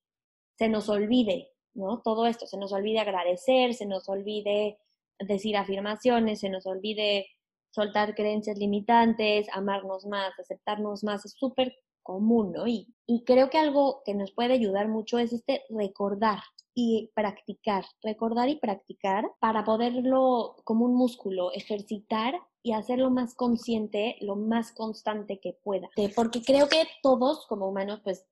se 0.58 0.70
nos 0.70 0.90
olvide, 0.90 1.52
¿no? 1.74 2.02
Todo 2.02 2.26
esto, 2.26 2.46
se 2.48 2.58
nos 2.58 2.72
olvide 2.74 3.00
agradecer, 3.00 3.74
se 3.74 3.86
nos 3.86 4.08
olvide 4.10 4.78
decir 5.20 5.58
afirmaciones, 5.58 6.40
se 6.40 6.50
nos 6.50 6.66
olvide 6.66 7.28
soltar 7.74 8.14
creencias 8.16 8.58
limitantes, 8.58 9.48
amarnos 9.52 10.06
más, 10.06 10.38
aceptarnos 10.40 11.04
más, 11.04 11.26
es 11.26 11.34
súper 11.34 11.74
común, 12.04 12.52
¿no? 12.52 12.68
Y, 12.68 12.88
creo 13.26 13.50
que 13.50 13.58
algo 13.58 14.02
que 14.06 14.14
nos 14.14 14.32
puede 14.32 14.54
ayudar 14.54 14.88
mucho 14.88 15.18
es 15.18 15.34
este 15.34 15.64
recordar 15.70 16.40
y 16.76 17.12
practicar, 17.16 17.86
recordar 18.02 18.50
y 18.50 18.56
practicar 18.58 19.32
para 19.40 19.64
poderlo 19.64 20.56
como 20.64 20.86
un 20.86 20.96
músculo, 20.96 21.52
ejercitar 21.54 22.36
y 22.62 22.74
hacerlo 22.74 23.10
más 23.10 23.36
consciente, 23.36 24.18
lo 24.22 24.36
más 24.36 24.72
constante 24.72 25.40
que 25.40 25.54
pueda. 25.54 25.90
Porque 26.16 26.42
creo 26.42 26.68
que 26.68 26.88
todos 27.02 27.46
como 27.48 27.68
humanos, 27.68 28.02
pues 28.04 28.26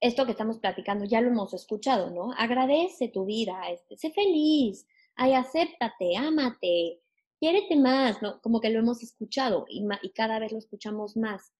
esto 0.00 0.24
que 0.24 0.32
estamos 0.32 0.58
platicando 0.58 1.04
ya 1.04 1.20
lo 1.20 1.28
hemos 1.28 1.54
escuchado, 1.54 2.10
¿no? 2.10 2.32
Agradece 2.36 3.08
tu 3.08 3.24
vida, 3.24 3.68
este, 3.70 3.96
sé 3.96 4.10
feliz, 4.10 4.86
ay, 5.14 5.32
acéptate, 5.32 6.16
ámate, 6.16 7.00
quiérete 7.38 7.76
más, 7.76 8.22
¿no? 8.22 8.40
Como 8.40 8.60
que 8.60 8.70
lo 8.70 8.78
hemos 8.80 9.02
escuchado 9.02 9.66
y, 9.68 9.86
cada 10.14 10.38
vez 10.38 10.52
lo 10.52 10.58
escuchamos 10.58 11.16
más. 11.16 11.52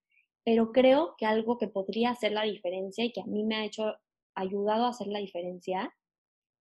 Pero 0.45 0.73
creo 0.73 1.15
que 1.19 1.27
algo 1.27 1.59
que 1.59 1.69
podría 1.69 2.11
hacer 2.11 2.33
la 2.33 2.45
diferencia 2.45 3.05
y 3.05 3.13
que 3.13 3.21
a 3.21 3.27
mí 3.27 3.45
me 3.45 3.57
ha 3.57 3.65
hecho, 3.65 3.95
ayudado 4.35 4.85
a 4.85 4.91
hacer 4.91 5.09
la 5.09 5.19
diferencia, 5.19 5.95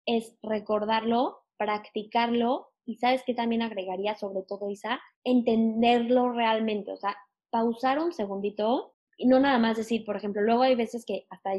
es 0.06 0.36
recordarlo, 0.42 1.42
practicarlo 1.56 2.68
y 2.84 2.96
sabes 2.96 3.22
que 3.24 3.34
también 3.34 3.62
agregaría 3.62 4.14
sobre 4.14 4.42
todo, 4.42 4.70
Isa, 4.70 5.00
entenderlo 5.24 6.32
realmente, 6.32 6.92
o 6.92 6.96
sea, 6.96 7.16
pausar 7.50 7.98
un 7.98 8.12
segundito 8.12 8.94
y 9.16 9.26
no 9.26 9.40
nada 9.40 9.58
más 9.58 9.76
decir, 9.76 10.04
por 10.04 10.16
ejemplo, 10.16 10.42
luego 10.42 10.62
hay 10.62 10.74
veces 10.74 11.04
que 11.06 11.26
hasta 11.30 11.52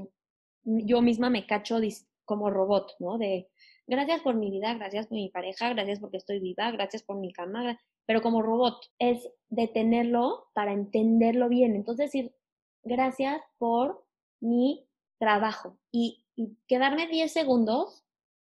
yo 0.63 1.01
misma 1.01 1.29
me 1.29 1.45
cacho 1.45 1.79
como 2.25 2.49
robot, 2.49 2.95
¿no? 2.99 3.17
De 3.17 3.49
gracias 3.87 4.21
por 4.21 4.35
mi 4.35 4.51
vida, 4.51 4.73
gracias 4.73 5.07
por 5.07 5.17
mi 5.17 5.29
pareja, 5.29 5.69
gracias 5.69 5.99
porque 5.99 6.17
estoy 6.17 6.39
viva, 6.39 6.71
gracias 6.71 7.03
por 7.03 7.17
mi 7.17 7.31
cama, 7.31 7.79
pero 8.05 8.21
como 8.21 8.41
robot 8.41 8.79
es 8.99 9.29
detenerlo 9.49 10.47
para 10.53 10.73
entenderlo 10.73 11.49
bien. 11.49 11.75
Entonces 11.75 12.11
decir 12.11 12.35
gracias 12.83 13.41
por 13.57 14.05
mi 14.39 14.87
trabajo 15.19 15.77
y, 15.91 16.21
quedarme 16.67 17.07
10 17.07 17.31
segundos 17.31 18.03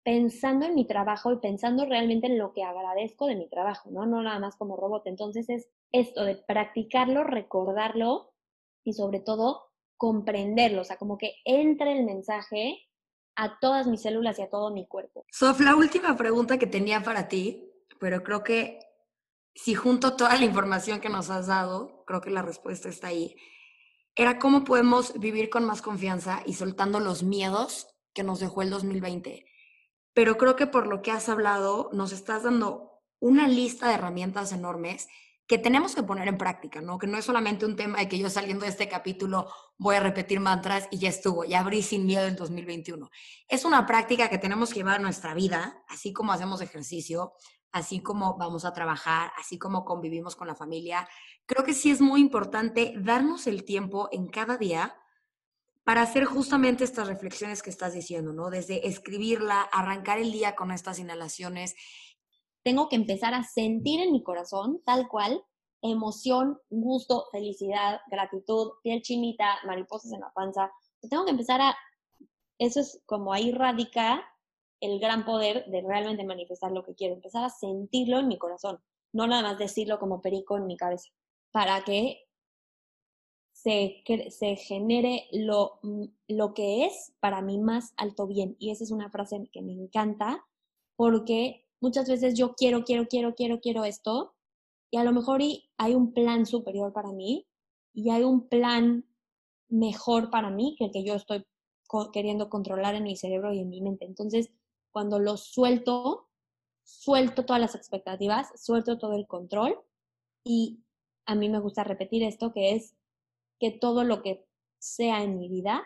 pensando 0.04 0.66
en 0.66 0.74
mi 0.74 0.88
trabajo 0.88 1.32
y 1.32 1.38
pensando 1.38 1.86
realmente 1.86 2.26
en 2.26 2.40
lo 2.40 2.52
que 2.52 2.64
agradezco 2.64 3.28
de 3.28 3.36
mi 3.36 3.48
trabajo, 3.48 3.92
¿no? 3.92 4.08
No 4.08 4.24
nada 4.24 4.40
más 4.40 4.56
como 4.56 4.76
robot. 4.76 5.06
Entonces 5.06 5.48
es 5.48 5.70
esto 5.92 6.24
de 6.24 6.36
practicarlo, 6.36 7.24
recordarlo 7.24 8.32
y 8.84 8.94
sobre 8.94 9.20
todo 9.20 9.68
comprenderlo, 9.96 10.82
o 10.82 10.84
sea, 10.86 10.98
como 10.98 11.20
que 11.20 11.36
entre 11.46 11.92
el 11.92 12.04
mensaje 12.04 12.87
a 13.38 13.60
todas 13.60 13.88
mis 13.88 14.02
células 14.02 14.38
y 14.40 14.42
a 14.42 14.50
todo 14.50 14.72
mi 14.72 14.86
cuerpo. 14.88 15.24
Sof, 15.32 15.60
la 15.62 15.76
última 15.76 16.18
pregunta 16.18 16.58
que 16.58 16.68
tenía 16.68 17.04
para 17.04 17.28
ti, 17.28 17.72
pero 18.00 18.24
creo 18.24 18.44
que 18.44 18.80
si 19.56 19.76
junto 19.76 20.16
toda 20.16 20.36
la 20.36 20.44
información 20.44 21.00
que 21.00 21.10
nos 21.10 21.30
has 21.30 21.48
dado, 21.48 22.04
creo 22.06 22.20
que 22.20 22.32
la 22.32 22.42
respuesta 22.42 22.90
está 22.90 23.08
ahí, 23.08 23.36
era 24.16 24.40
cómo 24.40 24.64
podemos 24.64 25.18
vivir 25.20 25.52
con 25.52 25.66
más 25.66 25.84
confianza 25.84 26.42
y 26.46 26.54
soltando 26.54 27.00
los 27.00 27.22
miedos 27.22 27.88
que 28.14 28.24
nos 28.24 28.40
dejó 28.40 28.64
el 28.64 28.72
2020. 28.72 29.46
Pero 30.14 30.38
creo 30.38 30.56
que 30.56 30.66
por 30.66 30.88
lo 30.88 31.04
que 31.04 31.12
has 31.12 31.30
hablado, 31.30 31.92
nos 31.94 32.12
estás 32.12 32.42
dando 32.42 33.04
una 33.20 33.48
lista 33.48 33.88
de 33.88 33.94
herramientas 33.94 34.52
enormes 34.52 35.08
que 35.48 35.58
tenemos 35.58 35.96
que 35.96 36.04
poner 36.04 36.28
en 36.28 36.38
práctica, 36.38 36.82
¿no? 36.82 36.98
Que 36.98 37.08
no 37.08 37.18
es 37.18 37.24
solamente 37.24 37.66
un 37.66 37.78
tema 37.78 38.00
de 38.00 38.10
que 38.10 38.20
yo 38.20 38.30
saliendo 38.30 38.66
de 38.66 38.72
este 38.72 38.90
capítulo 38.90 39.48
voy 39.78 39.96
a 39.96 40.02
repetir 40.02 40.42
mantras 40.42 40.88
y 40.92 40.98
ya 40.98 41.08
estuvo, 41.08 41.46
ya 41.46 41.62
abrí 41.62 41.82
sin 41.82 42.06
miedo 42.06 42.28
en 42.28 42.36
2021. 42.36 43.10
Es 43.48 43.64
una 43.64 43.86
práctica 43.86 44.30
que 44.30 44.38
tenemos 44.38 44.70
que 44.70 44.80
llevar 44.80 44.96
a 44.96 45.00
nuestra 45.00 45.34
vida, 45.34 45.84
así 45.88 46.12
como 46.12 46.34
hacemos 46.34 46.60
ejercicio, 46.60 47.34
así 47.72 48.02
como 48.02 48.38
vamos 48.38 48.66
a 48.66 48.74
trabajar, 48.74 49.32
así 49.38 49.58
como 49.58 49.86
convivimos 49.86 50.36
con 50.36 50.48
la 50.48 50.56
familia. 50.56 51.08
Creo 51.46 51.64
que 51.64 51.74
sí 51.74 51.92
es 51.92 52.02
muy 52.02 52.20
importante 52.20 52.94
darnos 52.98 53.48
el 53.48 53.64
tiempo 53.64 54.10
en 54.12 54.28
cada 54.28 54.58
día 54.58 54.98
para 55.86 56.02
hacer 56.02 56.26
justamente 56.26 56.84
estas 56.84 57.08
reflexiones 57.08 57.64
que 57.64 57.70
estás 57.70 57.94
diciendo, 57.94 58.34
¿no? 58.34 58.50
Desde 58.50 58.86
escribirla, 58.90 59.62
arrancar 59.62 60.20
el 60.20 60.34
día 60.34 60.54
con 60.54 60.72
estas 60.72 61.00
inhalaciones 61.00 61.76
tengo 62.68 62.90
que 62.90 62.98
empezar 62.98 63.34
a 63.34 63.44
sentir 63.44 64.02
en 64.02 64.12
mi 64.12 64.22
corazón, 64.22 64.82
tal 64.84 65.08
cual, 65.08 65.42
emoción, 65.82 66.60
gusto, 66.70 67.28
felicidad, 67.32 68.02
gratitud, 68.12 68.72
piel 68.84 69.02
chinita, 69.02 69.60
mariposas 69.66 70.12
en 70.12 70.20
la 70.20 70.34
panza. 70.34 70.70
Tengo 71.10 71.24
que 71.24 71.32
empezar 71.32 71.62
a, 71.62 71.78
eso 72.60 72.82
es 72.82 73.02
como 73.06 73.32
ahí 73.32 73.54
radica 73.54 74.22
el 74.82 75.00
gran 75.00 75.24
poder 75.24 75.64
de 75.68 75.82
realmente 75.82 76.26
manifestar 76.26 76.74
lo 76.74 76.84
que 76.84 76.94
quiero, 76.94 77.14
empezar 77.14 77.46
a 77.46 77.50
sentirlo 77.50 78.20
en 78.20 78.28
mi 78.28 78.38
corazón, 78.38 78.80
no 79.14 79.28
nada 79.28 79.44
más 79.44 79.58
decirlo 79.58 79.98
como 79.98 80.22
perico 80.22 80.58
en 80.58 80.68
mi 80.68 80.76
cabeza, 80.76 81.08
para 81.54 81.86
que 81.86 82.26
se, 83.54 84.04
se 84.30 84.58
genere 84.58 85.30
lo, 85.32 85.80
lo 86.28 86.54
que 86.54 86.84
es 86.84 87.14
para 87.22 87.42
mi 87.42 87.60
más 87.60 87.94
alto 87.96 88.28
bien. 88.28 88.58
Y 88.60 88.72
esa 88.72 88.84
es 88.84 88.92
una 88.92 89.10
frase 89.10 89.48
que 89.54 89.62
me 89.62 89.72
encanta 89.72 90.46
porque 90.98 91.67
muchas 91.80 92.10
veces 92.10 92.34
yo 92.36 92.56
quiero, 92.56 92.84
quiero, 92.84 93.08
quiero, 93.08 93.36
quiero, 93.36 93.60
quiero 93.60 93.84
esto, 93.86 94.34
y 94.90 94.98
a 94.98 95.04
lo 95.04 95.12
mejor 95.12 95.42
hay 95.78 95.96
un 95.96 96.14
plan 96.14 96.46
superior 96.46 96.94
para 96.94 97.12
mí 97.12 97.48
y 97.94 98.10
hay 98.10 98.24
un 98.24 98.48
plan 98.48 99.06
mejor 99.70 100.30
para 100.30 100.50
mí 100.50 100.76
que 100.78 100.86
el 100.86 100.92
que 100.92 101.04
yo 101.04 101.16
estoy 101.16 101.46
queriendo 102.14 102.50
controlar 102.50 102.96
en 102.96 103.04
mi 103.04 103.16
cerebro 103.16 103.54
y 103.54 103.60
en 103.60 103.70
mi 103.70 103.82
mente. 103.82 104.06
Entonces, 104.06 104.52
cuando 104.92 105.20
lo 105.20 105.38
suelto, 105.38 106.30
suelto 106.84 107.46
todas 107.46 107.62
las 107.62 107.76
expectativas, 107.76 108.50
suelto 108.56 108.98
todo 108.98 109.14
el 109.14 109.28
control 109.28 109.78
y 110.44 110.84
a 111.26 111.36
mí 111.36 111.50
me 111.50 111.60
gusta 111.60 111.84
repetir 111.84 112.24
esto, 112.24 112.54
que 112.54 112.74
es 112.74 112.96
que 113.60 113.72
todo 113.72 114.04
lo 114.04 114.22
que 114.22 114.46
sea 114.80 115.24
en 115.24 115.38
mi 115.38 115.50
vida 115.50 115.86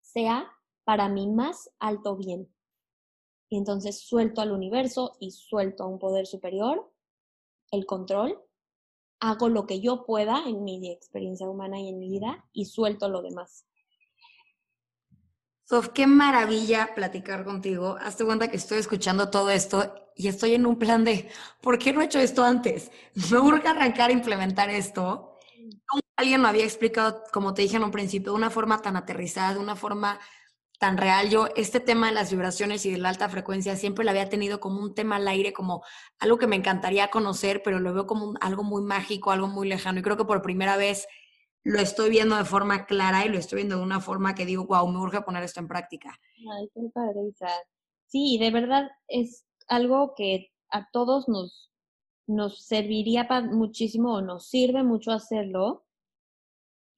sea 0.00 0.50
para 0.84 1.08
mi 1.08 1.26
más 1.26 1.70
alto 1.78 2.16
bien 2.16 2.48
y 3.48 3.58
entonces 3.58 4.00
suelto 4.00 4.40
al 4.40 4.52
universo 4.52 5.16
y 5.20 5.30
suelto 5.30 5.84
a 5.84 5.86
un 5.86 5.98
poder 5.98 6.26
superior 6.26 6.90
el 7.70 7.86
control, 7.86 8.40
hago 9.20 9.48
lo 9.48 9.66
que 9.66 9.80
yo 9.80 10.04
pueda 10.04 10.42
en 10.46 10.64
mi 10.64 10.90
experiencia 10.90 11.48
humana 11.48 11.80
y 11.80 11.88
en 11.88 11.98
mi 11.98 12.08
vida 12.08 12.44
y 12.52 12.66
suelto 12.66 13.08
lo 13.08 13.22
demás. 13.22 13.66
Sof, 15.64 15.88
qué 15.88 16.06
maravilla 16.06 16.94
platicar 16.94 17.44
contigo. 17.44 17.96
Hazte 18.00 18.24
cuenta 18.24 18.48
que 18.48 18.56
estoy 18.56 18.78
escuchando 18.78 19.30
todo 19.30 19.50
esto 19.50 20.12
y 20.14 20.28
estoy 20.28 20.54
en 20.54 20.64
un 20.64 20.78
plan 20.78 21.04
de, 21.04 21.28
¿por 21.60 21.76
qué 21.78 21.92
no 21.92 22.00
he 22.00 22.04
hecho 22.04 22.20
esto 22.20 22.44
antes? 22.44 22.92
Me 23.32 23.38
urge 23.38 23.66
arrancar 23.66 24.10
a 24.10 24.12
implementar 24.12 24.70
esto. 24.70 25.32
Alguien 26.16 26.40
me 26.40 26.48
había 26.48 26.64
explicado, 26.64 27.24
como 27.32 27.52
te 27.52 27.62
dije 27.62 27.76
en 27.76 27.84
un 27.84 27.90
principio, 27.90 28.32
de 28.32 28.38
una 28.38 28.48
forma 28.48 28.80
tan 28.80 28.96
aterrizada, 28.96 29.54
de 29.54 29.60
una 29.60 29.76
forma 29.76 30.18
tan 30.78 30.96
real. 30.96 31.30
Yo 31.30 31.48
este 31.56 31.80
tema 31.80 32.08
de 32.08 32.14
las 32.14 32.30
vibraciones 32.30 32.84
y 32.86 32.90
de 32.90 32.98
la 32.98 33.08
alta 33.08 33.28
frecuencia 33.28 33.76
siempre 33.76 34.04
lo 34.04 34.10
había 34.10 34.28
tenido 34.28 34.60
como 34.60 34.80
un 34.80 34.94
tema 34.94 35.16
al 35.16 35.28
aire, 35.28 35.52
como 35.52 35.82
algo 36.18 36.38
que 36.38 36.46
me 36.46 36.56
encantaría 36.56 37.08
conocer, 37.08 37.62
pero 37.64 37.80
lo 37.80 37.94
veo 37.94 38.06
como 38.06 38.34
algo 38.40 38.62
muy 38.62 38.82
mágico, 38.82 39.30
algo 39.30 39.48
muy 39.48 39.68
lejano. 39.68 40.00
Y 40.00 40.02
creo 40.02 40.16
que 40.16 40.24
por 40.24 40.42
primera 40.42 40.76
vez 40.76 41.06
lo 41.64 41.80
estoy 41.80 42.10
viendo 42.10 42.36
de 42.36 42.44
forma 42.44 42.86
clara 42.86 43.26
y 43.26 43.28
lo 43.28 43.38
estoy 43.38 43.56
viendo 43.56 43.76
de 43.76 43.82
una 43.82 44.00
forma 44.00 44.34
que 44.34 44.46
digo, 44.46 44.66
wow, 44.66 44.86
me 44.88 44.98
urge 44.98 45.22
poner 45.22 45.42
esto 45.42 45.60
en 45.60 45.68
práctica. 45.68 46.18
Ay, 46.58 46.70
qué 46.72 46.80
padre, 46.94 47.20
Sí, 48.06 48.38
de 48.38 48.52
verdad 48.52 48.88
es 49.08 49.44
algo 49.66 50.14
que 50.16 50.52
a 50.70 50.88
todos 50.92 51.28
nos, 51.28 51.72
nos 52.28 52.64
serviría 52.64 53.26
muchísimo 53.50 54.14
o 54.14 54.22
nos 54.22 54.48
sirve 54.48 54.84
mucho 54.84 55.10
hacerlo. 55.10 55.84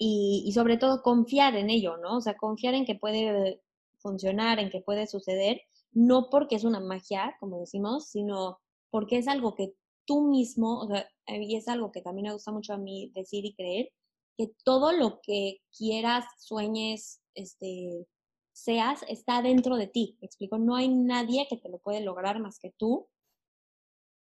Y, 0.01 0.45
y, 0.47 0.53
sobre 0.53 0.77
todo 0.77 1.03
confiar 1.03 1.57
en 1.57 1.71
ello, 1.71 1.97
¿no? 1.97 2.19
O 2.19 2.21
sea, 2.21 2.37
confiar 2.37 2.75
en 2.75 2.85
que 2.85 2.95
puede 2.95 3.61
funcionar, 4.01 4.59
en 4.59 4.71
que 4.71 4.81
puede 4.81 5.07
suceder, 5.07 5.63
no 5.93 6.29
porque 6.31 6.57
es 6.57 6.65
una 6.65 6.81
magia, 6.81 7.37
como 7.41 7.61
decimos, 7.61 8.09
sino 8.09 8.59
porque 8.91 9.19
es 9.19 9.29
algo 9.29 9.55
que 9.55 9.75
tú 10.07 10.23
mismo, 10.23 10.81
o 10.81 10.89
sea, 10.89 11.09
y 11.27 11.57
es 11.57 11.69
algo 11.69 11.93
que 11.93 12.01
también 12.01 12.29
me 12.29 12.33
gusta 12.33 12.53
mucho 12.53 12.73
a 12.73 12.79
mí 12.79 13.13
decir 13.15 13.45
y 13.45 13.55
creer, 13.55 13.91
que 14.37 14.53
todo 14.65 14.93
lo 14.93 15.21
que 15.23 15.59
quieras, 15.77 16.25
sueñes, 16.39 17.21
este, 17.35 18.07
seas, 18.53 19.05
está 19.09 19.43
dentro 19.43 19.77
de 19.77 19.87
ti. 19.87 20.17
¿Me 20.21 20.27
explico? 20.27 20.59
No 20.59 20.77
hay 20.77 20.89
nadie 20.89 21.47
que 21.49 21.57
te 21.57 21.69
lo 21.69 21.79
puede 21.79 22.01
lograr 22.01 22.41
más 22.41 22.59
que 22.59 22.73
tú. 22.77 23.09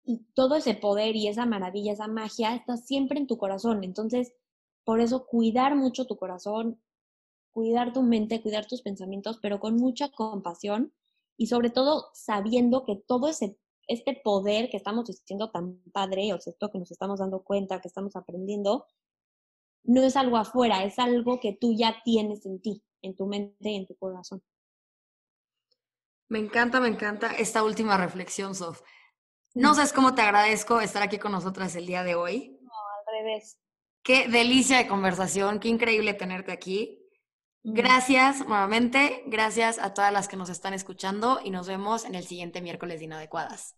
Y 0.05 0.19
todo 0.35 0.55
ese 0.55 0.75
poder 0.75 1.15
y 1.15 1.27
esa 1.27 1.45
maravilla, 1.45 1.93
esa 1.93 2.07
magia, 2.07 2.55
está 2.55 2.77
siempre 2.77 3.19
en 3.19 3.27
tu 3.27 3.37
corazón. 3.37 3.83
Entonces, 3.83 4.33
por 4.83 4.99
eso 4.99 5.25
cuidar 5.25 5.75
mucho 5.75 6.05
tu 6.05 6.17
corazón, 6.17 6.81
cuidar 7.53 7.93
tu 7.93 8.01
mente, 8.01 8.41
cuidar 8.41 8.65
tus 8.65 8.81
pensamientos, 8.81 9.39
pero 9.41 9.59
con 9.59 9.75
mucha 9.75 10.09
compasión 10.09 10.93
y 11.37 11.47
sobre 11.47 11.69
todo 11.69 12.09
sabiendo 12.13 12.83
que 12.83 12.95
todo 13.07 13.29
ese 13.29 13.57
este 13.87 14.19
poder 14.23 14.69
que 14.69 14.77
estamos 14.77 15.05
diciendo 15.05 15.51
tan 15.51 15.77
padre, 15.91 16.33
o 16.33 16.39
sea, 16.39 16.51
esto 16.51 16.71
que 16.71 16.79
nos 16.79 16.91
estamos 16.91 17.19
dando 17.19 17.43
cuenta, 17.43 17.81
que 17.81 17.87
estamos 17.87 18.15
aprendiendo, 18.15 18.85
no 19.83 20.01
es 20.03 20.15
algo 20.15 20.37
afuera, 20.37 20.83
es 20.83 20.97
algo 20.99 21.39
que 21.39 21.53
tú 21.53 21.73
ya 21.75 22.01
tienes 22.03 22.45
en 22.45 22.61
ti, 22.61 22.81
en 23.01 23.15
tu 23.15 23.25
mente 23.27 23.69
y 23.69 23.75
en 23.75 23.85
tu 23.85 23.95
corazón. 23.95 24.41
Me 26.29 26.39
encanta, 26.39 26.79
me 26.79 26.87
encanta 26.87 27.33
esta 27.35 27.63
última 27.63 27.97
reflexión, 27.97 28.55
Sof. 28.55 28.81
No 29.53 29.75
sabes 29.75 29.93
cómo 29.93 30.15
te 30.15 30.21
agradezco 30.21 30.81
estar 30.81 31.03
aquí 31.03 31.19
con 31.19 31.31
nosotras 31.31 31.75
el 31.75 31.85
día 31.85 32.03
de 32.03 32.15
hoy. 32.15 32.57
No, 32.61 32.71
al 32.71 33.23
revés. 33.23 33.59
Qué 34.01 34.27
delicia 34.27 34.77
de 34.77 34.87
conversación, 34.87 35.59
qué 35.59 35.67
increíble 35.67 36.13
tenerte 36.13 36.51
aquí. 36.51 37.02
Gracias 37.65 38.45
nuevamente, 38.45 39.23
gracias 39.25 39.79
a 39.79 39.93
todas 39.93 40.11
las 40.11 40.27
que 40.27 40.35
nos 40.35 40.49
están 40.49 40.73
escuchando 40.73 41.39
y 41.41 41.49
nos 41.49 41.65
vemos 41.65 42.03
en 42.03 42.13
el 42.13 42.25
siguiente 42.25 42.61
miércoles 42.61 42.99
de 42.99 43.05
Inadecuadas. 43.05 43.77